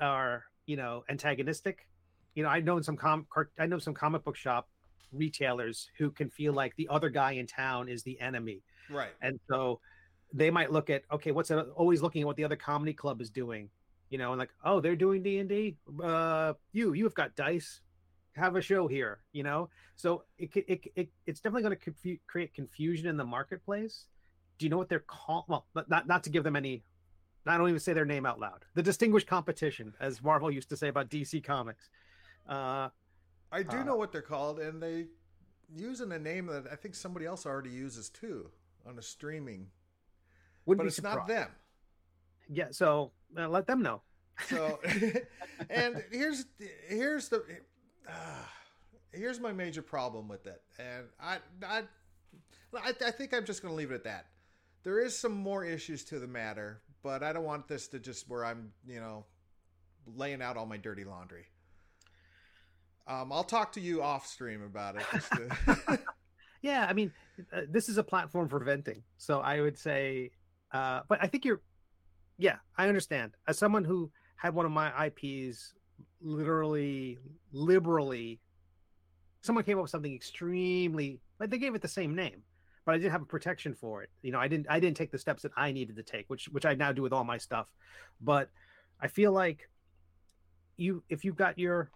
are 0.00 0.44
you 0.66 0.76
know 0.76 1.04
antagonistic. 1.08 1.88
You 2.34 2.44
know, 2.44 2.48
I 2.50 2.60
know 2.60 2.80
some 2.80 2.96
com 2.96 3.26
I 3.58 3.66
know 3.66 3.78
some 3.78 3.94
comic 3.94 4.24
book 4.24 4.36
shop 4.36 4.68
retailers 5.12 5.88
who 5.98 6.10
can 6.10 6.28
feel 6.30 6.52
like 6.52 6.74
the 6.76 6.88
other 6.88 7.08
guy 7.08 7.32
in 7.32 7.46
town 7.46 7.88
is 7.88 8.02
the 8.02 8.20
enemy, 8.20 8.62
Right. 8.90 9.10
and 9.22 9.38
so 9.50 9.80
they 10.32 10.50
might 10.50 10.70
look 10.70 10.90
at 10.90 11.02
okay, 11.10 11.32
what's 11.32 11.50
a, 11.50 11.62
always 11.76 12.02
looking 12.02 12.22
at 12.22 12.26
what 12.26 12.36
the 12.36 12.44
other 12.44 12.56
comedy 12.56 12.92
club 12.92 13.20
is 13.20 13.30
doing, 13.30 13.70
you 14.10 14.18
know, 14.18 14.32
and 14.32 14.38
like 14.38 14.50
oh 14.64 14.80
they're 14.80 14.96
doing 14.96 15.22
D 15.22 15.38
and 15.38 15.48
D. 15.48 15.76
Uh, 16.02 16.52
you 16.72 16.92
you 16.92 17.04
have 17.04 17.14
got 17.14 17.34
dice, 17.36 17.80
have 18.34 18.56
a 18.56 18.62
show 18.62 18.86
here, 18.86 19.20
you 19.32 19.42
know. 19.42 19.68
So 19.96 20.24
it 20.38 20.50
it, 20.54 20.80
it 20.94 21.08
it's 21.26 21.40
definitely 21.40 21.62
going 21.62 21.76
to 21.76 21.84
confu- 21.84 22.18
create 22.26 22.54
confusion 22.54 23.08
in 23.08 23.16
the 23.16 23.24
marketplace. 23.24 24.06
Do 24.58 24.66
you 24.66 24.70
know 24.70 24.78
what 24.78 24.88
they're 24.88 24.98
called? 25.00 25.44
Well, 25.48 25.66
not 25.88 26.06
not 26.06 26.24
to 26.24 26.30
give 26.30 26.44
them 26.44 26.56
any. 26.56 26.82
I 27.46 27.56
don't 27.56 27.68
even 27.68 27.80
say 27.80 27.94
their 27.94 28.04
name 28.04 28.26
out 28.26 28.38
loud. 28.38 28.64
The 28.74 28.82
distinguished 28.82 29.26
competition, 29.26 29.94
as 30.00 30.22
Marvel 30.22 30.50
used 30.50 30.68
to 30.68 30.76
say 30.76 30.88
about 30.88 31.08
DC 31.08 31.42
Comics. 31.42 31.88
Uh, 32.46 32.88
I 33.50 33.62
do 33.62 33.78
uh, 33.78 33.84
know 33.84 33.96
what 33.96 34.12
they're 34.12 34.20
called, 34.20 34.58
and 34.58 34.82
they 34.82 35.06
using 35.74 36.12
a 36.12 36.18
name 36.18 36.46
that 36.46 36.64
I 36.70 36.76
think 36.76 36.94
somebody 36.94 37.24
else 37.26 37.46
already 37.46 37.70
uses 37.70 38.10
too 38.10 38.50
on 38.86 38.98
a 38.98 39.02
streaming. 39.02 39.68
Wouldn't 40.66 40.84
But 40.84 40.86
it's 40.88 40.96
surprised. 40.96 41.18
not 41.18 41.28
them. 41.28 41.48
Yeah, 42.50 42.68
so 42.70 43.12
uh, 43.36 43.48
let 43.48 43.66
them 43.66 43.82
know. 43.82 44.02
So, 44.46 44.78
and 45.70 46.02
here's 46.10 46.46
here's 46.88 47.28
the 47.28 47.44
uh, 48.08 48.12
here's 49.12 49.40
my 49.40 49.52
major 49.52 49.82
problem 49.82 50.28
with 50.28 50.46
it, 50.46 50.62
and 50.78 51.06
I 51.20 51.38
I 51.66 51.82
I, 52.74 52.92
I 53.06 53.10
think 53.10 53.34
I'm 53.34 53.44
just 53.44 53.62
going 53.62 53.72
to 53.72 53.76
leave 53.76 53.90
it 53.90 53.94
at 53.96 54.04
that. 54.04 54.26
There 54.82 55.00
is 55.00 55.18
some 55.18 55.32
more 55.32 55.64
issues 55.64 56.04
to 56.04 56.18
the 56.18 56.26
matter, 56.26 56.82
but 57.02 57.22
I 57.22 57.32
don't 57.32 57.44
want 57.44 57.68
this 57.68 57.88
to 57.88 57.98
just 57.98 58.28
where 58.28 58.44
I'm 58.44 58.72
you 58.86 59.00
know 59.00 59.24
laying 60.16 60.42
out 60.42 60.56
all 60.56 60.66
my 60.66 60.76
dirty 60.76 61.04
laundry. 61.04 61.46
Um, 63.06 63.32
I'll 63.32 63.44
talk 63.44 63.72
to 63.72 63.80
you 63.80 64.02
off 64.02 64.26
stream 64.26 64.62
about 64.62 64.96
it. 64.96 65.06
To... 65.32 65.98
yeah, 66.62 66.86
I 66.88 66.92
mean, 66.92 67.10
uh, 67.52 67.62
this 67.68 67.88
is 67.88 67.96
a 67.96 68.02
platform 68.02 68.48
for 68.48 68.58
venting, 68.58 69.02
so 69.16 69.40
I 69.40 69.62
would 69.62 69.78
say, 69.78 70.30
uh, 70.72 71.00
but 71.08 71.18
I 71.22 71.26
think 71.26 71.46
you're, 71.46 71.62
yeah, 72.36 72.56
I 72.76 72.86
understand. 72.86 73.32
As 73.46 73.58
someone 73.58 73.84
who 73.84 74.10
had 74.36 74.54
one 74.54 74.66
of 74.66 74.72
my 74.72 75.06
IPs 75.06 75.72
literally 76.20 77.18
liberally, 77.50 78.40
someone 79.40 79.64
came 79.64 79.78
up 79.78 79.82
with 79.82 79.90
something 79.90 80.14
extremely, 80.14 81.18
like 81.40 81.48
they 81.48 81.58
gave 81.58 81.74
it 81.74 81.80
the 81.80 81.88
same 81.88 82.14
name, 82.14 82.42
but 82.88 82.94
I 82.94 82.98
didn't 83.00 83.12
have 83.12 83.20
a 83.20 83.26
protection 83.26 83.74
for 83.74 84.02
it. 84.02 84.08
You 84.22 84.32
know, 84.32 84.38
I 84.38 84.48
didn't, 84.48 84.66
I 84.70 84.80
didn't 84.80 84.96
take 84.96 85.10
the 85.10 85.18
steps 85.18 85.42
that 85.42 85.52
I 85.58 85.72
needed 85.72 85.96
to 85.96 86.02
take, 86.02 86.24
which, 86.28 86.46
which 86.46 86.64
I 86.64 86.72
now 86.72 86.90
do 86.90 87.02
with 87.02 87.12
all 87.12 87.22
my 87.22 87.36
stuff. 87.36 87.66
But 88.18 88.48
I 88.98 89.08
feel 89.08 89.30
like 89.30 89.68
you, 90.78 91.02
if 91.10 91.22
you've 91.22 91.36
got 91.36 91.58
your 91.58 91.90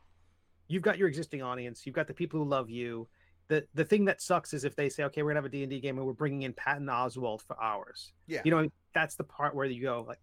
you've 0.68 0.82
got 0.82 0.98
your 0.98 1.08
existing 1.08 1.40
audience, 1.40 1.86
you've 1.86 1.94
got 1.94 2.08
the 2.08 2.12
people 2.12 2.40
who 2.40 2.46
love 2.46 2.68
you. 2.68 3.08
The 3.48 3.64
the 3.72 3.86
thing 3.86 4.04
that 4.04 4.20
sucks 4.20 4.52
is 4.52 4.64
if 4.64 4.76
they 4.76 4.90
say, 4.90 5.04
okay, 5.04 5.22
we're 5.22 5.30
gonna 5.30 5.38
have 5.38 5.46
a 5.46 5.48
D 5.48 5.62
and 5.62 5.70
D 5.70 5.80
game 5.80 5.96
and 5.96 6.06
we're 6.06 6.12
bringing 6.12 6.42
in 6.42 6.52
Patton 6.52 6.88
Oswalt 6.88 7.40
for 7.40 7.58
hours. 7.58 8.12
Yeah, 8.26 8.42
you 8.44 8.50
know 8.50 8.68
that's 8.92 9.14
the 9.14 9.24
part 9.24 9.54
where 9.54 9.64
you 9.64 9.80
go 9.80 10.04
like, 10.06 10.20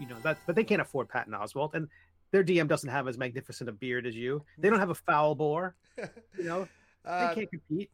you 0.00 0.08
know 0.08 0.16
that, 0.24 0.36
but 0.48 0.56
they 0.56 0.64
can't 0.64 0.82
afford 0.82 1.10
Patton 1.10 1.32
Oswalt, 1.32 1.74
and 1.74 1.86
their 2.32 2.42
DM 2.42 2.66
doesn't 2.66 2.90
have 2.90 3.06
as 3.06 3.18
magnificent 3.18 3.70
a 3.70 3.72
beard 3.72 4.04
as 4.08 4.16
you. 4.16 4.44
They 4.58 4.68
don't 4.68 4.80
have 4.80 4.90
a 4.90 4.96
foul 4.96 5.36
bore. 5.36 5.76
You 6.36 6.44
know, 6.44 6.68
uh, 7.04 7.28
they 7.28 7.34
can't 7.36 7.50
compete. 7.50 7.90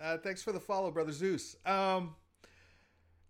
Uh, 0.00 0.18
thanks 0.18 0.42
for 0.42 0.52
the 0.52 0.60
follow, 0.60 0.90
brother 0.90 1.12
Zeus. 1.12 1.56
Um, 1.64 2.14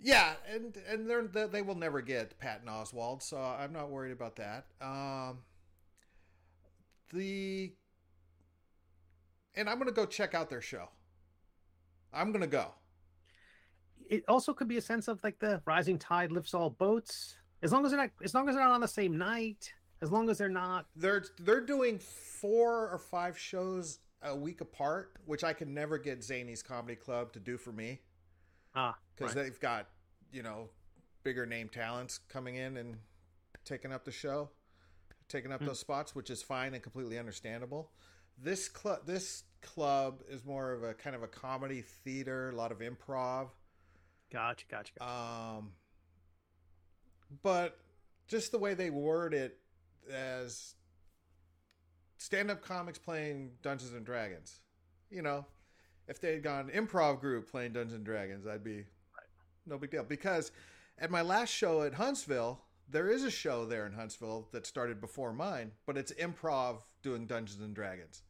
yeah, 0.00 0.34
and 0.52 0.76
and 0.88 1.08
they're 1.08 1.48
they 1.48 1.62
will 1.62 1.74
never 1.74 2.00
get 2.00 2.38
Patton 2.38 2.68
Oswalt, 2.68 3.22
so 3.22 3.38
I'm 3.38 3.72
not 3.72 3.90
worried 3.90 4.12
about 4.12 4.36
that. 4.36 4.66
Um, 4.80 5.38
the 7.12 7.72
and 9.54 9.68
I'm 9.68 9.78
gonna 9.78 9.92
go 9.92 10.06
check 10.06 10.34
out 10.34 10.50
their 10.50 10.60
show. 10.60 10.88
I'm 12.12 12.32
gonna 12.32 12.46
go. 12.46 12.72
It 14.08 14.24
also 14.28 14.52
could 14.52 14.68
be 14.68 14.76
a 14.76 14.82
sense 14.82 15.08
of 15.08 15.22
like 15.24 15.38
the 15.38 15.62
rising 15.64 15.98
tide 15.98 16.32
lifts 16.32 16.54
all 16.54 16.70
boats. 16.70 17.36
As 17.62 17.72
long 17.72 17.84
as 17.84 17.92
they're 17.92 18.00
not, 18.00 18.10
as 18.22 18.34
long 18.34 18.48
as 18.48 18.54
they're 18.54 18.64
not 18.64 18.74
on 18.74 18.80
the 18.80 18.88
same 18.88 19.16
night, 19.16 19.72
as 20.02 20.12
long 20.12 20.28
as 20.28 20.38
they're 20.38 20.48
not, 20.48 20.86
they're 20.96 21.24
they're 21.38 21.60
doing 21.60 21.98
four 21.98 22.90
or 22.90 22.98
five 22.98 23.38
shows 23.38 24.00
a 24.24 24.34
week 24.34 24.60
apart, 24.60 25.12
which 25.26 25.44
I 25.44 25.52
can 25.52 25.74
never 25.74 25.98
get 25.98 26.20
Zanies 26.20 26.64
Comedy 26.64 26.96
Club 26.96 27.32
to 27.34 27.40
do 27.40 27.56
for 27.56 27.72
me. 27.72 28.00
Ah, 28.74 28.96
because 29.14 29.36
right. 29.36 29.44
they've 29.44 29.60
got 29.60 29.86
you 30.32 30.42
know 30.42 30.68
bigger 31.22 31.46
name 31.46 31.68
talents 31.68 32.18
coming 32.28 32.56
in 32.56 32.76
and 32.76 32.96
taking 33.64 33.92
up 33.92 34.04
the 34.04 34.10
show 34.10 34.50
taking 35.28 35.52
up 35.52 35.60
mm. 35.60 35.66
those 35.66 35.80
spots, 35.80 36.14
which 36.14 36.30
is 36.30 36.42
fine 36.42 36.74
and 36.74 36.82
completely 36.82 37.18
understandable. 37.18 37.90
This 38.42 38.68
club, 38.68 39.00
this 39.06 39.44
club 39.62 40.22
is 40.28 40.44
more 40.44 40.72
of 40.72 40.82
a 40.82 40.94
kind 40.94 41.14
of 41.14 41.22
a 41.22 41.28
comedy 41.28 41.82
theater, 41.82 42.50
a 42.50 42.56
lot 42.56 42.72
of 42.72 42.78
improv. 42.78 43.48
Gotcha, 44.32 44.66
gotcha. 44.68 44.92
gotcha. 44.98 45.10
Um, 45.10 45.72
but 47.42 47.78
just 48.26 48.52
the 48.52 48.58
way 48.58 48.74
they 48.74 48.90
word 48.90 49.34
it 49.34 49.58
as 50.12 50.74
stand-up 52.18 52.62
comics 52.62 52.98
playing 52.98 53.52
Dungeons 53.62 53.92
and 53.92 54.04
Dragons, 54.04 54.60
you 55.10 55.22
know, 55.22 55.46
if 56.08 56.20
they 56.20 56.32
had 56.32 56.42
gone 56.42 56.70
improv 56.74 57.20
group 57.20 57.50
playing 57.50 57.72
Dungeons 57.72 57.94
and 57.94 58.04
Dragons, 58.04 58.46
I'd 58.46 58.64
be 58.64 58.76
right. 58.76 59.26
no 59.66 59.78
big 59.78 59.90
deal. 59.90 60.04
Because 60.04 60.52
at 60.98 61.10
my 61.10 61.22
last 61.22 61.50
show 61.50 61.82
at 61.82 61.94
Huntsville, 61.94 62.60
there 62.88 63.08
is 63.08 63.24
a 63.24 63.30
show 63.30 63.64
there 63.64 63.86
in 63.86 63.92
Huntsville 63.92 64.48
that 64.52 64.66
started 64.66 65.00
before 65.00 65.32
mine, 65.32 65.72
but 65.86 65.96
it's 65.96 66.12
improv 66.12 66.82
doing 67.02 67.26
Dungeons 67.26 67.62
and 67.62 67.74
Dragons. 67.74 68.22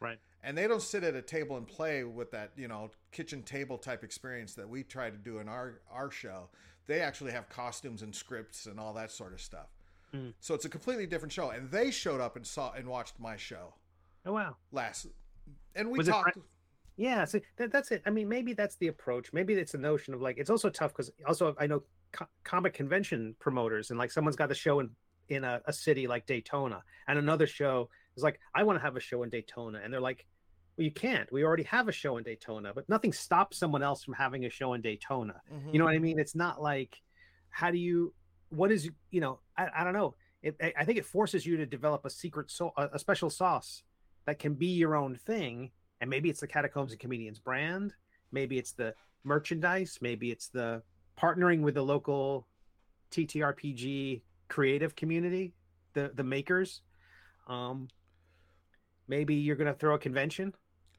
Right. 0.00 0.18
And 0.42 0.58
they 0.58 0.66
don't 0.66 0.82
sit 0.82 1.04
at 1.04 1.14
a 1.14 1.22
table 1.22 1.56
and 1.56 1.66
play 1.66 2.02
with 2.02 2.32
that, 2.32 2.50
you 2.56 2.66
know, 2.66 2.90
kitchen 3.12 3.42
table 3.42 3.78
type 3.78 4.02
experience 4.02 4.54
that 4.54 4.68
we 4.68 4.82
try 4.82 5.10
to 5.10 5.16
do 5.16 5.38
in 5.38 5.48
our 5.48 5.80
our 5.90 6.10
show. 6.10 6.48
They 6.88 7.00
actually 7.00 7.30
have 7.30 7.48
costumes 7.48 8.02
and 8.02 8.12
scripts 8.12 8.66
and 8.66 8.80
all 8.80 8.92
that 8.94 9.12
sort 9.12 9.32
of 9.32 9.40
stuff. 9.40 9.68
Mm. 10.14 10.34
So 10.40 10.54
it's 10.54 10.64
a 10.64 10.68
completely 10.68 11.06
different 11.06 11.32
show. 11.32 11.50
And 11.50 11.70
they 11.70 11.90
showed 11.90 12.20
up 12.20 12.36
and 12.36 12.46
saw 12.46 12.72
and 12.72 12.86
watched 12.86 13.18
my 13.18 13.36
show. 13.36 13.74
Oh 14.26 14.32
wow. 14.32 14.56
Last 14.70 15.06
and 15.74 15.90
we 15.90 15.98
Was 15.98 16.08
talked 16.08 16.38
yeah, 16.96 17.24
so 17.24 17.40
that, 17.56 17.72
that's 17.72 17.90
it. 17.90 18.02
I 18.04 18.10
mean, 18.10 18.28
maybe 18.28 18.52
that's 18.52 18.76
the 18.76 18.88
approach. 18.88 19.32
Maybe 19.32 19.54
it's 19.54 19.74
a 19.74 19.78
notion 19.78 20.14
of 20.14 20.20
like 20.20 20.36
it's 20.38 20.50
also 20.50 20.68
tough 20.68 20.92
because 20.92 21.10
also 21.26 21.54
I 21.58 21.66
know 21.66 21.82
co- 22.12 22.26
comic 22.44 22.74
convention 22.74 23.34
promoters 23.40 23.90
and 23.90 23.98
like 23.98 24.10
someone's 24.10 24.36
got 24.36 24.50
a 24.50 24.54
show 24.54 24.80
in 24.80 24.90
in 25.28 25.44
a, 25.44 25.60
a 25.66 25.72
city 25.72 26.06
like 26.06 26.26
Daytona 26.26 26.82
and 27.08 27.18
another 27.18 27.46
show 27.46 27.88
is 28.16 28.22
like 28.22 28.38
I 28.54 28.64
want 28.64 28.78
to 28.78 28.82
have 28.82 28.96
a 28.96 29.00
show 29.00 29.22
in 29.22 29.30
Daytona 29.30 29.80
and 29.82 29.92
they're 29.92 30.00
like 30.00 30.26
well 30.76 30.84
you 30.84 30.90
can't 30.90 31.32
we 31.32 31.44
already 31.44 31.62
have 31.62 31.88
a 31.88 31.92
show 31.92 32.18
in 32.18 32.24
Daytona 32.24 32.72
but 32.74 32.86
nothing 32.88 33.12
stops 33.12 33.56
someone 33.56 33.82
else 33.82 34.04
from 34.04 34.14
having 34.14 34.44
a 34.44 34.50
show 34.50 34.74
in 34.74 34.82
Daytona 34.82 35.40
mm-hmm. 35.52 35.70
you 35.72 35.78
know 35.78 35.84
what 35.86 35.94
I 35.94 35.98
mean 35.98 36.18
it's 36.18 36.34
not 36.34 36.60
like 36.60 37.00
how 37.50 37.70
do 37.70 37.78
you 37.78 38.12
what 38.52 38.70
is 38.70 38.90
you 39.10 39.20
know 39.20 39.38
I, 39.56 39.68
I 39.78 39.84
don't 39.84 39.92
know 39.92 40.14
it, 40.42 40.56
I 40.78 40.84
think 40.84 40.98
it 40.98 41.06
forces 41.06 41.46
you 41.46 41.56
to 41.56 41.66
develop 41.66 42.04
a 42.04 42.10
secret 42.10 42.50
so 42.50 42.72
a, 42.76 42.90
a 42.94 42.98
special 42.98 43.30
sauce 43.30 43.82
that 44.26 44.38
can 44.38 44.54
be 44.54 44.66
your 44.66 44.96
own 44.96 45.16
thing 45.16 45.70
and 46.00 46.10
maybe 46.10 46.28
it's 46.30 46.40
the 46.40 46.46
catacombs 46.46 46.92
and 46.92 47.00
comedians 47.00 47.38
brand 47.38 47.94
maybe 48.30 48.58
it's 48.58 48.72
the 48.72 48.94
merchandise 49.24 49.98
maybe 50.00 50.30
it's 50.30 50.48
the 50.48 50.82
partnering 51.18 51.60
with 51.60 51.74
the 51.74 51.82
local 51.82 52.46
TTRPG 53.12 54.22
creative 54.48 54.96
community, 54.96 55.54
the 55.94 56.10
the 56.14 56.24
makers. 56.24 56.82
Um, 57.46 57.88
maybe 59.06 59.34
you're 59.34 59.56
gonna 59.56 59.74
throw 59.74 59.94
a 59.94 59.98
convention. 59.98 60.52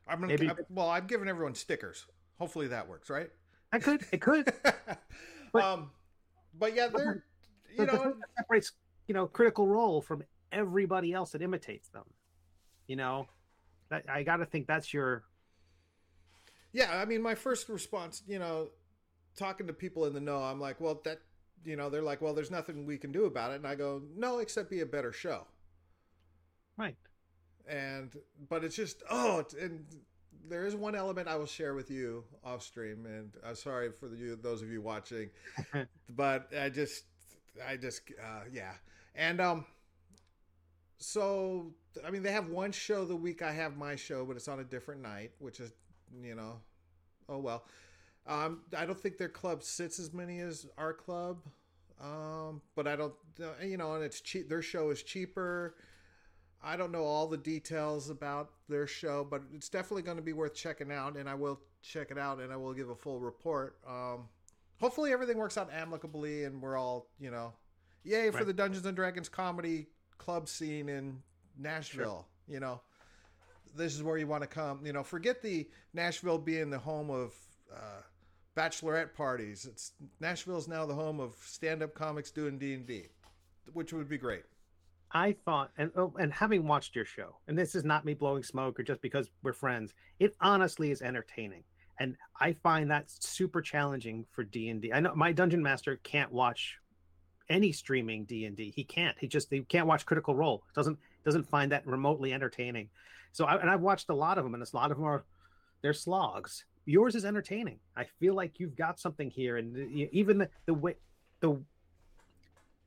I'm 0.08 0.22
gonna. 0.22 0.34
Maybe... 0.34 0.50
I, 0.50 0.54
well, 0.70 0.90
I'm 0.90 1.08
giving 1.08 1.28
everyone 1.28 1.56
stickers. 1.56 2.06
Hopefully 2.40 2.68
that 2.68 2.88
works, 2.88 3.10
right? 3.10 3.30
I 3.72 3.80
could. 3.80 4.06
It 4.12 4.22
could. 4.22 4.54
but, 5.54 5.64
um, 5.64 5.92
but 6.58 6.76
yeah, 6.76 6.88
they're 6.88 7.26
you 7.78 7.86
know 7.86 8.16
separates 8.38 8.72
you 9.08 9.14
know 9.14 9.28
critical 9.28 9.68
role 9.68 10.02
from 10.02 10.24
everybody 10.54 11.14
else 11.14 11.32
that 11.32 11.42
imitates 11.42 11.90
them. 11.90 12.06
You 12.88 12.96
know, 12.96 13.28
I, 13.92 14.02
I 14.08 14.24
got 14.24 14.38
to 14.38 14.46
think 14.46 14.68
that's 14.68 14.94
your. 14.94 15.24
Yeah, 16.72 16.98
I 16.98 17.06
mean, 17.06 17.22
my 17.22 17.36
first 17.36 17.70
response, 17.70 18.24
you 18.28 18.40
know, 18.40 18.70
talking 19.38 19.68
to 19.68 19.74
people 19.74 20.06
in 20.06 20.14
the 20.14 20.20
know, 20.20 20.38
I'm 20.38 20.60
like, 20.60 20.82
well, 20.82 21.00
that, 21.06 21.20
you 21.64 21.76
know, 21.76 21.90
they're 21.90 22.02
like, 22.02 22.20
well, 22.20 22.34
there's 22.34 22.50
nothing 22.50 22.86
we 22.86 22.98
can 22.98 23.12
do 23.12 23.26
about 23.26 23.52
it. 23.52 23.56
And 23.56 23.68
I 23.68 23.76
go, 23.76 24.02
no, 24.16 24.40
except 24.40 24.72
be 24.72 24.82
a 24.82 24.86
better 24.86 25.12
show. 25.12 25.46
Right. 26.76 26.96
And, 27.70 28.16
but 28.50 28.64
it's 28.64 28.76
just, 28.76 29.04
oh, 29.10 29.46
and 29.62 29.86
there 30.50 30.66
is 30.66 30.76
one 30.76 30.96
element 30.96 31.28
I 31.28 31.36
will 31.36 31.46
share 31.46 31.76
with 31.76 31.92
you 31.92 32.24
off 32.44 32.64
stream. 32.64 33.06
And 33.06 33.32
I'm 33.46 33.56
sorry 33.56 33.92
for 33.92 34.08
the, 34.08 34.18
you, 34.18 34.36
those 34.36 34.64
of 34.64 34.70
you 34.70 34.82
watching, 34.82 35.30
but 36.10 36.50
I 36.60 36.70
just, 36.70 37.04
I 37.68 37.78
just, 37.78 38.02
uh, 38.22 38.42
yeah. 38.52 38.74
And, 39.16 39.40
um, 39.40 39.66
so, 40.98 41.74
I 42.06 42.12
mean, 42.12 42.24
they 42.24 42.32
have 42.32 42.50
one 42.50 42.72
show 42.72 43.06
the 43.06 43.16
week 43.16 43.42
I 43.42 43.52
have 43.52 43.78
my 43.78 43.96
show, 43.96 44.26
but 44.26 44.36
it's 44.38 44.48
on 44.48 44.60
a 44.60 44.64
different 44.64 45.02
night, 45.02 45.32
which 45.40 45.60
is, 45.60 45.74
you 46.22 46.36
know, 46.36 46.62
oh 47.30 47.40
well. 47.40 47.66
Um, 48.26 48.62
I 48.76 48.86
don't 48.86 49.00
think 49.00 49.18
their 49.18 49.30
club 49.30 49.64
sits 49.64 50.00
as 50.00 50.14
many 50.14 50.40
as 50.40 50.66
our 50.78 50.94
club, 50.94 51.40
um, 52.02 52.62
but 52.76 52.88
I 52.88 52.96
don't, 52.96 53.14
uh, 53.42 53.64
you 53.64 53.76
know, 53.76 53.96
and 53.96 54.04
it's 54.04 54.22
cheap. 54.22 54.48
Their 54.48 54.62
show 54.62 54.92
is 54.92 55.04
cheaper. 55.04 55.76
I 56.64 56.78
don't 56.78 56.94
know 56.94 57.04
all 57.04 57.28
the 57.28 57.38
details 57.38 58.10
about 58.10 58.52
their 58.70 58.88
show, 58.88 59.28
but 59.30 59.42
it's 59.54 59.68
definitely 59.68 60.04
going 60.04 60.16
to 60.16 60.24
be 60.24 60.32
worth 60.32 60.56
checking 60.56 60.92
out, 60.92 61.18
and 61.18 61.28
I 61.28 61.36
will 61.36 61.60
check 61.82 62.12
it 62.12 62.18
out, 62.18 62.40
and 62.40 62.54
I 62.54 62.56
will 62.56 62.74
give 62.74 62.90
a 62.90 62.96
full 62.96 63.20
report. 63.20 63.78
Um, 63.86 64.30
hopefully 64.84 65.14
everything 65.14 65.38
works 65.38 65.58
out 65.58 65.70
amicably 65.72 66.44
and 66.44 66.62
we're 66.62 66.76
all 66.78 67.08
you 67.18 67.32
know, 67.32 67.54
yay 68.04 68.30
for 68.30 68.40
Right. 68.40 68.48
the 68.48 68.54
Dungeons 68.54 68.86
and 68.86 68.96
Dragons 68.98 69.30
comedy 69.30 69.88
club 70.18 70.50
scene 70.50 70.90
in 70.90 71.24
Nashville. 71.58 72.28
You 72.50 72.60
know, 72.60 72.82
this 73.78 73.96
is 73.96 74.04
where 74.04 74.18
you 74.18 74.28
want 74.28 74.42
to 74.44 74.48
come. 74.48 74.86
You 74.86 74.92
know, 74.92 75.02
forget 75.02 75.42
the 75.42 75.70
Nashville 75.94 76.38
being 76.38 76.70
the 76.70 76.80
home 76.80 77.10
of 77.10 77.34
uh, 77.74 78.02
bachelorette 78.58 79.14
parties. 79.14 79.66
It's 79.66 79.94
Nashville's 80.20 80.68
now 80.68 80.86
the 80.86 80.94
home 80.94 81.22
of 81.22 81.34
stand-up 81.46 81.94
comics 81.94 82.30
doing 82.30 82.58
D 82.58 82.74
and 82.74 82.86
D, 82.86 83.04
which 83.72 83.94
would 83.94 84.10
be 84.10 84.18
great. 84.18 84.44
I 85.14 85.36
thought, 85.46 85.72
and 85.78 85.92
oh, 85.96 86.14
and 86.20 86.34
having 86.34 86.68
watched 86.68 86.94
your 86.94 87.06
show, 87.06 87.38
and 87.48 87.58
this 87.58 87.74
is 87.74 87.86
not 87.86 88.04
me 88.04 88.16
blowing 88.16 88.44
smoke 88.44 88.80
or 88.80 88.84
just 88.84 89.02
because 89.02 89.30
we're 89.44 89.54
friends. 89.54 89.94
It 90.20 90.36
honestly 90.42 90.92
is 90.92 91.02
entertaining, 91.02 91.64
and 92.00 92.16
I 92.40 92.54
find 92.54 92.92
that 92.92 93.06
super 93.08 93.62
challenging 93.62 94.26
for 94.32 94.44
D 94.44 94.70
and 94.70 94.86
I 94.94 95.00
know 95.00 95.14
my 95.16 95.32
dungeon 95.32 95.62
master 95.62 96.00
can't 96.04 96.32
watch 96.32 96.78
any 97.50 97.72
streaming 97.72 98.26
D 98.26 98.46
and 98.46 98.56
D. 98.56 98.72
He 98.76 98.84
can't. 98.84 99.18
He 99.20 99.28
just 99.28 99.50
he 99.50 99.62
can't 99.62 99.88
watch 99.88 100.06
Critical 100.06 100.36
Role. 100.36 100.64
Doesn't 100.76 100.98
doesn't 101.24 101.50
find 101.50 101.72
that 101.72 101.86
remotely 101.86 102.34
entertaining. 102.34 102.90
So, 103.32 103.46
I, 103.46 103.60
and 103.60 103.70
I've 103.70 103.82
watched 103.82 104.10
a 104.10 104.14
lot 104.14 104.38
of 104.38 104.44
them, 104.44 104.54
and 104.54 104.64
a 104.64 104.76
lot 104.76 104.92
of 104.92 104.98
them 104.98 105.06
are 105.06 105.24
they're 105.82 105.94
slogs. 105.94 106.66
Yours 106.86 107.16
is 107.16 107.26
entertaining. 107.26 107.80
I 107.96 108.06
feel 108.20 108.36
like 108.36 108.60
you've 108.60 108.76
got 108.76 109.00
something 109.00 109.30
here, 109.30 109.58
and 109.58 109.78
even 110.12 110.38
the, 110.38 110.50
the 110.66 110.74
way 110.74 110.96
the 111.40 111.62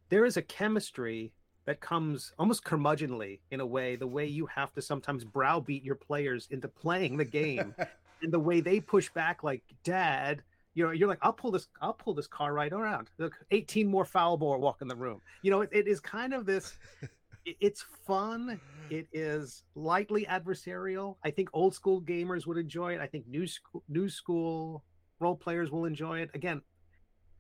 there 0.09 0.25
is 0.25 0.37
a 0.37 0.43
chemistry 0.43 1.33
that 1.65 1.81
comes 1.81 2.33
almost 2.39 2.65
curmudgeonly 2.65 3.41
in 3.51 3.61
a 3.61 3.67
way, 3.67 3.97
the 3.97 4.07
way 4.07 4.25
you 4.27 4.47
have 4.47 4.73
to 4.75 4.83
sometimes 4.83 5.25
browbeat 5.25 5.83
your 5.83 5.97
players 5.97 6.47
into 6.51 6.69
playing 6.69 7.17
the 7.17 7.25
game, 7.25 7.75
and 8.23 8.33
the 8.33 8.41
way 8.41 8.61
they 8.61 8.81
push 8.81 9.11
back, 9.11 9.43
like 9.43 9.63
Dad. 9.85 10.43
You 10.75 10.85
know, 10.85 10.91
you're 10.91 11.09
like, 11.09 11.19
I'll 11.23 11.33
pull 11.33 11.51
this, 11.51 11.69
I'll 11.81 11.95
pull 11.95 12.13
this 12.13 12.27
car 12.27 12.53
right 12.53 12.71
around. 12.73 13.09
Look, 13.19 13.33
18 13.51 13.87
more 13.87 14.05
foul 14.05 14.37
ball 14.37 14.61
walk 14.61 14.83
in 14.83 14.89
the 14.89 14.95
room. 14.97 15.23
You 15.43 15.51
know, 15.51 15.63
it, 15.63 15.71
it 15.73 15.89
is 15.89 16.01
kind 16.01 16.35
of 16.35 16.45
this. 16.45 16.77
it- 17.47 17.57
it's 17.61 17.85
fun. 18.07 18.61
It 18.91 19.09
is 19.13 19.63
lightly 19.75 20.27
adversarial. 20.27 21.17
I 21.25 21.31
think 21.31 21.49
old 21.55 21.75
school 21.75 22.03
gamers 22.03 22.47
would 22.47 22.59
enjoy 22.59 22.95
it. 22.95 23.01
I 23.01 23.07
think 23.07 23.27
new 23.27 23.47
school, 23.47 23.83
new 23.89 24.09
school 24.09 24.85
role 25.19 25.35
players 25.37 25.71
will 25.71 25.87
enjoy 25.87 26.21
it. 26.21 26.31
Again, 26.35 26.61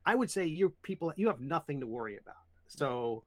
I 0.07 0.15
would 0.15 0.31
say 0.31 0.47
you 0.47 0.73
people 0.83 1.13
you 1.17 1.27
have 1.27 1.41
nothing 1.41 1.81
to 1.81 1.87
worry 1.87 2.17
about. 2.17 2.37
So, 2.69 3.25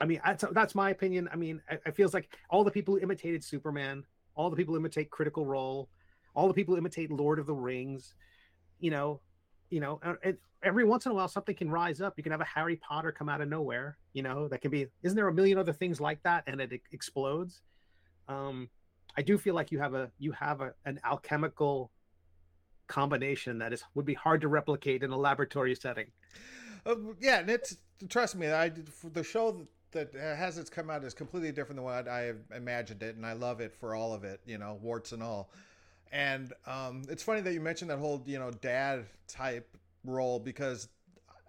I 0.00 0.06
mean, 0.06 0.20
that's, 0.24 0.44
that's 0.52 0.74
my 0.74 0.90
opinion. 0.90 1.28
I 1.32 1.36
mean, 1.36 1.62
it, 1.70 1.80
it 1.86 1.94
feels 1.96 2.12
like 2.14 2.36
all 2.50 2.64
the 2.64 2.70
people 2.70 2.94
who 2.94 3.00
imitated 3.00 3.44
Superman, 3.44 4.04
all 4.34 4.50
the 4.50 4.56
people 4.56 4.74
who 4.74 4.80
imitate 4.80 5.10
Critical 5.10 5.46
Role, 5.46 5.88
all 6.34 6.48
the 6.48 6.54
people 6.54 6.76
imitate 6.76 7.10
Lord 7.10 7.38
of 7.38 7.46
the 7.46 7.54
Rings, 7.54 8.14
you 8.80 8.90
know, 8.90 9.20
you 9.70 9.80
know, 9.80 10.00
and- 10.22 10.38
every 10.64 10.84
once 10.84 11.04
in 11.06 11.12
a 11.12 11.14
while 11.14 11.28
something 11.28 11.54
can 11.54 11.70
rise 11.70 12.00
up. 12.00 12.14
You 12.16 12.22
can 12.22 12.32
have 12.32 12.40
a 12.40 12.46
Harry 12.46 12.76
Potter 12.76 13.12
come 13.12 13.28
out 13.28 13.40
of 13.40 13.48
nowhere. 13.48 13.98
You 14.14 14.22
know, 14.22 14.48
that 14.48 14.60
can 14.62 14.70
be. 14.70 14.86
Isn't 15.02 15.14
there 15.14 15.28
a 15.28 15.34
million 15.34 15.58
other 15.58 15.72
things 15.72 16.00
like 16.00 16.22
that, 16.22 16.44
and 16.46 16.60
it 16.60 16.80
explodes? 16.92 17.60
Um, 18.28 18.70
I 19.16 19.22
do 19.22 19.38
feel 19.38 19.54
like 19.54 19.70
you 19.70 19.78
have 19.78 19.94
a 19.94 20.10
you 20.18 20.32
have 20.32 20.60
a, 20.60 20.72
an 20.84 20.98
alchemical 21.04 21.90
combination 22.86 23.58
that 23.58 23.72
is 23.72 23.84
would 23.94 24.06
be 24.06 24.14
hard 24.14 24.40
to 24.40 24.48
replicate 24.48 25.02
in 25.02 25.10
a 25.10 25.16
laboratory 25.16 25.74
setting. 25.74 26.06
Uh, 26.86 26.96
yeah, 27.20 27.40
and 27.40 27.50
it's 27.50 27.76
trust 28.08 28.34
me, 28.34 28.50
I 28.50 28.72
the 29.12 29.22
show 29.22 29.66
that, 29.92 30.12
that 30.12 30.36
has 30.36 30.58
its 30.58 30.70
come 30.70 30.90
out 30.90 31.04
is 31.04 31.14
completely 31.14 31.52
different 31.52 31.76
than 31.76 31.84
what 31.84 32.08
I 32.08 32.32
imagined 32.54 33.02
it, 33.02 33.16
and 33.16 33.24
I 33.24 33.34
love 33.34 33.60
it 33.60 33.74
for 33.74 33.94
all 33.94 34.12
of 34.12 34.24
it, 34.24 34.40
you 34.46 34.58
know, 34.58 34.78
warts 34.82 35.12
and 35.12 35.22
all. 35.22 35.50
And 36.14 36.52
um, 36.64 37.02
it's 37.08 37.24
funny 37.24 37.40
that 37.40 37.52
you 37.52 37.60
mentioned 37.60 37.90
that 37.90 37.98
whole 37.98 38.22
you 38.24 38.38
know 38.38 38.52
dad 38.52 39.06
type 39.26 39.76
role 40.04 40.38
because 40.38 40.88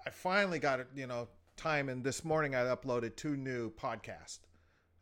I 0.05 0.09
finally 0.09 0.57
got 0.57 0.79
you 0.95 1.05
know, 1.05 1.27
time. 1.55 1.87
And 1.87 2.03
this 2.03 2.25
morning 2.25 2.55
I 2.55 2.61
uploaded 2.63 3.15
two 3.15 3.37
new 3.37 3.71
podcasts 3.71 4.39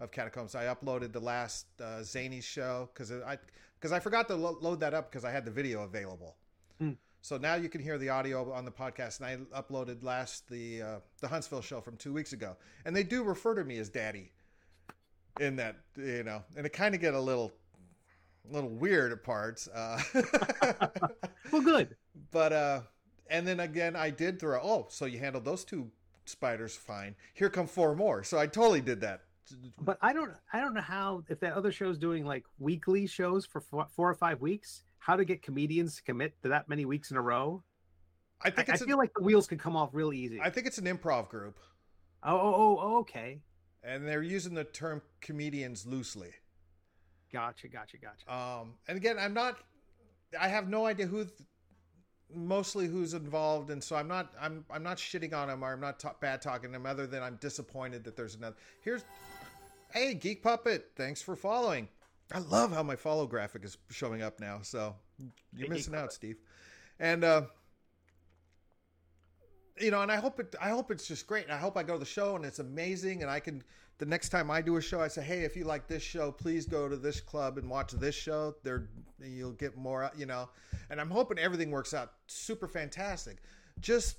of 0.02 0.12
Catacombs. 0.12 0.54
I 0.54 0.66
uploaded 0.66 1.14
the 1.14 1.22
last 1.22 1.66
uh, 1.82 2.04
Zany 2.04 2.42
show 2.42 2.90
because 2.94 3.10
I 3.12 3.38
because 3.80 3.94
I 3.94 4.02
forgot 4.02 4.28
to 4.28 4.36
lo- 4.36 4.58
load 4.60 4.82
that 4.82 4.94
up 4.94 5.10
because 5.10 5.24
I 5.24 5.32
had 5.32 5.46
the 5.46 5.52
video 5.52 5.84
available. 5.84 6.36
So 7.22 7.38
now 7.38 7.56
you 7.56 7.70
can 7.70 7.80
hear 7.80 7.98
the 7.98 8.10
audio 8.10 8.52
on 8.52 8.66
the 8.66 8.72
podcast, 8.72 9.22
and 9.22 9.48
I 9.54 9.62
uploaded 9.62 10.04
last 10.04 10.50
the 10.50 10.82
uh, 10.82 10.96
the 11.22 11.30
Huntsville 11.30 11.62
show 11.62 11.80
from 11.80 11.96
two 11.96 12.12
weeks 12.12 12.34
ago, 12.34 12.58
and 12.84 12.94
they 12.94 13.04
do 13.04 13.24
refer 13.24 13.56
to 13.56 13.64
me 13.64 13.78
as 13.78 13.88
Daddy 13.88 14.34
in 15.40 15.56
that, 15.56 15.78
you 15.96 16.24
know, 16.24 16.44
and 16.58 16.66
it 16.66 16.74
kind 16.74 16.94
of 16.94 17.00
get 17.00 17.14
a 17.14 17.20
little 17.20 17.54
little 18.50 18.70
weird 18.70 19.12
at 19.12 19.24
parts. 19.24 19.68
Uh, 19.68 20.02
Well, 21.54 21.62
good. 21.62 21.96
but 22.32 22.52
uh, 22.52 22.82
and 23.30 23.48
then 23.48 23.60
again, 23.60 23.96
I 23.96 24.10
did 24.10 24.40
throw. 24.40 24.60
Oh, 24.62 24.88
so 24.90 25.06
you 25.06 25.20
handled 25.20 25.46
those 25.46 25.64
two 25.64 25.92
spiders 26.26 26.76
fine. 26.76 27.16
Here 27.34 27.50
come 27.50 27.68
four 27.68 27.96
more. 27.96 28.24
So 28.24 28.40
I 28.40 28.48
totally 28.48 28.82
did 28.82 29.02
that. 29.02 29.22
But 29.80 29.98
I 30.02 30.14
don't 30.14 30.32
I 30.52 30.60
don't 30.60 30.74
know 30.74 30.82
how 30.82 31.24
if 31.30 31.40
that 31.42 31.54
other 31.54 31.72
show's 31.72 31.98
doing 31.98 32.26
like 32.26 32.44
weekly 32.60 33.06
shows 33.06 33.46
for 33.46 33.62
four, 33.62 33.88
four 33.96 34.10
or 34.10 34.16
five 34.16 34.42
weeks, 34.42 34.84
how 34.98 35.16
to 35.16 35.26
get 35.26 35.42
comedians 35.42 35.98
to 35.98 36.04
commit 36.04 36.34
to 36.42 36.50
that 36.50 36.68
many 36.68 36.86
weeks 36.86 37.12
in 37.12 37.18
a 37.18 37.22
row. 37.22 37.64
I 38.42 38.48
I, 38.48 38.52
think 38.52 38.70
I 38.70 38.74
it's 38.74 38.84
feel 38.84 38.94
an, 38.94 39.00
like 39.00 39.14
the 39.16 39.24
wheels 39.24 39.48
can 39.48 39.58
come 39.58 39.76
off 39.76 39.90
real 39.94 40.12
easy. 40.12 40.40
I 40.42 40.50
think 40.50 40.66
it's 40.66 40.78
an 40.78 40.86
improv 40.86 41.30
group, 41.30 41.58
oh, 42.24 42.36
oh, 42.36 42.80
oh, 42.82 43.00
okay. 43.00 43.42
and 43.84 44.08
they're 44.08 44.24
using 44.24 44.54
the 44.54 44.64
term 44.64 45.02
comedians 45.22 45.86
loosely. 45.86 46.32
Gotcha, 47.34 47.68
gotcha, 47.68 47.98
gotcha. 47.98 48.32
Um, 48.32 48.76
and 48.88 48.96
again, 48.96 49.18
I'm 49.20 49.34
not. 49.34 49.58
I 50.40 50.48
have 50.48 50.70
no 50.70 50.86
idea 50.86 51.08
who, 51.08 51.24
th- 51.26 51.34
mostly 52.34 52.88
who's 52.88 53.16
involved, 53.16 53.72
and 53.72 53.84
so 53.84 53.96
I'm 53.96 54.08
not. 54.08 54.32
I'm. 54.40 54.64
I'm 54.70 54.84
not 54.84 54.98
shitting 54.98 55.34
on 55.34 55.50
him, 55.50 55.64
or 55.64 55.74
I'm 55.74 55.82
not 55.82 56.00
ta- 56.00 56.16
bad 56.22 56.44
talking 56.44 56.74
him. 56.74 56.86
Other 56.86 57.08
than 57.08 57.24
I'm 57.24 57.38
disappointed 57.38 58.04
that 58.04 58.16
there's 58.16 58.36
another. 58.36 58.56
Here's, 58.82 59.04
hey, 59.92 60.14
Geek 60.14 60.44
Puppet, 60.44 60.92
thanks 60.96 61.24
for 61.24 61.36
following. 61.36 61.88
I 62.32 62.40
love 62.40 62.72
how 62.72 62.84
my 62.84 62.96
follow 62.96 63.26
graphic 63.26 63.66
is 63.66 63.78
showing 63.90 64.22
up 64.22 64.40
now. 64.40 64.60
So 64.62 64.96
you're 65.56 65.68
Hey, 65.68 65.74
missing 65.74 65.94
Geek 65.94 66.02
out, 66.02 66.14
Steve. 66.14 66.38
And 67.00 67.24
uh, 67.24 67.42
you 69.80 69.90
know, 69.90 70.02
and 70.02 70.12
I 70.12 70.18
hope 70.18 70.40
it. 70.40 70.56
I 70.62 70.70
hope 70.70 70.92
it's 70.92 71.08
just 71.08 71.26
great. 71.26 71.46
And 71.46 71.54
I 71.54 71.58
hope 71.58 71.78
I 71.78 71.84
go 71.84 71.94
to 71.94 72.00
the 72.00 72.06
show 72.06 72.36
and 72.36 72.46
it's 72.46 72.60
amazing, 72.60 73.24
and 73.24 73.32
I 73.32 73.40
can. 73.40 73.64
The 74.00 74.06
next 74.06 74.30
time 74.30 74.50
I 74.50 74.62
do 74.62 74.76
a 74.78 74.82
show, 74.82 75.02
I 75.02 75.08
say, 75.08 75.22
"Hey, 75.22 75.42
if 75.44 75.56
you 75.56 75.66
like 75.66 75.88
this 75.88 76.04
show, 76.04 76.32
please 76.32 76.66
go 76.66 76.90
to 76.90 76.98
this 76.98 77.22
club 77.22 77.58
and 77.58 77.70
watch 77.70 77.92
this 77.92 78.16
show. 78.16 78.56
There, 78.64 78.90
you'll 79.20 79.52
get 79.52 79.78
more." 79.78 80.12
You 80.16 80.26
know, 80.26 80.50
and 80.90 81.00
I'm 81.00 81.10
hoping 81.10 81.38
everything 81.38 81.72
works 81.72 81.94
out 81.94 82.14
super 82.28 82.68
fantastic. 82.68 83.38
Just 83.80 84.18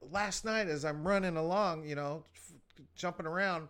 last 0.00 0.44
night, 0.44 0.68
as 0.68 0.84
I'm 0.84 1.06
running 1.06 1.36
along, 1.36 1.86
you 1.86 1.94
know, 1.94 2.24
f- 2.34 2.52
jumping 2.94 3.26
around. 3.26 3.68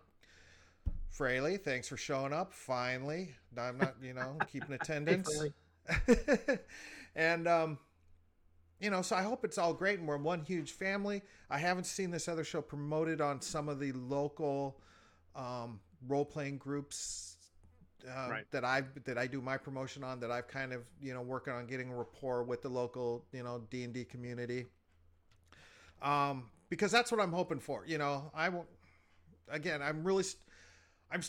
Fraley, 1.09 1.57
thanks 1.57 1.87
for 1.87 1.97
showing 1.97 2.31
up. 2.31 2.53
Finally, 2.53 3.33
I'm 3.57 3.77
not, 3.79 3.95
you 4.01 4.13
know, 4.13 4.37
keeping 4.51 4.73
attendance. 4.73 5.35
Fraley. 5.35 6.59
and 7.15 7.47
um, 7.47 7.79
you 8.79 8.89
know, 8.89 9.01
so 9.01 9.15
I 9.15 9.23
hope 9.23 9.43
it's 9.43 9.57
all 9.57 9.73
great 9.73 9.99
and 9.99 10.07
we're 10.07 10.17
one 10.17 10.41
huge 10.41 10.71
family. 10.71 11.21
I 11.49 11.57
haven't 11.57 11.85
seen 11.85 12.11
this 12.11 12.27
other 12.27 12.43
show 12.43 12.61
promoted 12.61 13.21
on 13.21 13.41
some 13.41 13.69
of 13.69 13.79
the 13.79 13.91
local 13.93 14.79
um, 15.37 15.79
role 16.07 16.25
playing 16.25 16.57
groups 16.57 17.37
uh, 18.07 18.29
Right. 18.29 18.51
that 18.51 18.63
I 18.65 18.83
that 19.05 19.17
I 19.17 19.27
do 19.27 19.41
my 19.41 19.57
promotion 19.57 20.03
on. 20.03 20.19
That 20.19 20.31
I've 20.31 20.47
kind 20.47 20.73
of 20.73 20.83
you 21.01 21.13
know 21.13 21.21
working 21.21 21.53
on 21.53 21.67
getting 21.67 21.89
a 21.89 21.95
rapport 21.95 22.43
with 22.43 22.61
the 22.61 22.69
local 22.69 23.25
you 23.31 23.43
know 23.43 23.61
D 23.69 23.83
and 23.83 23.93
D 23.93 24.03
community. 24.03 24.65
Um, 26.01 26.49
because 26.69 26.91
that's 26.91 27.11
what 27.11 27.21
I'm 27.21 27.31
hoping 27.31 27.59
for. 27.59 27.83
You 27.85 27.97
know, 27.97 28.31
I 28.33 28.49
won't. 28.49 28.67
Again, 29.49 29.81
I'm 29.81 30.03
really. 30.03 30.23
St- 30.23 30.43
I'm. 31.11 31.21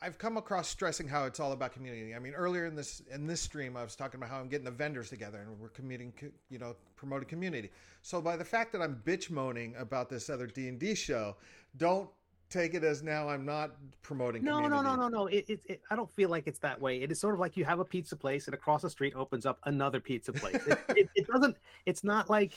I've 0.00 0.16
come 0.16 0.36
across 0.36 0.68
stressing 0.68 1.08
how 1.08 1.24
it's 1.24 1.40
all 1.40 1.50
about 1.52 1.72
community. 1.72 2.14
I 2.14 2.20
mean, 2.20 2.34
earlier 2.34 2.66
in 2.66 2.76
this 2.76 3.00
in 3.12 3.26
this 3.26 3.40
stream, 3.40 3.76
I 3.76 3.82
was 3.82 3.96
talking 3.96 4.18
about 4.20 4.30
how 4.30 4.38
I'm 4.38 4.48
getting 4.48 4.64
the 4.64 4.70
vendors 4.70 5.08
together 5.08 5.38
and 5.40 5.58
we're 5.58 5.70
commuting, 5.70 6.12
you 6.50 6.58
know, 6.58 6.76
promoting 6.94 7.28
community. 7.28 7.70
So 8.02 8.20
by 8.20 8.36
the 8.36 8.44
fact 8.44 8.72
that 8.72 8.82
I'm 8.82 9.02
bitch 9.04 9.28
moaning 9.30 9.74
about 9.76 10.08
this 10.08 10.30
other 10.30 10.46
D 10.46 10.68
and 10.68 10.78
D 10.78 10.94
show, 10.94 11.36
don't 11.76 12.08
take 12.52 12.74
it 12.74 12.84
as 12.84 13.02
now 13.02 13.28
I'm 13.28 13.44
not 13.44 13.72
promoting. 14.02 14.44
No, 14.44 14.56
community. 14.56 14.82
no, 14.84 14.94
no, 14.96 15.02
no, 15.02 15.08
no. 15.08 15.26
It, 15.26 15.44
it, 15.48 15.60
it, 15.66 15.80
I 15.90 15.96
don't 15.96 16.10
feel 16.10 16.28
like 16.28 16.46
it's 16.46 16.58
that 16.60 16.80
way. 16.80 17.02
It 17.02 17.10
is 17.10 17.18
sort 17.20 17.34
of 17.34 17.40
like 17.40 17.56
you 17.56 17.64
have 17.64 17.80
a 17.80 17.84
pizza 17.84 18.14
place, 18.16 18.46
and 18.46 18.54
across 18.54 18.82
the 18.82 18.90
street 18.90 19.14
opens 19.16 19.46
up 19.46 19.58
another 19.64 20.00
pizza 20.00 20.32
place. 20.32 20.64
It, 20.66 20.78
it, 20.96 21.08
it 21.14 21.26
doesn't. 21.26 21.56
It's 21.86 22.04
not 22.04 22.28
like 22.30 22.52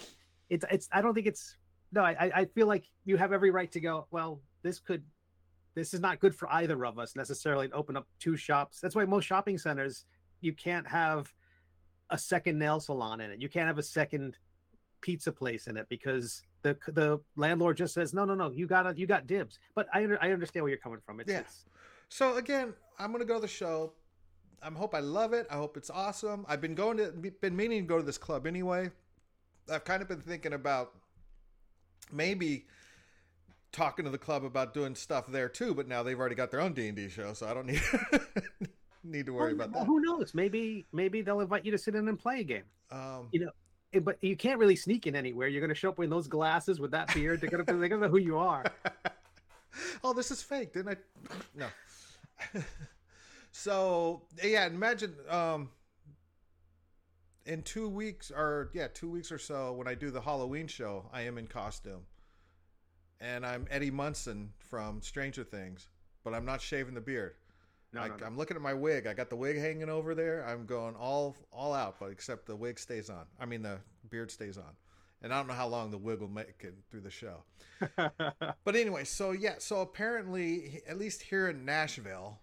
it's. 0.49 0.65
It's. 0.71 0.89
I 0.91 1.01
don't 1.01 1.13
think 1.13 1.27
it's. 1.27 1.57
No, 1.91 2.01
I. 2.01 2.15
I- 2.19 2.31
I 2.41 2.45
feel 2.45 2.67
like 2.67 2.83
you 3.05 3.17
have 3.17 3.31
every 3.31 3.51
right 3.51 3.71
to 3.71 3.79
go. 3.79 4.07
Well, 4.11 4.41
this 4.61 4.79
could. 4.79 5.03
This 5.73 5.93
is 5.93 5.99
not 5.99 6.19
good 6.19 6.35
for 6.35 6.51
either 6.53 6.85
of 6.85 6.99
us 6.99 7.15
necessarily. 7.15 7.67
To 7.69 7.73
open 7.73 7.97
up 7.97 8.07
two 8.19 8.35
shops. 8.37 8.79
That's 8.79 8.95
why 8.95 9.05
most 9.05 9.25
shopping 9.25 9.57
centers 9.57 10.05
you 10.41 10.53
can't 10.53 10.87
have 10.87 11.33
a 12.11 12.17
second 12.17 12.59
nail 12.59 12.79
salon 12.79 13.19
in 13.21 13.31
it. 13.31 13.41
You 13.41 13.49
can't 13.49 13.67
have 13.67 13.79
a 13.79 13.83
second 13.83 14.37
pizza 15.01 15.31
place 15.31 15.67
in 15.67 15.77
it 15.77 15.87
because 15.89 16.41
the 16.66 16.91
the 16.91 17.20
landlord 17.36 17.78
just 17.78 17.93
says 17.93 18.13
no, 18.13 18.26
no, 18.26 18.34
no. 18.34 18.49
You 18.51 18.66
got 18.68 18.97
you 18.97 19.05
got 19.05 19.28
dibs. 19.28 19.59
But 19.76 19.88
I 19.93 20.03
under, 20.03 20.18
I 20.22 20.32
understand 20.32 20.63
where 20.63 20.70
you're 20.72 20.80
coming 20.80 20.99
from. 21.05 21.20
It's, 21.20 21.32
Yeah. 21.32 21.39
it's 21.41 21.66
So 22.09 22.38
again, 22.38 22.74
I'm 22.99 23.11
gonna 23.11 23.26
go 23.26 23.36
to 23.36 23.41
the 23.41 23.47
show. 23.47 23.93
I 24.63 24.70
hope 24.72 24.95
I 24.95 24.99
love 24.99 25.34
it. 25.34 25.45
I 25.51 25.55
hope 25.55 25.78
it's 25.78 25.91
awesome. 25.91 26.43
I've 26.49 26.61
been 26.61 26.74
going 26.76 26.97
to 26.97 27.11
been 27.41 27.55
meaning 27.55 27.84
to 27.84 27.88
go 27.88 27.97
to 27.97 28.03
this 28.03 28.18
club 28.18 28.47
anyway. 28.47 28.89
I've 29.72 29.84
kind 29.84 30.01
of 30.01 30.07
been 30.07 30.22
thinking 30.22 30.53
about 30.53 30.93
maybe 32.11 32.66
talking 33.72 34.05
to 34.05 34.11
the 34.11 34.18
club 34.18 34.43
about 34.43 34.74
doing 34.74 34.95
stuff 34.95 35.28
there 35.28 35.49
too. 35.49 35.76
But 35.76 35.88
now 35.88 36.01
they've 36.01 36.20
already 36.20 36.36
got 36.36 36.49
their 36.49 36.61
own 36.61 36.74
D 36.74 36.88
and 36.88 36.95
D 36.95 37.09
show, 37.09 37.34
so 37.34 37.47
I 37.47 37.53
don't 37.53 37.68
need 37.74 37.82
need 39.03 39.26
to 39.28 39.34
worry 39.34 39.53
well, 39.53 39.66
about 39.68 39.76
well, 39.76 39.84
that. 39.84 39.88
Who 39.88 40.01
knows? 40.01 40.34
Maybe 40.34 40.86
maybe 40.91 41.22
they'll 41.22 41.41
invite 41.41 41.63
you 41.66 41.72
to 41.72 41.78
sit 41.78 41.93
in 41.93 42.07
and 42.07 42.18
play 42.18 42.39
a 42.39 42.43
game. 42.43 42.63
Um, 42.91 43.30
You 43.32 43.45
know, 43.45 43.51
but 44.03 44.17
you 44.21 44.35
can't 44.35 44.59
really 44.59 44.75
sneak 44.75 45.07
in 45.07 45.15
anywhere. 45.15 45.47
You're 45.47 45.61
going 45.61 45.69
to 45.69 45.75
show 45.75 45.89
up 45.89 45.99
in 45.99 46.09
those 46.09 46.27
glasses 46.27 46.79
with 46.79 46.91
that 46.91 47.13
beard. 47.13 47.41
They're 47.41 47.49
going 47.49 47.65
to 47.65 47.73
they're 47.73 47.89
going 47.89 48.01
to 48.01 48.07
know 48.07 48.11
who 48.11 48.19
you 48.19 48.37
are. 48.37 48.63
oh, 50.03 50.13
this 50.13 50.31
is 50.31 50.41
fake, 50.41 50.73
didn't 50.73 50.97
I? 50.97 51.37
No. 51.55 51.67
so 53.51 54.23
yeah, 54.43 54.67
imagine 54.67 55.15
um, 55.29 55.69
in 57.45 57.61
two 57.61 57.89
weeks 57.89 58.31
or 58.31 58.69
yeah, 58.73 58.87
two 58.93 59.09
weeks 59.09 59.31
or 59.31 59.37
so 59.37 59.73
when 59.73 59.87
I 59.87 59.95
do 59.95 60.11
the 60.11 60.21
Halloween 60.21 60.67
show, 60.67 61.09
I 61.13 61.21
am 61.21 61.37
in 61.37 61.47
costume, 61.47 62.01
and 63.19 63.45
I'm 63.45 63.67
Eddie 63.69 63.91
Munson 63.91 64.51
from 64.57 65.01
Stranger 65.01 65.43
Things, 65.43 65.87
but 66.23 66.33
I'm 66.33 66.45
not 66.45 66.61
shaving 66.61 66.93
the 66.93 67.01
beard. 67.01 67.35
No, 67.95 68.01
I, 68.01 68.07
no, 68.09 68.15
no. 68.17 68.25
I'm 68.25 68.37
looking 68.37 68.55
at 68.57 68.61
my 68.61 68.73
wig. 68.73 69.07
I 69.07 69.13
got 69.13 69.29
the 69.29 69.35
wig 69.35 69.57
hanging 69.57 69.89
over 69.89 70.13
there. 70.13 70.45
I'm 70.45 70.65
going 70.65 70.95
all 70.95 71.35
all 71.51 71.73
out, 71.73 71.95
but 71.99 72.11
except 72.11 72.45
the 72.45 72.55
wig 72.55 72.77
stays 72.77 73.09
on. 73.09 73.25
I 73.39 73.45
mean, 73.45 73.61
the 73.61 73.79
beard 74.09 74.29
stays 74.29 74.57
on, 74.57 74.75
and 75.21 75.33
I 75.33 75.37
don't 75.37 75.47
know 75.47 75.53
how 75.53 75.67
long 75.67 75.91
the 75.91 75.97
wig 75.97 76.19
will 76.19 76.27
make 76.27 76.55
it 76.59 76.75
through 76.91 77.01
the 77.01 77.09
show. 77.11 77.43
But 78.63 78.75
anyway, 78.75 79.03
so 79.05 79.31
yeah, 79.31 79.55
so 79.59 79.81
apparently, 79.81 80.81
at 80.87 80.97
least 80.97 81.21
here 81.21 81.49
in 81.49 81.65
Nashville, 81.65 82.39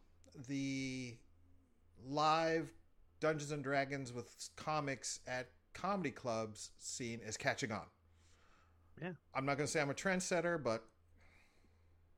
the 0.48 1.16
live 2.08 2.70
Dungeons 3.20 3.52
and 3.52 3.62
Dragons 3.62 4.12
with 4.12 4.34
comics 4.56 5.20
at 5.26 5.48
comedy 5.74 6.10
clubs 6.10 6.70
scene 6.78 7.20
is 7.26 7.36
catching 7.36 7.72
on. 7.72 7.84
Yeah. 9.00 9.12
I'm 9.34 9.44
not 9.46 9.56
going 9.56 9.66
to 9.66 9.72
say 9.72 9.80
I'm 9.80 9.90
a 9.90 9.94
trendsetter, 9.94 10.62
but 10.62 10.84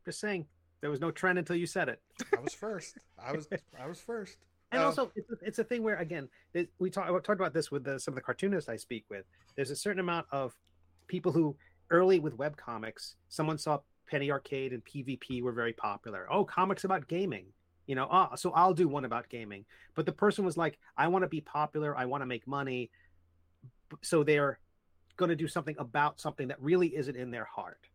Just 0.05 0.21
saying, 0.21 0.47
there 0.85 0.91
was 0.91 1.01
no 1.01 1.11
trend 1.11 1.39
until 1.39 1.57
you 1.57 1.65
said 1.65 1.89
it. 1.89 1.99
I 2.37 2.43
was 2.43 2.53
first. 2.53 2.99
I 3.19 3.33
was 3.33 3.49
I 3.83 3.87
was 3.87 4.03
first. 4.03 4.37
And 4.71 4.83
Uh, 4.83 4.85
also, 4.85 5.11
it's 5.17 5.31
a, 5.31 5.37
it's 5.41 5.59
a 5.59 5.65
thing 5.65 5.83
where 5.83 5.97
again, 5.97 6.29
we 6.79 6.91
talk, 6.91 7.09
talked 7.25 7.41
about 7.41 7.55
this 7.55 7.71
with 7.71 7.85
the, 7.85 7.99
some 7.99 8.13
of 8.13 8.17
the 8.17 8.21
cartoonists 8.21 8.69
I 8.69 8.77
speak 8.77 9.07
with. 9.09 9.25
There's 9.57 9.71
a 9.71 9.77
certain 9.77 10.01
amount 10.01 10.27
of 10.31 10.55
people 11.07 11.33
who 11.33 11.57
early 11.89 12.21
with 12.21 12.37
web 12.37 12.59
comics, 12.59 13.17
someone 13.31 13.57
saw 13.57 13.79
Penny 14.11 14.31
Arcade 14.31 14.75
and 14.75 14.85
PvP 14.85 15.43
were 15.43 15.53
very 15.53 15.73
popular. 15.73 16.27
Oh, 16.31 16.45
comics 16.45 16.85
about 16.85 17.09
gaming. 17.09 17.47
You 17.87 17.95
know, 17.95 18.07
ah, 18.11 18.35
so 18.35 18.51
I'll 18.51 18.75
do 18.75 18.87
one 18.87 19.07
about 19.07 19.31
gaming. 19.31 19.65
But 19.95 20.05
the 20.05 20.13
person 20.13 20.45
was 20.45 20.59
like, 20.59 20.79
I 20.99 21.09
want 21.09 21.23
to 21.23 21.29
be 21.29 21.41
popular. 21.41 21.97
I 21.97 22.05
want 22.05 22.21
to 22.21 22.27
make 22.27 22.47
money. 22.47 22.91
So 24.03 24.23
they're 24.23 24.59
going 25.17 25.31
to 25.31 25.37
do 25.37 25.49
something 25.49 25.77
about 25.79 26.21
something 26.21 26.49
that 26.49 26.61
really 26.61 26.95
isn't 26.95 27.17
in 27.17 27.31
their 27.31 27.47
heart. 27.47 27.89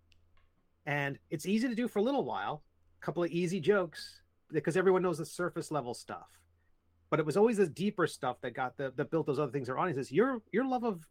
And 0.87 1.19
it's 1.29 1.45
easy 1.45 1.67
to 1.67 1.75
do 1.75 1.87
for 1.87 1.99
a 1.99 2.01
little 2.01 2.25
while, 2.25 2.63
a 3.01 3.05
couple 3.05 3.23
of 3.23 3.31
easy 3.31 3.59
jokes 3.59 4.21
because 4.51 4.77
everyone 4.77 5.01
knows 5.01 5.17
the 5.17 5.25
surface 5.25 5.71
level 5.71 5.93
stuff 5.93 6.39
but 7.09 7.19
it 7.19 7.25
was 7.25 7.37
always 7.37 7.57
the 7.57 7.67
deeper 7.67 8.07
stuff 8.07 8.37
that 8.41 8.53
got 8.53 8.77
the 8.77 8.93
that 8.95 9.09
built 9.09 9.25
those 9.25 9.39
other 9.39 9.51
things 9.51 9.69
or 9.69 9.77
audiences. 9.77 10.11
Your 10.11 10.41
your 10.51 10.65
love 10.65 10.83
of 10.83 11.05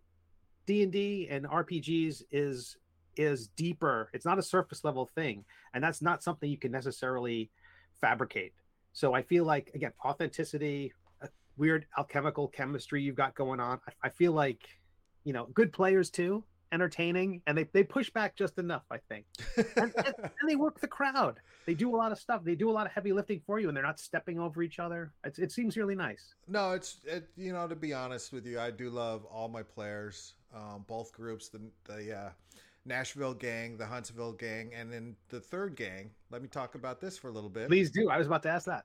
D 0.67 0.83
and 0.83 0.93
D 0.93 1.29
and 1.31 1.47
RPGs 1.47 2.23
is 2.31 2.77
is 3.17 3.49
deeper. 3.57 4.11
It's 4.13 4.25
not 4.25 4.39
a 4.39 4.43
surface 4.43 4.85
level 4.85 5.07
thing, 5.07 5.45
and 5.75 5.83
that's 5.83 6.01
not 6.01 6.23
something 6.23 6.49
you 6.49 6.59
can 6.59 6.71
necessarily 6.71 7.51
fabricate. 8.01 8.53
So 8.93 9.13
I 9.13 9.23
feel 9.23 9.45
like 9.45 9.73
again, 9.75 9.93
authenticity, 10.05 10.93
weird 11.57 11.87
alchemical 11.99 12.49
chemistry 12.49 13.03
you've 13.03 13.17
got 13.17 13.35
going 13.35 13.61
on. 13.61 13.81
I, 13.89 14.07
I 14.07 14.11
feel 14.11 14.33
like 14.33 14.69
you 15.25 15.33
know 15.33 15.47
good 15.47 15.73
players 15.73 16.11
too, 16.11 16.45
entertaining, 16.73 17.43
and 17.47 17.57
they 17.57 17.65
they 17.73 17.83
push 17.83 18.11
back 18.11 18.37
just 18.37 18.59
enough. 18.59 18.85
I 18.91 18.99
think, 19.09 19.27
and, 19.57 19.93
and, 19.97 20.15
and 20.19 20.49
they 20.49 20.57
work 20.57 20.81
the 20.81 20.89
crowd. 20.89 21.41
They 21.67 21.75
do 21.75 21.95
a 21.95 21.97
lot 21.97 22.13
of 22.13 22.19
stuff. 22.19 22.43
They 22.45 22.55
do 22.55 22.71
a 22.71 22.73
lot 22.73 22.87
of 22.87 22.93
heavy 22.93 23.13
lifting 23.13 23.41
for 23.47 23.61
you, 23.61 23.69
and 23.69 23.77
they're 23.77 23.85
not 23.85 24.01
stepping 24.01 24.39
over 24.39 24.63
each 24.63 24.79
other. 24.79 25.13
It's, 25.25 25.39
it 25.39 25.53
seems 25.53 25.77
really 25.77 25.95
nice. 25.95 26.35
No, 26.47 26.73
it's 26.73 27.01
it, 27.05 27.29
you 27.37 27.53
know 27.53 27.67
to 27.69 27.77
be 27.77 27.93
honest 27.93 28.33
with 28.33 28.47
you, 28.47 28.61
I 28.61 28.71
do 28.71 28.91
love 28.91 29.25
all 29.27 29.49
my 29.49 29.63
players, 29.63 30.35
um, 30.55 30.85
both 30.87 31.13
groups, 31.13 31.49
the 31.49 31.61
the 31.85 32.17
uh, 32.17 32.31
Nashville 32.85 33.35
gang, 33.35 33.77
the 33.77 33.87
Huntsville 33.87 34.33
gang, 34.33 34.73
and 34.75 34.93
then 34.93 35.17
the 35.29 35.41
third 35.41 35.77
gang. 35.77 36.11
Let 36.31 36.43
me 36.43 36.49
talk 36.49 36.75
about 36.75 37.01
this 37.01 37.19
for 37.19 37.29
a 37.29 37.33
little 37.33 37.51
bit. 37.51 37.69
Please 37.69 37.91
do. 37.91 38.09
I 38.11 38.19
was 38.19 38.27
about 38.27 38.43
to 38.45 38.51
ask 38.51 38.67
that. 38.67 38.85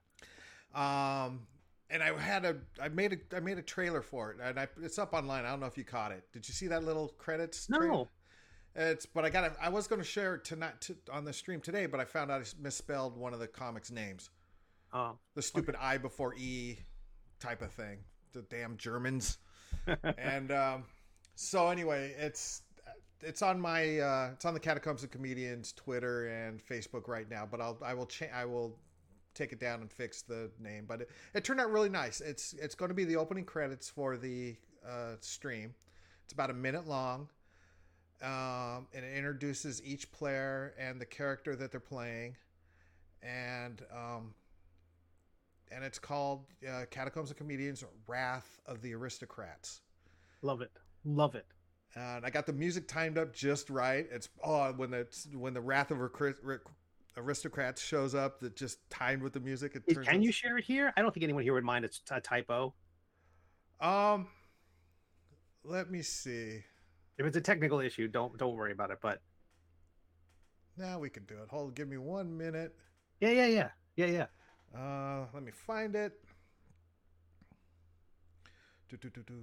Um, 0.79 1.41
and 1.93 2.01
I 2.01 2.17
had 2.19 2.43
a 2.43 2.55
I 2.81 2.89
made 2.89 3.13
a 3.13 3.37
I 3.37 3.39
made 3.39 3.59
a 3.59 3.61
trailer 3.61 4.01
for 4.01 4.31
it, 4.31 4.37
and 4.43 4.59
I, 4.59 4.67
it's 4.81 4.97
up 4.97 5.13
online. 5.13 5.45
I 5.45 5.51
don't 5.51 5.59
know 5.59 5.67
if 5.67 5.77
you 5.77 5.83
caught 5.83 6.11
it. 6.11 6.23
Did 6.33 6.47
you 6.47 6.53
see 6.53 6.67
that 6.67 6.83
little 6.83 7.09
credits? 7.19 7.69
No. 7.69 7.77
trailer? 7.77 8.07
It's 8.75 9.05
but 9.05 9.23
I 9.23 9.29
got 9.29 9.55
I 9.61 9.69
was 9.69 9.85
going 9.85 10.01
to 10.01 10.07
share 10.07 10.35
it 10.35 10.43
tonight 10.43 10.81
to, 10.81 10.97
on 11.11 11.23
the 11.23 11.31
stream 11.31 11.61
today, 11.61 11.85
but 11.85 11.99
I 11.99 12.05
found 12.05 12.31
out 12.31 12.41
I 12.41 12.45
misspelled 12.59 13.15
one 13.15 13.33
of 13.33 13.39
the 13.39 13.47
comics 13.47 13.91
names. 13.91 14.31
Oh, 14.91 15.17
the 15.35 15.43
stupid 15.43 15.75
I 15.79 15.97
before 15.97 16.33
E 16.35 16.79
type 17.39 17.61
of 17.61 17.71
thing. 17.71 17.99
The 18.33 18.41
damn 18.41 18.75
Germans. 18.77 19.37
and 20.17 20.51
um, 20.51 20.85
so 21.35 21.69
anyway, 21.69 22.15
it's 22.17 22.63
it's 23.21 23.43
on 23.43 23.59
my 23.61 23.99
uh, 23.99 24.29
it's 24.33 24.45
on 24.45 24.55
the 24.55 24.59
Catacombs 24.59 25.03
of 25.03 25.11
Comedians 25.11 25.73
Twitter 25.73 26.27
and 26.27 26.59
Facebook 26.59 27.07
right 27.07 27.29
now. 27.29 27.47
But 27.49 27.61
I'll 27.61 27.77
I 27.85 27.93
will 27.93 28.07
cha- 28.07 28.33
I 28.33 28.45
will 28.45 28.79
take 29.33 29.51
it 29.51 29.59
down 29.59 29.81
and 29.81 29.91
fix 29.91 30.21
the 30.21 30.51
name. 30.59 30.85
But 30.87 31.01
it, 31.01 31.09
it 31.33 31.43
turned 31.43 31.59
out 31.59 31.71
really 31.71 31.89
nice. 31.89 32.21
It's 32.21 32.53
it's 32.53 32.75
going 32.75 32.89
to 32.89 32.95
be 32.95 33.05
the 33.05 33.15
opening 33.15 33.45
credits 33.45 33.89
for 33.89 34.17
the 34.17 34.55
uh, 34.87 35.15
stream. 35.19 35.73
It's 36.23 36.33
about 36.33 36.49
a 36.49 36.53
minute 36.53 36.87
long. 36.87 37.27
Um, 38.21 38.87
and 38.93 39.03
it 39.03 39.17
introduces 39.17 39.83
each 39.83 40.09
player 40.11 40.73
and 40.79 40.99
the 41.01 41.05
character 41.05 41.57
that 41.57 41.71
they're 41.71 41.81
playing, 41.81 42.37
and 43.21 43.81
um, 43.93 44.33
and 45.69 45.83
it's 45.83 45.99
called 45.99 46.45
uh, 46.65 46.85
Catacombs 46.89 47.31
of 47.31 47.37
Comedians: 47.37 47.83
Wrath 48.07 48.61
of 48.65 48.81
the 48.81 48.93
Aristocrats. 48.93 49.81
love 50.41 50.61
it. 50.61 50.71
Love 51.03 51.35
it. 51.35 51.45
And 51.95 52.25
I 52.25 52.29
got 52.29 52.45
the 52.45 52.53
music 52.53 52.87
timed 52.87 53.17
up 53.17 53.33
just 53.33 53.69
right. 53.69 54.07
It's 54.09 54.29
oh 54.41 54.71
when 54.71 54.91
the 54.91 55.05
when 55.33 55.53
the 55.53 55.61
Wrath 55.61 55.91
of 55.91 55.97
Recri- 55.97 56.35
Aristocrats 57.15 57.81
shows 57.81 58.15
up, 58.15 58.39
that 58.39 58.55
just 58.55 58.79
timed 58.89 59.21
with 59.21 59.33
the 59.33 59.39
music. 59.39 59.75
It 59.87 60.03
Can 60.03 60.21
you 60.23 60.31
share 60.31 60.57
it 60.57 60.65
here? 60.65 60.91
I 60.97 61.01
don't 61.01 61.13
think 61.13 61.23
anyone 61.23 61.43
here 61.43 61.53
would 61.53 61.63
mind 61.63 61.85
it's 61.85 62.01
a 62.09 62.19
typo. 62.19 62.73
Um, 63.79 64.27
let 65.63 65.91
me 65.91 66.01
see. 66.01 66.63
If 67.17 67.25
it's 67.25 67.37
a 67.37 67.41
technical 67.41 67.79
issue, 67.79 68.07
don't 68.07 68.37
don't 68.37 68.55
worry 68.55 68.71
about 68.71 68.89
it. 68.91 68.97
But 69.01 69.21
Now 70.77 70.99
we 70.99 71.09
can 71.09 71.25
do 71.25 71.35
it. 71.35 71.49
Hold, 71.49 71.75
give 71.75 71.87
me 71.87 71.97
one 71.97 72.35
minute. 72.35 72.75
yeah, 73.19 73.29
yeah, 73.29 73.45
yeah, 73.45 73.69
yeah, 73.95 74.05
yeah. 74.07 74.25
Uh, 74.79 75.25
let 75.33 75.43
me 75.43 75.51
find 75.51 75.95
it. 75.95 76.13
Do, 78.89 78.97
do, 78.97 79.09
do, 79.09 79.21
do. 79.23 79.33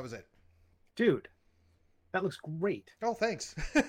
That 0.00 0.04
was 0.04 0.12
it. 0.14 0.26
Dude, 0.96 1.28
that 2.12 2.22
looks 2.22 2.38
great. 2.38 2.90
Oh, 3.02 3.12
thanks. 3.12 3.54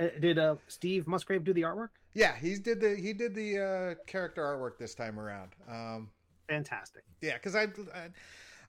Uh, 0.00 0.08
Did 0.20 0.40
uh, 0.40 0.56
Steve 0.66 1.06
Musgrave 1.06 1.44
do 1.44 1.52
the 1.52 1.62
artwork? 1.62 1.90
yeah, 2.14 2.34
he 2.36 2.56
did 2.56 2.80
the 2.80 2.96
he 2.96 3.12
did 3.12 3.32
the 3.32 3.60
uh, 3.60 3.94
character 4.08 4.42
artwork 4.42 4.76
this 4.76 4.92
time 4.92 5.20
around. 5.20 5.50
Um, 5.70 6.10
Fantastic. 6.48 7.04
yeah, 7.20 7.34
because 7.34 7.54
I, 7.54 7.68
I 7.94 8.08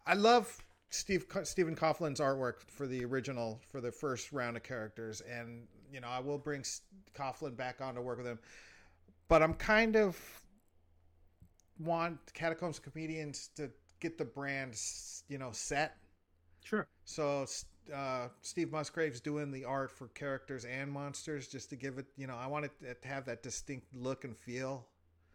I 0.06 0.14
love 0.14 0.56
Steve 0.92 1.26
Stephen 1.42 1.76
Coughlin's 1.76 2.20
artwork 2.20 2.62
for 2.68 2.86
the 2.86 3.04
original 3.06 3.60
for 3.72 3.82
the 3.82 3.92
first 3.92 4.34
round 4.34 4.56
of 4.56 4.62
characters, 4.62 5.22
and 5.22 5.66
you 5.92 6.00
know 6.00 6.10
I 6.10 6.20
will 6.20 6.38
bring 6.38 6.64
Coughlin 7.18 7.58
back 7.58 7.82
on 7.82 7.96
to 7.96 8.04
work 8.04 8.20
with 8.20 8.28
him, 8.28 8.38
but 9.28 9.42
I'm 9.42 9.56
kind 9.56 9.96
of 9.96 10.16
want 11.80 12.20
Catacombs 12.36 12.78
Comedians 12.78 13.50
to 13.56 13.72
get 14.00 14.20
the 14.20 14.26
brand 14.26 14.80
you 15.28 15.40
know 15.40 15.50
set. 15.52 15.98
Sure. 16.66 16.88
So 17.06 17.46
uh, 17.94 18.28
Steve 18.42 18.72
Musgrave's 18.72 19.22
doing 19.22 19.52
the 19.52 19.64
art 19.64 19.92
for 19.92 20.08
characters 20.10 20.66
and 20.66 20.92
monsters 20.92 21.48
just 21.48 21.70
to 21.70 21.76
give 21.76 22.00
it, 22.00 22.08
you 22.18 22.26
know, 22.26 22.36
I 22.36 22.48
want 22.48 22.66
it 22.66 23.02
to 23.02 23.08
have 23.08 23.24
that 23.26 23.44
distinct 23.44 23.86
look 23.96 24.24
and 24.24 24.36
feel 24.36 24.86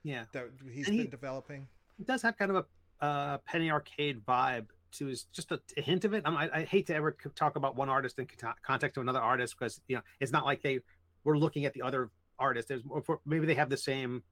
Yeah. 0.03 0.24
that 0.33 0.49
he's 0.72 0.89
And 0.89 0.97
been 0.97 1.07
he- 1.07 1.11
developing. 1.11 1.68
It 2.01 2.07
does 2.07 2.20
have 2.22 2.37
kind 2.37 2.51
of 2.51 2.57
a 3.01 3.05
uh, 3.05 3.39
penny 3.39 3.70
arcade 3.70 4.24
vibe 4.26 4.66
to 4.93 5.07
his 5.07 5.24
just 5.33 5.53
a, 5.53 5.61
a 5.76 5.81
hint 5.81 6.05
of 6.05 6.14
it. 6.14 6.22
I, 6.26 6.49
I 6.53 6.64
hate 6.64 6.87
to 6.89 6.95
ever 6.97 7.16
talk 7.37 7.55
about 7.55 7.76
one 7.76 7.89
artist 7.89 8.18
in 8.18 8.26
context 8.62 8.97
of 8.97 9.03
another 9.03 9.20
artist 9.20 9.55
because 9.57 9.81
you 9.87 9.95
know 9.97 10.03
it's 10.18 10.33
not 10.33 10.45
like 10.45 10.62
they 10.62 10.81
were 11.24 11.39
looking 11.39 11.64
at 11.64 11.74
the 11.74 11.83
other 11.83 12.11
artist. 12.41 12.66
There's 12.68 12.83
maybe 13.24 13.47
they 13.47 13.55
have 13.55 13.70
the 13.70 13.76
same 13.76 14.22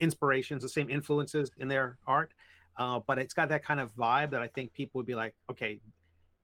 inspirations, 0.00 0.62
the 0.62 0.68
same 0.68 0.90
influences 0.90 1.50
in 1.58 1.68
their 1.68 1.98
art, 2.06 2.32
uh, 2.78 2.98
but 3.06 3.18
it's 3.18 3.34
got 3.34 3.48
that 3.50 3.62
kind 3.64 3.78
of 3.78 3.94
vibe 3.94 4.30
that 4.30 4.40
I 4.42 4.48
think 4.48 4.72
people 4.72 4.98
would 4.98 5.06
be 5.06 5.14
like, 5.14 5.34
okay, 5.50 5.80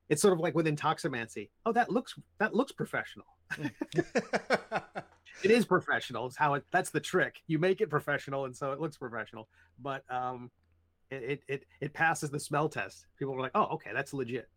it's 0.08 0.22
sort 0.22 0.32
of 0.34 0.40
like 0.40 0.54
with 0.54 0.66
Intoximancy. 0.66 1.50
Oh, 1.64 1.72
that 1.72 1.90
looks 1.90 2.14
that 2.38 2.54
looks 2.54 2.72
professional. 2.72 3.26
It 5.42 5.50
is 5.50 5.64
professional. 5.64 6.26
It's 6.26 6.36
how 6.36 6.54
it. 6.54 6.64
That's 6.70 6.90
the 6.90 7.00
trick. 7.00 7.42
You 7.46 7.58
make 7.58 7.80
it 7.80 7.90
professional, 7.90 8.44
and 8.44 8.56
so 8.56 8.72
it 8.72 8.80
looks 8.80 8.96
professional. 8.96 9.48
But 9.78 10.02
um, 10.10 10.50
it 11.10 11.42
it 11.48 11.66
it, 11.80 11.92
passes 11.92 12.30
the 12.30 12.40
smell 12.40 12.68
test. 12.68 13.06
People 13.18 13.34
are 13.34 13.40
like, 13.40 13.52
oh, 13.54 13.66
okay, 13.74 13.90
that's 13.92 14.14
legit. 14.14 14.48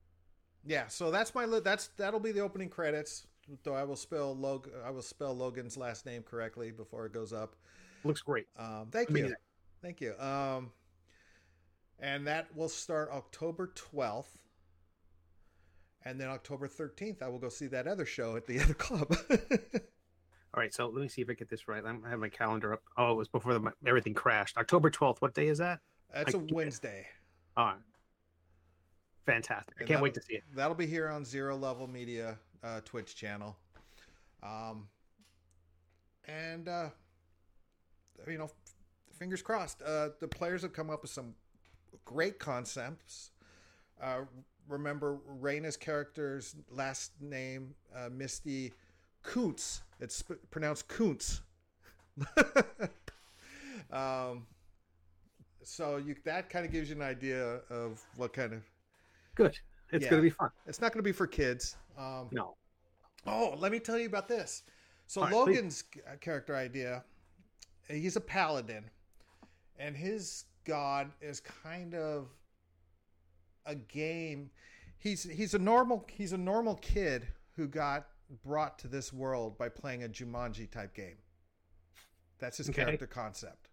yeah, 0.66 0.88
so 0.88 1.12
that's 1.12 1.34
my 1.34 1.46
li- 1.46 1.62
that's 1.64 1.88
that'll 1.98 2.20
be 2.20 2.32
the 2.32 2.42
opening 2.42 2.70
credits. 2.70 3.28
Though 3.64 3.74
I 3.74 3.84
will 3.84 3.96
spell 3.96 4.36
Log 4.36 4.70
I 4.86 4.92
will 4.92 5.02
spell 5.02 5.36
Logan's 5.36 5.78
last 5.78 6.06
name 6.06 6.24
correctly 6.24 6.72
before 6.72 7.06
it 7.06 7.14
goes 7.14 7.34
up. 7.34 7.56
Looks 8.04 8.22
great. 8.22 8.48
Um, 8.58 8.88
thank 8.92 9.10
you, 9.10 9.34
thank 9.82 10.00
you. 10.00 10.14
Um, 10.20 10.72
and 12.00 12.28
that 12.28 12.56
will 12.56 12.70
start 12.70 13.10
October 13.12 13.72
twelfth, 13.74 14.38
and 16.08 16.20
then 16.20 16.30
October 16.30 16.68
thirteenth, 16.68 17.22
I 17.22 17.28
will 17.28 17.40
go 17.40 17.50
see 17.50 17.68
that 17.68 17.88
other 17.88 18.06
show 18.06 18.36
at 18.36 18.46
the 18.46 18.60
other 18.64 18.74
club. 18.74 19.16
All 20.54 20.62
right, 20.62 20.74
so 20.74 20.88
let 20.88 21.02
me 21.02 21.08
see 21.08 21.22
if 21.22 21.30
I 21.30 21.34
get 21.34 21.50
this 21.50 21.68
right. 21.68 21.84
I'm, 21.86 22.04
I 22.06 22.10
have 22.10 22.20
my 22.20 22.30
calendar 22.30 22.74
up. 22.74 22.82
Oh, 22.98 23.12
it 23.12 23.16
was 23.16 23.28
before 23.28 23.54
the, 23.54 23.72
everything 23.86 24.14
crashed. 24.14 24.58
October 24.58 24.90
12th. 24.90 25.18
What 25.20 25.36
day 25.36 25.50
is 25.50 25.60
that? 25.60 25.82
That's 26.12 26.34
I 26.34 26.38
a. 26.38 26.42
Wednesday. 26.42 27.06
All 27.56 27.66
right. 27.66 27.76
Fantastic. 29.26 29.76
I 29.78 29.82
And 29.82 29.88
can't 29.90 30.02
wait 30.02 30.14
to 30.16 30.22
see 30.22 30.36
it. 30.36 30.44
That'll 30.56 30.74
be 30.74 30.88
here 30.88 31.10
on 31.10 31.26
Zero 31.26 31.56
Level 31.56 31.86
Media 31.86 32.40
uh, 32.64 32.80
Twitch 32.86 33.16
channel. 33.16 33.56
Um, 34.42 34.88
and 36.26 36.68
uh, 36.68 36.90
you 38.28 38.38
know, 38.38 38.50
fingers 39.20 39.42
crossed. 39.42 39.82
Uh, 39.84 40.10
the 40.22 40.28
players 40.28 40.62
have 40.62 40.74
come 40.74 40.90
up 40.90 41.02
with 41.02 41.12
some 41.12 41.36
great 42.06 42.40
concepts. 42.40 43.32
Uh, 44.02 44.22
remember 44.68 45.20
Raina's 45.42 45.78
character's 45.78 46.56
last 46.70 47.12
name, 47.22 47.74
uh, 47.96 48.10
Misty 48.12 48.74
Kuntz. 49.24 49.82
It's 50.00 50.24
pronounced 50.52 50.88
Kuntz. 50.88 51.42
um, 53.92 54.46
so 55.64 55.98
you 55.98 56.16
that 56.26 56.50
kind 56.50 56.66
of 56.66 56.72
gives 56.72 56.90
you 56.90 56.96
an 56.96 57.02
idea 57.02 57.60
of 57.70 58.02
what 58.16 58.34
kind 58.34 58.54
of 58.54 58.64
Good. 59.36 59.58
It's 59.92 60.04
Yeah. 60.04 60.10
going 60.12 60.22
to 60.22 60.30
be 60.30 60.30
fun. 60.32 60.50
it's 60.66 60.82
not 60.82 60.92
going 60.92 61.00
to 61.00 61.08
be 61.08 61.12
for 61.12 61.28
kids. 61.28 61.76
Um, 61.98 62.30
No. 62.32 62.56
Oh, 63.26 63.56
let 63.58 63.72
me 63.72 63.80
tell 63.80 63.98
you 64.00 64.08
about 64.08 64.28
this. 64.28 64.64
So 65.08 65.22
right. 65.22 65.32
Logan's 65.34 65.84
uh, 66.08 66.16
character 66.20 66.56
idea, 66.56 67.04
he's 67.90 68.16
a 68.16 68.22
paladin, 68.22 68.90
and 69.78 69.96
his 69.96 70.46
god 70.66 71.12
is 71.22 71.40
kind 71.40 71.94
of 71.96 72.30
a 73.68 73.76
game. 73.76 74.52
He's 74.98 75.24
he's 75.24 75.54
a 75.54 75.60
normal 75.60 76.06
he's 76.10 76.34
a 76.34 76.38
normal 76.38 76.76
kid 76.76 77.28
who 77.56 77.68
got 77.68 78.08
brought 78.44 78.80
to 78.80 78.88
this 78.88 79.14
world 79.14 79.58
by 79.58 79.70
playing 79.70 80.04
a 80.04 80.10
Jumanji 80.10 80.70
type 80.72 80.94
game. 80.96 81.18
That's 82.40 82.58
his 82.58 82.70
Okay. 82.70 82.72
character 82.72 83.06
concept. 83.06 83.70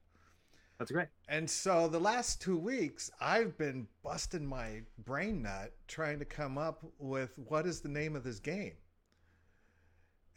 That's 0.79 0.91
great. 0.91 1.09
And 1.29 1.51
so 1.51 1.87
the 1.87 2.01
last 2.01 2.41
two 2.41 2.57
weeks, 2.57 3.11
I've 3.21 3.59
been 3.59 3.89
busting 4.03 4.47
my 4.47 4.85
brain 4.99 5.43
nut 5.43 5.75
trying 5.87 6.19
to 6.21 6.25
come 6.25 6.57
up 6.57 6.83
with 6.99 7.39
what 7.39 7.67
is 7.67 7.81
the 7.83 7.89
name 7.91 8.17
of 8.17 8.25
this 8.25 8.39
game. 8.41 8.79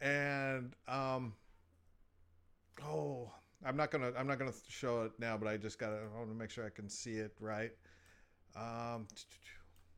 And 0.00 0.74
um, 0.86 1.34
oh, 2.84 3.32
I'm 3.64 3.76
not 3.76 3.90
gonna 3.90 4.12
I'm 4.16 4.26
not 4.26 4.38
gonna 4.38 4.52
show 4.68 5.02
it 5.02 5.12
now, 5.18 5.36
but 5.36 5.48
I 5.48 5.56
just 5.56 5.78
gotta 5.78 5.96
I 6.14 6.18
want 6.18 6.30
to 6.30 6.36
make 6.36 6.50
sure 6.50 6.64
I 6.64 6.70
can 6.70 6.88
see 6.88 7.14
it 7.14 7.34
right. 7.40 7.72
Um, 8.56 9.06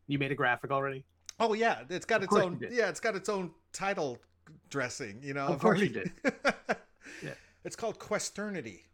You 0.06 0.18
made 0.18 0.32
a 0.32 0.34
graphic 0.34 0.70
already? 0.70 1.04
oh 1.38 1.54
yeah, 1.54 1.80
it's 1.88 2.04
got 2.04 2.18
Of 2.18 2.24
its 2.24 2.34
own 2.36 2.60
yeah, 2.70 2.88
it's 2.88 3.00
got 3.00 3.14
its 3.16 3.28
own 3.28 3.50
title 3.72 4.18
dressing. 4.68 5.20
You 5.22 5.34
know, 5.34 5.46
Of 5.46 5.58
course 5.58 5.80
you 5.80 5.88
already- 5.94 6.12
Yeah. 7.22 7.34
It's 7.64 7.76
called 7.76 7.98
Questernity. 7.98 8.84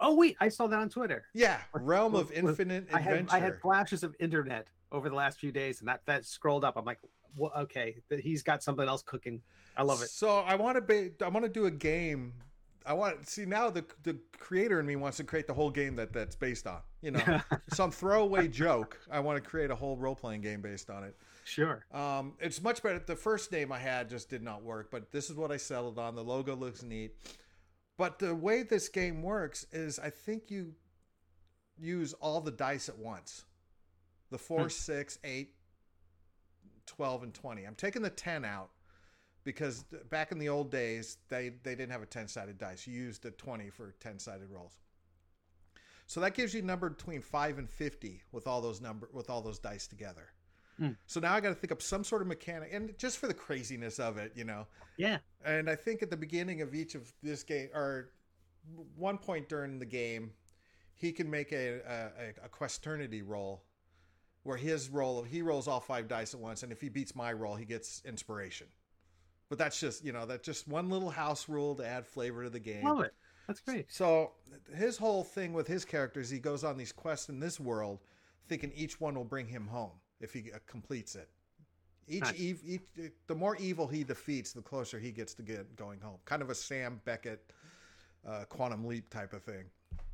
Oh, 0.00 0.14
wait. 0.14 0.36
I 0.40 0.48
saw 0.48 0.66
that 0.68 0.78
on 0.78 0.88
Twitter. 0.88 1.24
Yeah, 1.34 1.58
realm 1.74 2.14
of 2.14 2.28
with- 2.28 2.38
infinite 2.38 2.88
I 2.92 2.98
adventure. 3.00 3.30
had 3.32 3.42
I 3.42 3.44
had 3.44 3.60
flashes 3.60 4.02
of 4.02 4.14
internet 4.20 4.68
over 4.92 5.08
the 5.08 5.14
last 5.14 5.38
few 5.38 5.50
days, 5.52 5.80
and 5.80 5.88
that 5.88 6.02
that 6.06 6.24
scrolled 6.24 6.64
up. 6.64 6.76
I'm 6.76 6.84
like, 6.84 6.98
well, 7.36 7.52
okay, 7.58 7.96
that 8.08 8.20
he's 8.20 8.42
got 8.42 8.62
something 8.62 8.86
else 8.88 9.02
cooking. 9.02 9.42
I 9.76 9.82
love 9.82 10.00
it. 10.02 10.08
So 10.10 10.38
I 10.38 10.54
want 10.54 10.76
to 10.76 10.80
be. 10.80 11.10
I 11.22 11.28
want 11.28 11.44
to 11.44 11.50
do 11.50 11.66
a 11.66 11.70
game. 11.70 12.32
I 12.88 12.94
want 12.94 13.28
see 13.28 13.44
now 13.44 13.68
the 13.70 13.84
the 14.02 14.16
creator 14.38 14.80
in 14.80 14.86
me 14.86 14.96
wants 14.96 15.18
to 15.18 15.24
create 15.24 15.46
the 15.46 15.52
whole 15.54 15.70
game 15.70 15.94
that 15.96 16.12
that's 16.12 16.34
based 16.34 16.66
on. 16.66 16.80
You 17.02 17.12
know, 17.12 17.40
some 17.74 17.90
throwaway 17.90 18.48
joke. 18.48 18.98
I 19.10 19.20
want 19.20 19.42
to 19.42 19.48
create 19.48 19.70
a 19.70 19.74
whole 19.76 19.96
role 19.96 20.14
playing 20.16 20.40
game 20.40 20.62
based 20.62 20.88
on 20.90 21.04
it. 21.04 21.14
sure. 21.44 21.84
Um, 21.92 22.32
it's 22.40 22.62
much 22.62 22.82
better. 22.82 22.98
The 22.98 23.14
first 23.14 23.52
name 23.52 23.70
I 23.72 23.78
had 23.78 24.08
just 24.08 24.30
did 24.30 24.42
not 24.42 24.62
work, 24.62 24.90
but 24.90 25.12
this 25.12 25.28
is 25.30 25.36
what 25.36 25.52
I 25.52 25.58
settled 25.58 25.98
on. 25.98 26.14
The 26.16 26.24
logo 26.24 26.56
looks 26.56 26.82
neat. 26.82 27.12
But 27.98 28.18
the 28.18 28.34
way 28.34 28.62
this 28.62 28.88
game 28.88 29.22
works 29.22 29.66
is 29.72 29.98
I 29.98 30.10
think 30.10 30.50
you 30.50 30.72
use 31.78 32.14
all 32.14 32.40
the 32.40 32.50
dice 32.52 32.88
at 32.88 32.96
once. 32.98 33.44
The 34.30 34.38
4, 34.38 34.62
Hmm. 34.62 34.68
six, 34.68 35.18
eight, 35.24 35.54
12, 36.86 37.22
and 37.24 37.34
20. 37.34 37.64
I'm 37.64 37.74
taking 37.74 38.02
the 38.02 38.10
10 38.10 38.44
out 38.44 38.70
because 39.48 39.86
back 40.10 40.30
in 40.30 40.38
the 40.38 40.50
old 40.50 40.70
days, 40.70 41.16
they, 41.30 41.52
they 41.62 41.74
didn't 41.74 41.90
have 41.90 42.02
a 42.02 42.06
10 42.06 42.28
sided 42.28 42.58
dice. 42.58 42.86
You 42.86 42.92
used 42.92 43.24
a 43.24 43.30
20 43.30 43.70
for 43.70 43.94
10 43.98 44.18
sided 44.18 44.50
rolls. 44.50 44.74
So 46.06 46.20
that 46.20 46.34
gives 46.34 46.52
you 46.52 46.60
a 46.60 46.64
number 46.66 46.90
between 46.90 47.22
5 47.22 47.56
and 47.56 47.70
50 47.70 48.20
with 48.30 48.46
all 48.46 48.60
those 48.60 48.82
number 48.82 49.08
with 49.10 49.30
all 49.30 49.40
those 49.40 49.58
dice 49.58 49.86
together. 49.86 50.28
Hmm. 50.76 50.90
So 51.06 51.18
now 51.18 51.32
I 51.32 51.40
got 51.40 51.48
to 51.48 51.54
think 51.54 51.72
up 51.72 51.80
some 51.80 52.04
sort 52.04 52.20
of 52.20 52.28
mechanic 52.28 52.74
and 52.74 52.92
just 52.98 53.16
for 53.16 53.26
the 53.26 53.32
craziness 53.32 53.98
of 53.98 54.18
it, 54.18 54.32
you 54.34 54.44
know. 54.44 54.66
Yeah. 54.98 55.16
And 55.42 55.70
I 55.70 55.76
think 55.76 56.02
at 56.02 56.10
the 56.10 56.16
beginning 56.18 56.60
of 56.60 56.74
each 56.74 56.94
of 56.94 57.10
this 57.22 57.42
game, 57.42 57.70
or 57.72 58.10
one 58.96 59.16
point 59.16 59.48
during 59.48 59.78
the 59.78 59.86
game, 59.86 60.32
he 60.92 61.10
can 61.10 61.30
make 61.30 61.52
a 61.52 61.80
a, 61.88 62.44
a 62.44 62.48
questernity 62.50 63.22
roll, 63.22 63.62
where 64.42 64.58
his 64.58 64.90
roll 64.90 65.22
he 65.22 65.40
rolls 65.40 65.66
all 65.66 65.80
five 65.80 66.06
dice 66.06 66.34
at 66.34 66.40
once, 66.40 66.62
and 66.62 66.70
if 66.70 66.82
he 66.82 66.90
beats 66.90 67.16
my 67.16 67.32
roll, 67.32 67.56
he 67.56 67.64
gets 67.64 68.02
inspiration. 68.04 68.66
But 69.48 69.58
that's 69.58 69.80
just 69.80 70.04
you 70.04 70.12
know 70.12 70.26
that 70.26 70.42
just 70.42 70.68
one 70.68 70.90
little 70.90 71.10
house 71.10 71.48
rule 71.48 71.74
to 71.76 71.86
add 71.86 72.06
flavor 72.06 72.44
to 72.44 72.50
the 72.50 72.60
game. 72.60 72.84
Love 72.84 73.00
it. 73.00 73.14
That's 73.46 73.60
great. 73.60 73.86
So 73.88 74.32
his 74.76 74.98
whole 74.98 75.24
thing 75.24 75.54
with 75.54 75.66
his 75.66 75.84
characters, 75.84 76.28
he 76.28 76.38
goes 76.38 76.64
on 76.64 76.76
these 76.76 76.92
quests 76.92 77.30
in 77.30 77.40
this 77.40 77.58
world, 77.58 78.00
thinking 78.46 78.70
each 78.74 79.00
one 79.00 79.14
will 79.14 79.24
bring 79.24 79.46
him 79.46 79.66
home 79.66 79.92
if 80.20 80.34
he 80.34 80.52
uh, 80.54 80.58
completes 80.66 81.14
it. 81.14 81.30
Each, 82.06 82.22
Nice. 82.22 82.34
ev- 82.40 82.62
each, 82.64 82.82
the 83.26 83.34
more 83.34 83.56
evil 83.56 83.86
he 83.86 84.04
defeats, 84.04 84.52
the 84.52 84.60
closer 84.62 84.98
he 84.98 85.10
gets 85.12 85.32
to 85.34 85.42
get 85.42 85.76
going 85.76 86.00
home. 86.00 86.18
Kind 86.26 86.42
of 86.42 86.50
a 86.50 86.54
Sam 86.54 87.00
Beckett, 87.06 87.50
uh, 88.26 88.44
quantum 88.50 88.84
leap 88.86 89.08
type 89.08 89.32
of 89.32 89.42
thing. 89.42 89.64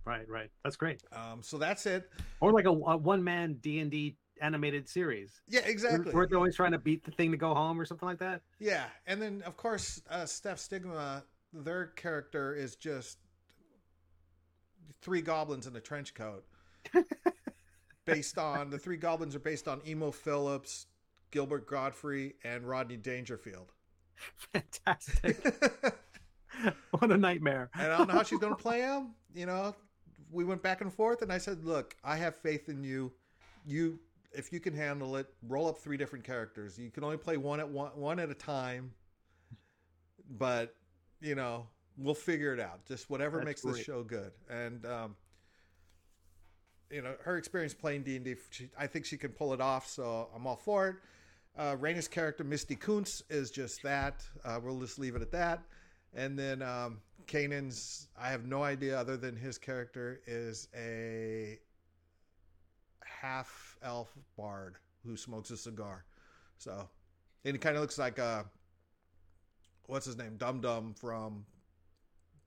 Right. 0.05 0.28
Right. 0.28 0.51
That's 0.62 0.76
great. 0.76 1.03
Um, 1.12 1.43
so 1.43 1.57
that's 1.59 1.87
it. 1.87 2.11
Or 2.41 2.53
like 2.53 2.66
a, 2.66 2.70
a 2.70 2.97
one 2.97 3.24
man 3.24 3.55
D 3.55 3.80
and 3.80 3.91
D 3.91 4.16
animated 4.45 4.89
series. 4.89 5.41
Yeah, 5.49 5.61
exactly. 5.65 6.13
We're 6.13 6.29
always 6.35 6.57
trying 6.57 6.73
to 6.73 6.79
beat 6.79 7.05
the 7.05 7.11
thing 7.11 7.31
to 7.31 7.37
go 7.37 7.55
home 7.55 7.81
or 7.81 7.85
something 7.85 8.07
like 8.07 8.19
that. 8.19 8.43
Yeah, 8.59 8.85
and 9.07 9.21
then 9.21 9.43
of 9.47 9.57
course 9.57 10.03
uh, 10.11 10.27
Steph 10.27 10.59
Stigma, 10.59 11.25
their 11.53 11.87
character 11.87 12.55
is 12.55 12.77
just 12.77 13.19
three 15.01 15.23
goblins 15.23 15.67
in 15.67 15.75
a 15.77 15.81
trench 15.81 16.15
coat. 16.15 16.45
based 18.05 18.39
on 18.39 18.71
the 18.71 18.79
three 18.79 18.97
goblins 18.97 19.35
are 19.35 19.41
based 19.41 19.67
on 19.67 19.81
Emo 19.87 20.11
Phillips, 20.11 20.87
Gilbert 21.31 21.67
Gottfried, 21.67 22.35
and 22.45 22.69
Rodney 22.69 22.97
Dangerfield. 22.97 23.73
Fantastic. 24.53 25.43
what 26.91 27.11
a 27.11 27.17
nightmare. 27.17 27.71
and 27.75 27.93
I 27.93 27.99
don't 27.99 28.09
know 28.09 28.15
how 28.15 28.23
she's 28.23 28.39
going 28.39 28.55
to 28.55 28.63
play 28.63 28.81
him. 28.81 29.15
You 29.35 29.47
know, 29.47 29.75
we 30.31 30.45
went 30.45 30.63
back 30.63 30.81
and 30.81 30.93
forth, 30.93 31.23
and 31.23 31.33
I 31.33 31.39
said, 31.39 31.65
"Look, 31.65 31.97
I 32.05 32.17
have 32.17 32.37
faith 32.37 32.69
in 32.69 32.85
you. 32.85 33.13
You, 33.67 33.99
if 34.35 34.53
you 34.53 34.61
can 34.61 34.74
handle 34.74 35.16
it, 35.16 35.26
roll 35.47 35.68
up 35.68 35.78
three 35.78 35.97
different 35.97 36.24
characters. 36.24 36.78
You 36.78 36.91
can 36.91 37.05
only 37.05 37.16
play 37.16 37.37
one 37.37 37.61
at 37.61 37.68
one, 37.68 37.91
one 37.95 38.18
at 38.18 38.30
a 38.30 38.35
time, 38.35 38.93
but 40.39 40.74
you 41.20 41.35
know, 41.35 41.66
we'll 41.97 42.14
figure 42.14 42.53
it 42.53 42.61
out. 42.61 42.85
Just 42.87 43.09
whatever 43.11 43.39
That's 43.39 43.47
makes 43.47 43.62
great. 43.62 43.76
this 43.76 43.85
show 43.85 44.03
good." 44.03 44.32
And 44.49 44.85
um, 44.87 45.16
you 46.91 47.03
know, 47.03 47.14
her 47.24 47.37
experience 47.37 47.74
playing 47.74 48.03
D 48.03 48.16
and 48.16 48.24
D, 48.24 48.37
I 48.78 48.87
think 48.87 49.05
she 49.05 49.16
can 49.16 49.30
pull 49.30 49.53
it 49.53 49.61
off. 49.61 49.89
So 49.89 50.28
I'm 50.35 50.47
all 50.47 50.57
for 50.57 50.89
it. 50.89 50.97
Uh, 51.57 51.76
Raina's 51.76 52.09
character, 52.09 52.43
Misty 52.43 52.74
Kuntz, 52.74 53.22
is 53.30 53.51
just 53.51 53.82
that. 53.82 54.24
Uh, 54.45 54.59
we'll 54.62 54.80
just 54.80 54.99
leave 54.99 55.14
it 55.14 55.22
at 55.22 55.30
that. 55.32 55.62
And 56.12 56.39
then 56.39 56.62
um, 56.62 57.01
Kanan's, 57.26 58.09
I 58.20 58.28
have 58.28 58.45
no 58.45 58.62
idea 58.62 58.99
other 58.99 59.16
than 59.16 59.37
his 59.37 59.59
character 59.59 60.20
is 60.26 60.68
a 60.76 61.59
half 63.25 63.77
elf 63.83 64.12
bard 64.37 64.77
who 65.05 65.16
smokes 65.16 65.51
a 65.51 65.57
cigar. 65.57 66.05
So, 66.59 66.89
and 67.45 67.55
he 67.55 67.59
kind 67.59 67.77
of 67.77 67.83
looks 67.83 67.99
like, 67.99 68.18
uh, 68.18 68.43
what's 69.87 70.07
his 70.07 70.16
name? 70.16 70.37
Dum 70.37 70.61
Dum 70.61 70.95
from 70.95 71.45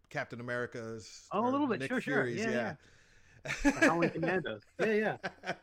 Captain 0.09 0.39
America's. 0.39 1.27
Oh, 1.31 1.47
a 1.47 1.49
little 1.49 1.67
bit. 1.67 1.79
Nick 1.79 1.89
Sure, 1.89 2.01
sure. 2.01 2.25
Fury's, 2.25 2.45
Yeah, 2.45 2.75
Howling 3.79 4.11
Commandos. 4.11 4.61
Yeah, 4.79 5.17
yeah. 5.43 5.53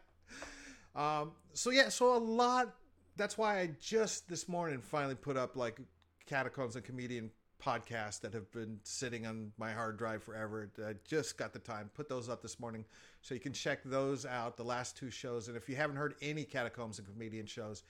um, 0.94 1.32
so 1.52 1.70
yeah, 1.70 1.88
so 1.88 2.16
a 2.16 2.18
lot. 2.18 2.74
That's 3.16 3.38
why 3.38 3.60
I 3.60 3.70
just 3.80 4.28
this 4.28 4.48
morning 4.48 4.80
finally 4.80 5.14
put 5.14 5.36
up 5.36 5.56
like 5.56 5.78
Catacombs 6.26 6.74
and 6.74 6.84
Comedian 6.84 7.30
podcasts 7.64 8.20
that 8.20 8.34
have 8.34 8.50
been 8.52 8.78
sitting 8.82 9.26
on 9.26 9.52
my 9.58 9.72
hard 9.72 9.96
drive 9.96 10.22
forever. 10.22 10.70
I 10.86 10.94
just 11.06 11.38
got 11.38 11.52
the 11.52 11.58
time, 11.58 11.90
put 11.94 12.08
those 12.08 12.28
up 12.28 12.42
this 12.42 12.60
morning, 12.60 12.84
so 13.22 13.34
you 13.34 13.40
can 13.40 13.52
check 13.52 13.80
those 13.84 14.26
out. 14.26 14.56
The 14.56 14.64
last 14.64 14.96
two 14.96 15.10
shows, 15.10 15.48
and 15.48 15.56
if 15.56 15.68
you 15.68 15.76
haven't 15.76 15.96
heard 15.96 16.14
any 16.20 16.44
Catacombs 16.44 16.98
and 16.98 17.08
Comedian 17.08 17.46
shows, 17.46 17.82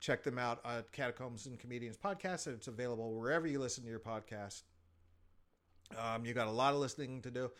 check 0.00 0.22
them 0.22 0.38
out 0.38 0.60
at 0.64 0.90
Catacombs 0.92 1.46
and 1.46 1.58
Comedians 1.58 1.96
podcast. 1.96 2.46
And 2.46 2.56
it's 2.56 2.68
available 2.68 3.12
wherever 3.14 3.46
you 3.46 3.58
listen 3.58 3.84
to 3.84 3.90
your 3.90 4.00
podcast. 4.00 4.62
Um, 5.98 6.24
you 6.24 6.32
got 6.32 6.46
a 6.46 6.52
lot 6.52 6.72
of 6.72 6.80
listening 6.80 7.20
to 7.22 7.30
do. 7.30 7.50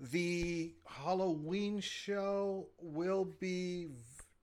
The 0.00 0.74
Halloween 0.86 1.80
show 1.80 2.66
will 2.80 3.24
be. 3.24 3.88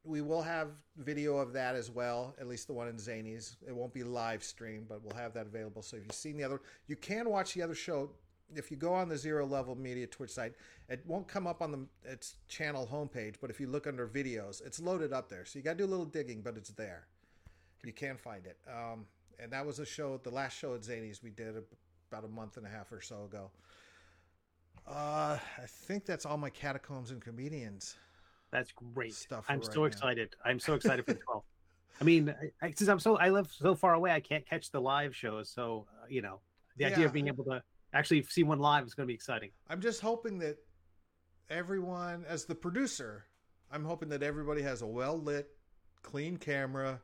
We 0.03 0.21
will 0.21 0.41
have 0.41 0.69
video 0.97 1.37
of 1.37 1.53
that 1.53 1.75
as 1.75 1.91
well. 1.91 2.35
At 2.39 2.47
least 2.47 2.67
the 2.67 2.73
one 2.73 2.87
in 2.87 2.95
Zanies. 2.95 3.55
It 3.67 3.75
won't 3.75 3.93
be 3.93 4.03
live 4.03 4.43
streamed, 4.43 4.87
but 4.89 5.03
we'll 5.03 5.15
have 5.15 5.33
that 5.33 5.45
available. 5.45 5.83
So 5.83 5.97
if 5.97 6.03
you've 6.03 6.13
seen 6.13 6.37
the 6.37 6.43
other, 6.43 6.61
you 6.87 6.95
can 6.95 7.29
watch 7.29 7.53
the 7.53 7.61
other 7.61 7.75
show. 7.75 8.09
If 8.55 8.71
you 8.71 8.77
go 8.77 8.93
on 8.93 9.07
the 9.09 9.17
Zero 9.17 9.45
Level 9.45 9.75
Media 9.75 10.07
Twitch 10.07 10.31
site, 10.31 10.53
it 10.89 11.03
won't 11.05 11.27
come 11.27 11.45
up 11.47 11.61
on 11.61 11.71
the 11.71 11.85
its 12.03 12.35
channel 12.47 12.89
homepage. 12.91 13.35
But 13.39 13.49
if 13.51 13.59
you 13.59 13.67
look 13.67 13.85
under 13.85 14.07
videos, 14.07 14.65
it's 14.65 14.79
loaded 14.79 15.13
up 15.13 15.29
there. 15.29 15.45
So 15.45 15.59
you 15.59 15.63
got 15.63 15.73
to 15.73 15.77
do 15.77 15.85
a 15.85 15.91
little 15.91 16.05
digging, 16.05 16.41
but 16.41 16.57
it's 16.57 16.71
there. 16.71 17.05
You 17.85 17.93
can 17.93 18.17
find 18.17 18.45
it. 18.45 18.57
Um, 18.67 19.05
and 19.39 19.51
that 19.51 19.65
was 19.65 19.79
a 19.79 19.85
show. 19.85 20.19
The 20.23 20.31
last 20.31 20.57
show 20.57 20.75
at 20.75 20.81
Zanies 20.81 21.23
we 21.23 21.29
did 21.29 21.55
about 22.11 22.25
a 22.25 22.27
month 22.27 22.57
and 22.57 22.65
a 22.65 22.69
half 22.69 22.91
or 22.91 23.01
so 23.01 23.23
ago. 23.25 23.51
Uh, 24.87 25.37
I 25.57 25.65
think 25.67 26.05
that's 26.05 26.25
all 26.25 26.37
my 26.37 26.49
catacombs 26.49 27.11
and 27.11 27.21
comedians. 27.21 27.95
That's 28.51 28.71
great. 28.71 29.13
Stuff 29.13 29.45
I'm 29.47 29.61
for 29.61 29.71
so 29.71 29.79
now. 29.81 29.85
excited. 29.85 30.35
I'm 30.43 30.59
so 30.59 30.73
excited 30.73 31.05
for 31.05 31.13
the 31.13 31.19
12th. 31.19 31.43
I 32.01 32.03
mean, 32.03 32.29
I, 32.61 32.67
I- 32.67 32.71
since 32.71 32.89
I'm 32.89 32.99
so 32.99 33.17
I 33.17 33.29
live 33.29 33.51
so 33.51 33.75
far 33.75 33.93
away, 33.93 34.11
I 34.11 34.19
can't 34.19 34.47
catch 34.47 34.71
the 34.71 34.81
live 34.81 35.15
shows. 35.15 35.49
So 35.49 35.87
uh, 36.01 36.05
you 36.09 36.21
know, 36.21 36.39
the 36.77 36.85
idea 36.85 37.05
of 37.05 37.13
being 37.13 37.27
able 37.27 37.43
to 37.45 37.63
actually 37.93 38.23
see 38.23 38.43
one 38.43 38.59
live 38.59 38.85
is 38.85 38.93
going 38.93 39.05
to 39.05 39.07
be 39.07 39.13
exciting. 39.13 39.51
I'm 39.69 39.81
just 39.81 40.01
hoping 40.01 40.39
that 40.39 40.57
everyone, 41.49 42.25
as 42.27 42.45
the 42.45 42.55
producer, 42.55 43.25
I'm 43.71 43.83
hoping 43.85 44.09
that 44.09 44.23
everybody 44.23 44.61
has 44.63 44.81
a 44.81 44.87
well 44.87 45.17
lit, 45.17 45.49
clean 46.01 46.37
camera. 46.37 47.01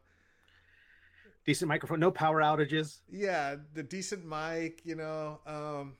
Decent 1.45 1.69
microphone, 1.69 1.99
no 2.01 2.11
power 2.11 2.41
outages. 2.41 2.99
Yeah, 3.09 3.55
the 3.73 3.83
decent 3.83 4.25
mic, 4.25 4.81
you 4.83 4.95
know. 4.95 5.39
Um, 5.45 5.93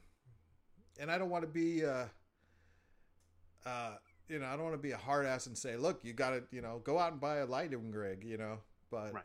and 1.00 1.10
I 1.10 1.18
don't 1.18 1.30
want 1.30 1.44
to 1.44 1.48
be, 1.48 1.86
uh, 1.86 2.06
uh, 3.66 3.96
you 4.30 4.40
know, 4.40 4.46
I 4.46 4.54
don't 4.54 4.64
want 4.64 4.76
to 4.76 4.82
be 4.82 4.92
a 4.92 4.98
hard 4.98 5.26
ass 5.26 5.48
and 5.48 5.58
say, 5.58 5.76
look, 5.76 6.04
you 6.04 6.14
got 6.14 6.32
to, 6.32 6.44
you 6.52 6.62
know, 6.62 6.82
go 6.84 7.00
out 7.00 7.12
and 7.12 7.22
buy 7.22 7.38
a 7.38 7.46
lighting 7.46 7.92
rig, 7.92 8.24
you 8.24 8.38
know. 8.38 8.60
But 8.92 9.14
Right. 9.14 9.24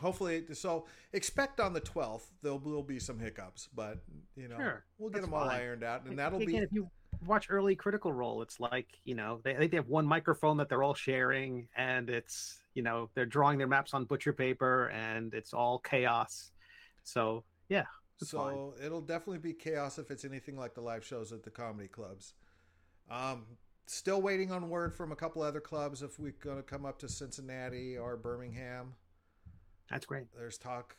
hopefully, 0.00 0.44
so 0.52 0.86
expect 1.12 1.60
on 1.60 1.72
the 1.72 1.80
12th 1.80 2.26
there 2.42 2.54
will 2.54 2.82
be 2.82 2.98
some 2.98 3.18
hiccups, 3.18 3.68
but 3.74 3.98
you 4.36 4.48
know, 4.48 4.56
Sure, 4.56 4.84
we'll 4.98 5.10
get 5.10 5.16
that's 5.16 5.26
them 5.26 5.34
all 5.34 5.48
fine. 5.48 5.58
ironed 5.58 5.84
out, 5.84 6.04
and 6.04 6.18
that'll 6.18 6.40
again, 6.40 6.62
be 6.62 6.64
if 6.64 6.72
you 6.72 6.88
watch 7.26 7.46
early 7.50 7.74
Critical 7.76 8.12
Role, 8.12 8.42
it's 8.42 8.60
like 8.60 8.88
you 9.04 9.14
know 9.14 9.40
they 9.44 9.54
I 9.54 9.58
think 9.58 9.70
they 9.70 9.76
have 9.76 9.88
one 9.88 10.06
microphone 10.06 10.56
that 10.58 10.68
they're 10.68 10.82
all 10.82 10.94
sharing, 10.94 11.68
and 11.76 12.08
it's 12.10 12.58
you 12.74 12.82
know 12.82 13.10
they're 13.14 13.26
drawing 13.26 13.58
their 13.58 13.66
maps 13.68 13.94
on 13.94 14.04
butcher 14.04 14.32
paper, 14.32 14.88
and 14.88 15.34
it's 15.34 15.52
all 15.52 15.78
chaos. 15.78 16.50
So 17.04 17.44
yeah, 17.68 17.84
so 18.18 18.74
fine. 18.76 18.86
it'll 18.86 19.00
definitely 19.00 19.38
be 19.38 19.52
chaos 19.52 19.98
if 19.98 20.10
it's 20.10 20.24
anything 20.24 20.56
like 20.56 20.74
the 20.74 20.80
live 20.80 21.04
shows 21.04 21.32
at 21.32 21.42
the 21.42 21.50
comedy 21.50 21.88
clubs. 21.88 22.34
Um, 23.10 23.44
still 23.92 24.22
waiting 24.22 24.50
on 24.50 24.68
word 24.68 24.94
from 24.94 25.12
a 25.12 25.16
couple 25.16 25.42
other 25.42 25.60
clubs 25.60 26.02
if 26.02 26.18
we're 26.18 26.34
going 26.42 26.56
to 26.56 26.62
come 26.62 26.84
up 26.84 26.98
to 27.00 27.08
Cincinnati 27.08 27.96
or 27.96 28.16
Birmingham. 28.16 28.94
that's 29.90 30.06
great. 30.06 30.26
There's 30.36 30.58
talk, 30.58 30.96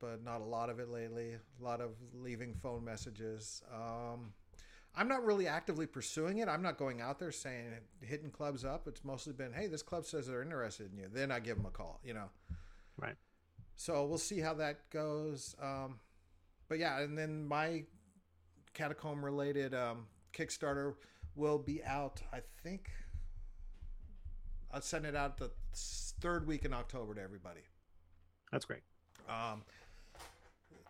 but 0.00 0.22
not 0.22 0.40
a 0.40 0.44
lot 0.44 0.70
of 0.70 0.78
it 0.78 0.90
lately. 0.90 1.32
A 1.32 1.64
lot 1.64 1.80
of 1.80 1.90
leaving 2.14 2.54
phone 2.54 2.84
messages. 2.84 3.62
Um, 3.74 4.32
I'm 4.94 5.08
not 5.08 5.24
really 5.24 5.46
actively 5.46 5.86
pursuing 5.86 6.38
it. 6.38 6.48
I'm 6.48 6.62
not 6.62 6.76
going 6.76 7.00
out 7.00 7.18
there 7.18 7.32
saying 7.32 7.72
hitting 8.00 8.30
clubs 8.30 8.64
up. 8.64 8.88
It's 8.88 9.04
mostly 9.04 9.32
been, 9.32 9.52
hey, 9.52 9.66
this 9.66 9.82
club 9.82 10.04
says 10.04 10.26
they're 10.26 10.42
interested 10.42 10.92
in 10.92 10.98
you. 10.98 11.06
Then 11.12 11.30
I 11.30 11.40
give 11.40 11.56
them 11.56 11.66
a 11.66 11.70
call. 11.70 12.00
You 12.04 12.14
know. 12.14 12.30
Right. 12.96 13.14
So 13.76 14.04
we'll 14.06 14.18
see 14.18 14.40
how 14.40 14.54
that 14.54 14.90
goes. 14.90 15.54
Um, 15.62 16.00
but 16.68 16.78
yeah, 16.78 17.00
and 17.00 17.16
then 17.16 17.46
my 17.46 17.84
catacomb 18.74 19.24
related 19.24 19.72
um, 19.72 20.06
Kickstarter 20.32 20.94
will 21.38 21.58
be 21.58 21.82
out. 21.84 22.20
I 22.32 22.40
think 22.62 22.90
I'll 24.72 24.82
send 24.82 25.06
it 25.06 25.16
out 25.16 25.38
the 25.38 25.50
third 25.74 26.46
week 26.46 26.64
in 26.64 26.74
October 26.74 27.14
to 27.14 27.22
everybody. 27.22 27.60
That's 28.52 28.64
great. 28.64 28.82
Um, 29.28 29.62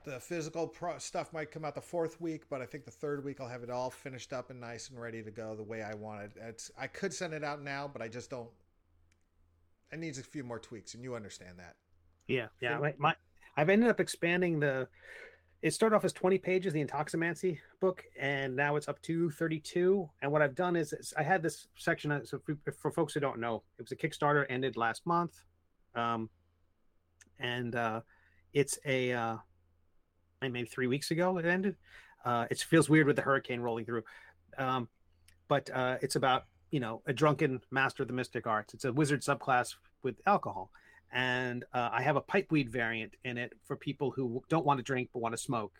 the 0.05 0.19
physical 0.19 0.67
pro- 0.67 0.99
stuff 0.99 1.33
might 1.33 1.51
come 1.51 1.65
out 1.65 1.75
the 1.75 1.81
fourth 1.81 2.21
week, 2.21 2.45
but 2.49 2.63
I 2.63 2.67
think 2.67 2.85
the 2.85 2.91
third 2.91 3.25
week 3.25 3.41
I'll 3.41 3.49
have 3.49 3.63
it 3.63 3.71
all 3.71 3.91
finished 3.91 4.33
up 4.33 4.51
and 4.51 4.61
nice 4.61 4.89
and 4.89 5.01
ready 5.01 5.23
to 5.23 5.31
go 5.31 5.55
the 5.55 5.63
way 5.63 5.83
I 5.83 5.95
want 5.95 6.23
it. 6.23 6.33
It's 6.41 6.71
I 6.79 6.87
could 6.87 7.13
send 7.13 7.35
it 7.35 7.45
out 7.45 7.63
now, 7.63 7.89
but 7.93 8.01
I 8.01 8.09
just 8.09 8.31
don't. 8.31 8.49
It 9.93 9.99
needs 9.99 10.19
a 10.19 10.23
few 10.23 10.45
more 10.45 10.59
tweaks, 10.59 10.95
and 10.95 11.03
you 11.03 11.15
understand 11.15 11.59
that. 11.59 11.77
Yeah, 12.27 12.47
yeah. 12.61 12.79
My, 12.79 12.95
my 12.99 13.15
I've 13.57 13.69
ended 13.69 13.91
up 13.91 14.01
expanding 14.01 14.61
the. 14.61 14.89
It 15.61 15.75
started 15.75 15.97
off 15.97 16.05
as 16.05 16.13
20 16.13 16.39
pages, 16.39 16.73
the 16.73 16.85
Intoximancy 16.85 17.59
book, 17.81 18.05
and 18.19 18.55
now 18.55 18.77
it's 18.77 18.87
up 18.87 19.03
to 19.03 19.29
32. 19.31 20.09
And 20.23 20.31
what 20.31 20.41
I've 20.41 20.55
done 20.55 20.77
is, 20.77 20.93
is 20.93 21.13
I 21.19 21.25
had 21.25 21.43
this 21.43 21.67
section. 21.77 22.13
uh, 22.13 22.21
So 22.25 22.39
for, 22.39 22.73
for 22.73 22.91
folks 22.93 23.15
who 23.15 23.21
don't 23.21 23.41
know, 23.41 23.65
it 23.77 23.83
was 23.83 23.91
a 23.91 23.97
Kickstarter 23.97 24.47
ended 24.49 24.77
last 24.77 25.05
month, 25.05 25.43
um, 25.97 26.31
and 27.41 27.75
uh, 27.75 28.03
it's 28.53 28.79
a 28.85 29.13
uh, 29.13 29.37
maybe 30.41 30.65
three 30.65 30.87
weeks 30.87 31.11
ago 31.11 31.39
it 31.39 31.45
ended. 31.45 31.75
Uh, 32.25 32.47
it 32.51 32.61
feels 32.61 32.89
weird 32.89 33.09
with 33.09 33.17
the 33.17 33.23
hurricane 33.23 33.61
rolling 33.61 33.85
through, 33.85 34.05
um, 34.59 34.89
but 35.49 35.69
uh, 35.75 35.97
it's 36.03 36.15
about 36.15 36.45
you 36.71 36.79
know 36.79 37.03
a 37.07 37.13
drunken 37.13 37.61
master 37.73 38.05
of 38.05 38.07
the 38.09 38.15
mystic 38.15 38.47
arts. 38.47 38.75
It's 38.75 38.85
a 38.85 38.93
wizard 38.93 39.23
subclass 39.23 39.75
with 40.05 40.21
alcohol 40.25 40.71
and 41.13 41.65
uh, 41.73 41.91
I 41.93 42.03
have 42.03 42.17
a 42.17 42.21
pipeweed 42.21 42.69
variant 42.69 43.15
in 43.25 43.39
it 43.39 43.53
for 43.65 43.77
people 43.77 44.11
who 44.11 44.43
don't 44.49 44.67
want 44.67 44.79
to 44.79 44.83
drink 44.83 45.11
but 45.13 45.21
want 45.21 45.35
to 45.35 45.39
smoke 45.39 45.73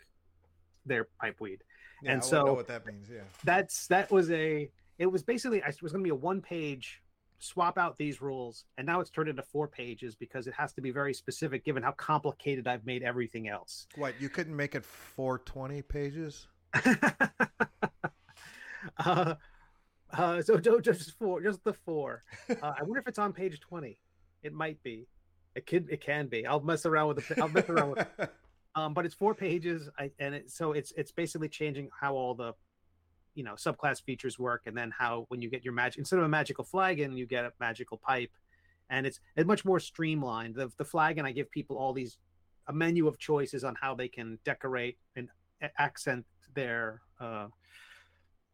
their 0.85 1.07
pipeweed. 1.21 1.59
Yeah, 2.01 2.13
And 2.13 2.21
I 2.21 2.25
wanna 2.25 2.45
know 2.45 2.53
what 2.53 2.67
that 2.67 2.85
means. 2.85 3.07
Yeah. 3.11 3.21
That's 3.43 3.87
that 3.87 4.11
was 4.11 4.31
a 4.31 4.69
it 4.97 5.05
was 5.05 5.23
basically 5.23 5.61
I 5.61 5.67
was 5.81 5.91
going 5.91 6.03
to 6.03 6.07
be 6.07 6.09
a 6.09 6.15
one 6.15 6.41
page 6.41 7.01
swap 7.41 7.77
out 7.77 7.97
these 7.97 8.21
rules 8.21 8.65
and 8.77 8.85
now 8.85 8.99
it's 8.99 9.09
turned 9.09 9.29
into 9.29 9.41
four 9.41 9.65
pages 9.67 10.13
because 10.13 10.45
it 10.47 10.53
has 10.53 10.73
to 10.73 10.81
be 10.81 10.91
very 10.91 11.13
specific 11.13 11.63
given 11.63 11.81
how 11.81 11.91
complicated 11.91 12.67
I've 12.67 12.85
made 12.85 13.01
everything 13.01 13.47
else. 13.47 13.87
What 13.95 14.19
you 14.19 14.27
couldn't 14.27 14.55
make 14.55 14.75
it 14.75 14.83
420 14.83 15.81
pages? 15.83 16.47
uh, 18.97 19.35
uh, 20.11 20.41
so 20.41 20.57
just 20.57 21.17
four, 21.17 21.41
just 21.41 21.63
the 21.63 21.73
four. 21.73 22.23
Uh, 22.49 22.73
I 22.79 22.83
wonder 22.83 22.99
if 22.99 23.07
it's 23.07 23.19
on 23.19 23.31
page 23.31 23.59
twenty. 23.59 23.99
It 24.41 24.53
might 24.53 24.81
be. 24.81 25.07
It 25.55 25.65
could. 25.65 25.89
It 25.89 26.01
can 26.01 26.27
be. 26.27 26.45
I'll 26.45 26.61
mess 26.61 26.85
around 26.85 27.07
with 27.07 27.27
the. 27.27 27.41
I'll 27.41 27.49
mess 27.49 27.69
around 27.69 27.91
with. 27.91 28.07
Um, 28.75 28.93
but 28.93 29.03
it's 29.03 29.15
four 29.15 29.33
pages, 29.33 29.89
I, 29.97 30.11
and 30.19 30.35
it, 30.35 30.51
so 30.51 30.73
it's 30.73 30.93
it's 30.95 31.11
basically 31.11 31.49
changing 31.49 31.89
how 31.99 32.13
all 32.13 32.35
the 32.35 32.53
you 33.33 33.43
know 33.43 33.53
subclass 33.53 34.01
features 34.01 34.37
work, 34.37 34.63
and 34.67 34.77
then 34.77 34.93
how 34.95 35.25
when 35.29 35.41
you 35.41 35.49
get 35.49 35.65
your 35.65 35.73
magic 35.73 35.97
instead 35.97 36.19
of 36.19 36.25
a 36.25 36.29
magical 36.29 36.63
flagon, 36.63 37.17
you 37.17 37.25
get 37.25 37.45
a 37.45 37.51
magical 37.59 37.97
pipe, 37.97 38.31
and 38.91 39.07
it's 39.07 39.19
it's 39.35 39.47
much 39.47 39.65
more 39.65 39.79
streamlined. 39.79 40.55
The 40.55 40.71
the 40.77 40.85
flagon, 40.85 41.25
I 41.25 41.31
give 41.31 41.49
people 41.49 41.77
all 41.77 41.93
these 41.93 42.19
a 42.67 42.73
menu 42.73 43.07
of 43.07 43.17
choices 43.17 43.63
on 43.63 43.75
how 43.81 43.95
they 43.95 44.07
can 44.07 44.37
decorate 44.45 44.97
and 45.15 45.29
accent 45.77 46.25
their 46.53 47.01
uh, 47.19 47.47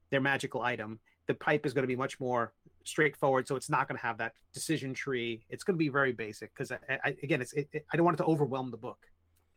their 0.09 0.21
magical 0.21 0.61
item. 0.61 0.99
The 1.27 1.33
pipe 1.33 1.65
is 1.65 1.73
going 1.73 1.83
to 1.83 1.87
be 1.87 1.95
much 1.95 2.19
more 2.19 2.53
straightforward, 2.85 3.47
so 3.47 3.57
it's 3.57 3.69
not 3.69 3.87
going 3.87 3.97
to 3.97 4.05
have 4.05 4.17
that 4.19 4.33
decision 4.53 4.93
tree. 4.93 5.43
It's 5.49 5.63
going 5.65 5.75
to 5.75 5.77
be 5.77 5.89
very 5.89 6.13
basic 6.13 6.53
because, 6.53 6.71
I, 6.71 6.77
I, 6.89 7.15
again, 7.21 7.41
it's 7.41 7.51
it, 7.53 7.67
it, 7.73 7.85
I 7.91 7.97
don't 7.97 8.05
want 8.05 8.17
it 8.17 8.23
to 8.23 8.29
overwhelm 8.29 8.71
the 8.71 8.77
book. 8.77 9.05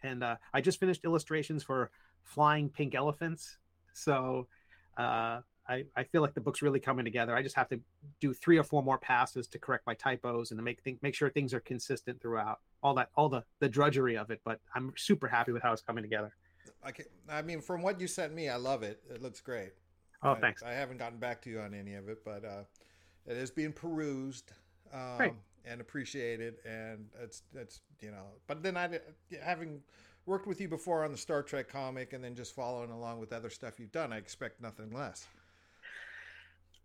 And 0.03 0.25
uh, 0.25 0.37
I 0.53 0.61
just 0.61 0.81
finished 0.81 1.05
illustrations 1.05 1.63
for 1.63 1.91
flying 2.25 2.69
pink 2.69 2.95
elephants, 2.95 3.59
so 3.95 4.49
uh, 4.97 5.41
I, 5.69 5.85
I 5.97 6.05
feel 6.05 6.23
like 6.23 6.35
the 6.35 6.41
book's 6.41 6.63
really 6.63 6.81
coming 6.81 7.05
together. 7.05 7.37
I 7.37 7.43
just 7.43 7.57
have 7.57 7.69
to 7.69 7.81
do 8.21 8.33
three 8.33 8.59
or 8.59 8.65
four 8.65 8.83
more 8.83 8.99
passes 8.99 9.47
to 9.49 9.59
correct 9.59 9.87
my 9.87 9.95
typos 9.95 10.51
and 10.51 10.59
to 10.59 10.65
make 10.65 10.81
think, 10.83 11.03
make 11.03 11.15
sure 11.15 11.29
things 11.31 11.53
are 11.53 11.61
consistent 11.61 12.21
throughout. 12.21 12.61
All 12.83 12.95
that, 12.95 13.11
all 13.17 13.29
the 13.29 13.45
the 13.59 13.69
drudgery 13.69 14.17
of 14.17 14.31
it, 14.31 14.41
but 14.45 14.61
I'm 14.75 14.93
super 14.97 15.29
happy 15.29 15.53
with 15.53 15.63
how 15.63 15.73
it's 15.73 15.83
coming 15.83 16.03
together. 16.03 16.33
I 16.83 16.93
can, 16.93 17.07
I 17.29 17.43
mean, 17.43 17.61
from 17.61 17.83
what 17.83 18.01
you 18.01 18.07
sent 18.07 18.33
me, 18.35 18.49
I 18.49 18.57
love 18.57 18.83
it. 18.83 19.03
It 19.11 19.21
looks 19.21 19.41
great. 19.41 19.73
Oh, 20.23 20.33
I, 20.33 20.41
thanks. 20.41 20.63
I 20.63 20.73
haven't 20.73 20.99
gotten 20.99 21.19
back 21.19 21.43
to 21.43 21.51
you 21.51 21.61
on 21.61 21.75
any 21.75 21.95
of 21.95 22.09
it, 22.09 22.25
but 22.25 22.45
uh, 22.45 22.63
it 23.27 23.37
is 23.37 23.51
being 23.51 23.73
perused 23.73 24.53
um, 24.93 25.33
and 25.65 25.81
appreciated, 25.81 26.57
and 26.65 27.07
it's 27.23 27.43
it's 27.55 27.81
you 28.01 28.11
know. 28.11 28.25
But 28.47 28.63
then 28.63 28.77
I 28.77 29.01
having 29.43 29.81
worked 30.27 30.47
with 30.47 30.61
you 30.61 30.69
before 30.69 31.05
on 31.05 31.13
the 31.13 31.19
Star 31.19 31.43
Trek 31.43 31.69
comic, 31.69 32.13
and 32.13 32.23
then 32.23 32.35
just 32.35 32.55
following 32.55 32.91
along 32.91 33.19
with 33.19 33.33
other 33.33 33.51
stuff 33.51 33.79
you've 33.79 33.93
done, 33.93 34.13
I 34.13 34.19
expect 34.19 34.61
nothing 34.61 34.93
less. 34.93 35.27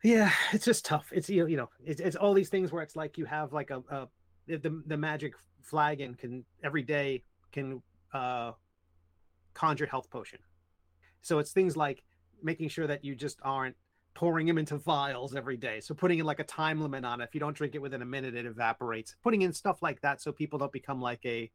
Yeah, 0.03 0.31
it's 0.51 0.65
just 0.65 0.85
tough. 0.85 1.11
It's 1.13 1.29
you 1.29 1.41
know, 1.41 1.47
you 1.47 1.57
know 1.57 1.69
it's, 1.85 2.01
it's 2.01 2.15
all 2.15 2.33
these 2.33 2.49
things 2.49 2.71
where 2.71 2.83
it's 2.83 2.95
like 2.95 3.17
you 3.17 3.25
have 3.25 3.53
like 3.53 3.69
a, 3.69 3.81
a 3.89 4.07
the 4.47 4.83
the 4.85 4.97
magic 4.97 5.33
flagon 5.61 6.13
can 6.15 6.43
every 6.63 6.83
day 6.83 7.23
can 7.53 7.81
uh 8.13 8.51
conjure 9.53 9.85
health 9.85 10.09
potion. 10.09 10.39
So 11.21 11.39
it's 11.39 11.51
things 11.51 11.77
like 11.77 12.03
making 12.41 12.67
sure 12.67 12.85
that 12.87 13.05
you 13.05 13.15
just 13.15 13.39
aren't 13.43 13.77
pouring 14.13 14.45
them 14.47 14.57
into 14.57 14.77
vials 14.77 15.35
every 15.35 15.57
day. 15.57 15.79
So 15.79 15.93
putting 15.93 16.19
in 16.19 16.25
like 16.25 16.39
a 16.39 16.43
time 16.43 16.81
limit 16.81 17.05
on 17.05 17.21
it. 17.21 17.25
If 17.25 17.33
you 17.33 17.39
don't 17.39 17.55
drink 17.55 17.75
it 17.75 17.81
within 17.81 18.01
a 18.01 18.05
minute, 18.05 18.35
it 18.35 18.45
evaporates. 18.45 19.15
Putting 19.23 19.41
in 19.41 19.53
stuff 19.53 19.81
like 19.81 20.01
that 20.01 20.21
so 20.21 20.31
people 20.31 20.59
don't 20.59 20.71
become 20.71 21.01
like 21.01 21.25
a, 21.25 21.49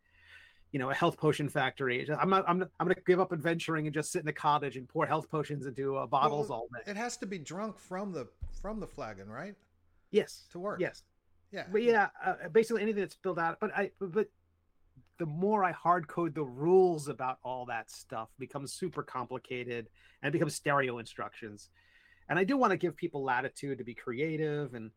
you 0.73 0.79
know, 0.79 0.91
a 0.91 0.95
health 0.95 1.17
potion 1.17 1.49
factory. 1.49 2.09
I'm 2.11 2.29
not. 2.29 2.45
I'm. 2.47 2.63
I'm 2.79 2.87
going 2.87 2.95
to 2.95 3.03
give 3.07 3.21
up 3.21 3.33
adventuring 3.33 3.87
and 3.87 3.95
just 3.95 4.13
sit 4.13 4.23
in 4.23 4.29
a 4.29 4.33
cottage 4.33 4.77
and 4.77 4.89
pour 4.89 5.07
health 5.07 5.31
potions 5.31 5.67
into 5.67 5.97
uh, 5.97 6.07
bottles 6.07 6.51
well, 6.51 6.59
all 6.59 6.69
day. 6.73 6.91
It 6.91 6.97
has 6.97 7.17
to 7.19 7.27
be 7.27 7.39
drunk 7.39 7.79
from 7.79 8.13
the 8.13 8.29
from 8.61 8.81
the 8.81 8.87
flagon, 8.87 9.29
right? 9.29 9.55
Yes. 10.11 10.45
To 10.53 10.59
work. 10.59 10.81
Yes. 10.81 11.05
Yeah. 11.53 11.65
But 11.73 11.83
yeah, 11.83 12.09
uh, 12.25 12.49
basically 12.53 12.83
anything 12.83 13.01
that's 13.01 13.15
spilled 13.15 13.39
out. 13.39 13.59
But 13.61 13.75
I. 13.75 13.91
But 13.99 14.29
the 15.19 15.27
more 15.27 15.65
I 15.65 15.73
hard 15.73 16.07
code 16.07 16.35
the 16.35 16.45
rules 16.45 17.09
about 17.09 17.39
all 17.43 17.67
that 17.67 17.91
stuff 17.91 18.29
becomes 18.39 18.73
super 18.73 19.03
complicated 19.03 19.89
and 20.23 20.33
becomes 20.33 20.55
stereo 20.55 20.99
instructions. 20.99 21.71
And 22.29 22.39
I 22.39 22.45
do 22.45 22.57
want 22.57 22.73
to 22.73 22.77
give 22.77 22.97
people 22.97 23.23
latitude 23.23 23.79
to 23.79 23.85
be 23.85 23.95
creative 23.95 24.75
and 24.75 24.91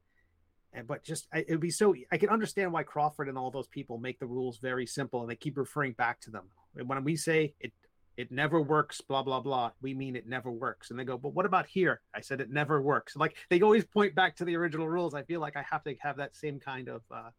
and 0.73 0.87
but 0.87 1.03
just 1.03 1.27
it 1.33 1.49
would 1.49 1.59
be 1.59 1.69
so 1.69 1.93
I 2.11 2.17
can 2.17 2.29
understand 2.29 2.71
why 2.71 2.83
Crawford 2.83 3.27
and 3.27 3.37
all 3.37 3.51
those 3.51 3.67
people 3.67 3.97
make 3.97 4.19
the 4.19 4.25
rules 4.25 4.57
very 4.59 4.85
simple 4.85 5.21
and 5.21 5.29
they 5.29 5.35
keep 5.35 5.57
referring 5.57 5.93
back 5.93 6.21
to 6.21 6.31
them. 6.31 6.45
When 6.73 7.03
we 7.03 7.15
say 7.15 7.53
it 7.59 7.73
it 8.17 8.31
never 8.31 8.61
works, 8.61 9.01
blah 9.01 9.23
blah 9.23 9.41
blah, 9.41 9.71
we 9.81 9.93
mean 9.93 10.15
it 10.15 10.27
never 10.27 10.51
works. 10.51 10.89
And 10.89 10.99
they 10.99 11.03
go, 11.03 11.17
but 11.17 11.33
what 11.33 11.45
about 11.45 11.67
here? 11.67 12.01
I 12.13 12.21
said 12.21 12.39
it 12.39 12.49
never 12.49 12.81
works. 12.81 13.15
Like 13.15 13.35
they 13.49 13.61
always 13.61 13.83
point 13.83 14.15
back 14.15 14.35
to 14.37 14.45
the 14.45 14.55
original 14.55 14.87
rules. 14.87 15.13
I 15.13 15.23
feel 15.23 15.41
like 15.41 15.57
I 15.57 15.65
have 15.69 15.83
to 15.83 15.95
have 16.01 16.17
that 16.17 16.35
same 16.35 16.59
kind 16.59 16.87
of 16.87 17.01
uh 17.11 17.29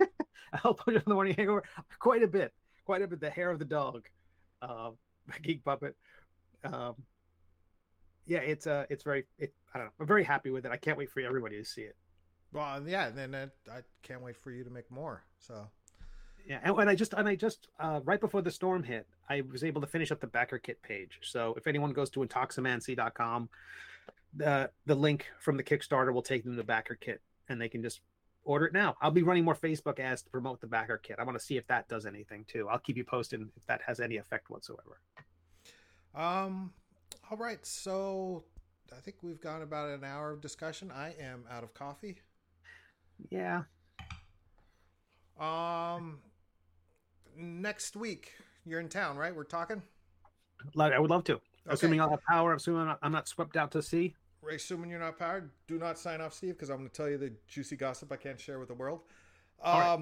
it 0.00 0.96
on 0.96 1.02
the 1.06 1.14
morning 1.14 1.34
hangover 1.36 1.62
quite 1.98 2.22
a 2.22 2.28
bit, 2.28 2.52
quite 2.84 3.02
a 3.02 3.06
bit. 3.06 3.20
The 3.20 3.30
hair 3.30 3.50
of 3.50 3.58
the 3.58 3.64
dog, 3.64 4.06
uh, 4.62 4.90
geek 5.42 5.64
puppet. 5.64 5.96
Um, 6.64 6.94
yeah, 8.28 8.40
it's 8.40 8.66
uh, 8.66 8.84
it's 8.90 9.02
very. 9.02 9.24
It, 9.38 9.52
I 9.74 9.78
don't 9.78 9.86
know. 9.86 9.92
I'm 10.00 10.06
very 10.06 10.22
happy 10.22 10.50
with 10.50 10.66
it. 10.66 10.72
I 10.72 10.76
can't 10.76 10.98
wait 10.98 11.10
for 11.10 11.20
everybody 11.20 11.56
to 11.56 11.64
see 11.64 11.80
it. 11.82 11.96
Well, 12.52 12.82
yeah, 12.86 13.08
and 13.08 13.16
then 13.16 13.34
uh, 13.34 13.46
I 13.70 13.80
can't 14.02 14.22
wait 14.22 14.36
for 14.36 14.50
you 14.50 14.62
to 14.64 14.70
make 14.70 14.90
more. 14.90 15.24
So. 15.38 15.66
Yeah, 16.46 16.60
and, 16.62 16.78
and 16.78 16.88
I 16.88 16.94
just 16.94 17.12
and 17.14 17.28
I 17.28 17.34
just 17.34 17.68
uh, 17.78 18.00
right 18.04 18.20
before 18.20 18.40
the 18.40 18.50
storm 18.50 18.82
hit, 18.82 19.06
I 19.28 19.42
was 19.42 19.64
able 19.64 19.80
to 19.82 19.86
finish 19.86 20.10
up 20.10 20.20
the 20.20 20.26
backer 20.26 20.58
kit 20.58 20.80
page. 20.82 21.18
So 21.22 21.54
if 21.56 21.66
anyone 21.66 21.92
goes 21.92 22.08
to 22.10 22.20
intoximancy.com, 22.20 23.48
the 24.34 24.70
the 24.86 24.94
link 24.94 25.26
from 25.40 25.56
the 25.56 25.62
Kickstarter 25.62 26.12
will 26.12 26.22
take 26.22 26.44
them 26.44 26.52
to 26.52 26.56
the 26.56 26.64
backer 26.64 26.94
kit, 26.94 27.20
and 27.48 27.60
they 27.60 27.68
can 27.68 27.82
just 27.82 28.00
order 28.44 28.66
it 28.66 28.72
now. 28.72 28.96
I'll 29.02 29.10
be 29.10 29.22
running 29.22 29.44
more 29.44 29.54
Facebook 29.54 30.00
ads 30.00 30.22
to 30.22 30.30
promote 30.30 30.60
the 30.60 30.66
backer 30.66 30.96
kit. 30.96 31.16
I 31.18 31.24
want 31.24 31.38
to 31.38 31.44
see 31.44 31.58
if 31.58 31.66
that 31.66 31.86
does 31.86 32.06
anything 32.06 32.46
too. 32.48 32.66
I'll 32.68 32.78
keep 32.78 32.96
you 32.96 33.04
posted 33.04 33.42
if 33.42 33.66
that 33.66 33.82
has 33.86 34.00
any 34.00 34.16
effect 34.16 34.48
whatsoever. 34.48 35.00
Um, 36.14 36.72
all 37.30 37.36
right. 37.36 37.64
So 37.64 38.44
I 38.96 39.00
think 39.00 39.18
we've 39.22 39.40
gone 39.40 39.62
about 39.62 39.90
an 39.90 40.04
hour 40.04 40.32
of 40.32 40.40
discussion. 40.40 40.90
I 40.90 41.14
am 41.20 41.44
out 41.50 41.62
of 41.62 41.74
coffee. 41.74 42.16
Yeah. 43.30 43.62
Um, 45.38 46.18
next 47.36 47.96
week 47.96 48.32
you're 48.64 48.80
in 48.80 48.88
town, 48.88 49.16
right? 49.16 49.34
We're 49.34 49.44
talking. 49.44 49.82
I 50.78 50.98
would 50.98 51.10
love 51.10 51.24
to. 51.24 51.34
Okay. 51.34 51.42
Assuming 51.68 52.00
I'll 52.00 52.10
have 52.10 52.22
power. 52.24 52.54
Assuming 52.54 52.82
I'm 52.82 52.86
not, 52.88 52.98
I'm 53.02 53.12
not 53.12 53.28
swept 53.28 53.56
out 53.56 53.70
to 53.72 53.82
sea 53.82 54.14
assuming 54.54 54.90
you're 54.90 55.00
not 55.00 55.18
powered, 55.18 55.50
do 55.66 55.78
not 55.78 55.98
sign 55.98 56.20
off, 56.20 56.34
Steve, 56.34 56.54
because 56.54 56.70
I'm 56.70 56.78
going 56.78 56.88
to 56.88 56.94
tell 56.94 57.08
you 57.08 57.18
the 57.18 57.32
juicy 57.46 57.76
gossip 57.76 58.12
I 58.12 58.16
can't 58.16 58.40
share 58.40 58.58
with 58.58 58.68
the 58.68 58.74
world. 58.74 59.00
Um, 59.62 59.74
right. 59.80 59.98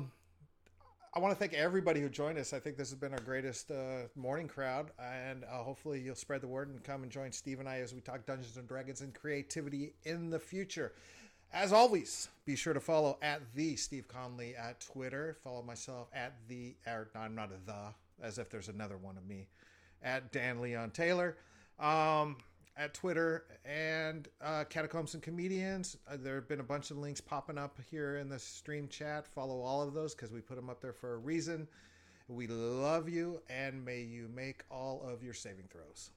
I 1.16 1.18
want 1.18 1.32
to 1.32 1.38
thank 1.38 1.54
everybody 1.54 2.02
who 2.02 2.10
joined 2.10 2.36
us. 2.36 2.52
I 2.52 2.58
think 2.58 2.76
this 2.76 2.90
has 2.90 2.98
been 2.98 3.14
our 3.14 3.20
greatest 3.20 3.70
uh, 3.70 4.08
morning 4.16 4.46
crowd, 4.46 4.90
and 5.02 5.44
uh, 5.44 5.62
hopefully 5.62 5.98
you'll 5.98 6.14
spread 6.14 6.42
the 6.42 6.46
word 6.46 6.68
and 6.68 6.84
come 6.84 7.04
and 7.04 7.10
join 7.10 7.32
Steve 7.32 7.58
and 7.58 7.66
I 7.66 7.78
as 7.78 7.94
we 7.94 8.02
talk 8.02 8.26
Dungeons 8.26 8.58
and 8.58 8.68
Dragons 8.68 9.00
and 9.00 9.14
creativity 9.14 9.94
in 10.04 10.28
the 10.28 10.38
future. 10.38 10.92
As 11.54 11.72
always, 11.72 12.28
be 12.44 12.54
sure 12.54 12.74
to 12.74 12.80
follow 12.80 13.16
at 13.22 13.40
the 13.54 13.76
Steve 13.76 14.06
Conley 14.08 14.54
at 14.56 14.78
Twitter. 14.80 15.38
Follow 15.42 15.62
myself 15.62 16.08
at 16.12 16.34
the, 16.48 16.76
or 16.86 17.08
no, 17.14 17.22
I'm 17.22 17.34
not 17.34 17.48
a 17.48 17.64
the, 17.64 17.94
as 18.22 18.36
if 18.36 18.50
there's 18.50 18.68
another 18.68 18.98
one 18.98 19.16
of 19.16 19.26
me, 19.26 19.48
at 20.02 20.32
Dan 20.32 20.60
Leon 20.60 20.90
Taylor. 20.90 21.38
Um, 21.80 22.36
at 22.76 22.94
Twitter 22.94 23.44
and 23.64 24.28
uh, 24.40 24.64
Catacombs 24.64 25.14
and 25.14 25.22
Comedians. 25.22 25.96
Uh, 26.10 26.16
there 26.18 26.34
have 26.34 26.48
been 26.48 26.60
a 26.60 26.64
bunch 26.64 26.90
of 26.90 26.98
links 26.98 27.20
popping 27.20 27.58
up 27.58 27.78
here 27.90 28.18
in 28.18 28.28
the 28.28 28.38
stream 28.38 28.88
chat. 28.88 29.26
Follow 29.26 29.60
all 29.60 29.82
of 29.82 29.94
those 29.94 30.14
because 30.14 30.30
we 30.30 30.40
put 30.40 30.56
them 30.56 30.68
up 30.68 30.80
there 30.80 30.92
for 30.92 31.14
a 31.14 31.18
reason. 31.18 31.66
We 32.28 32.46
love 32.48 33.08
you 33.08 33.40
and 33.48 33.84
may 33.84 34.02
you 34.02 34.28
make 34.34 34.64
all 34.70 35.02
of 35.06 35.22
your 35.22 35.34
saving 35.34 35.68
throws. 35.70 36.10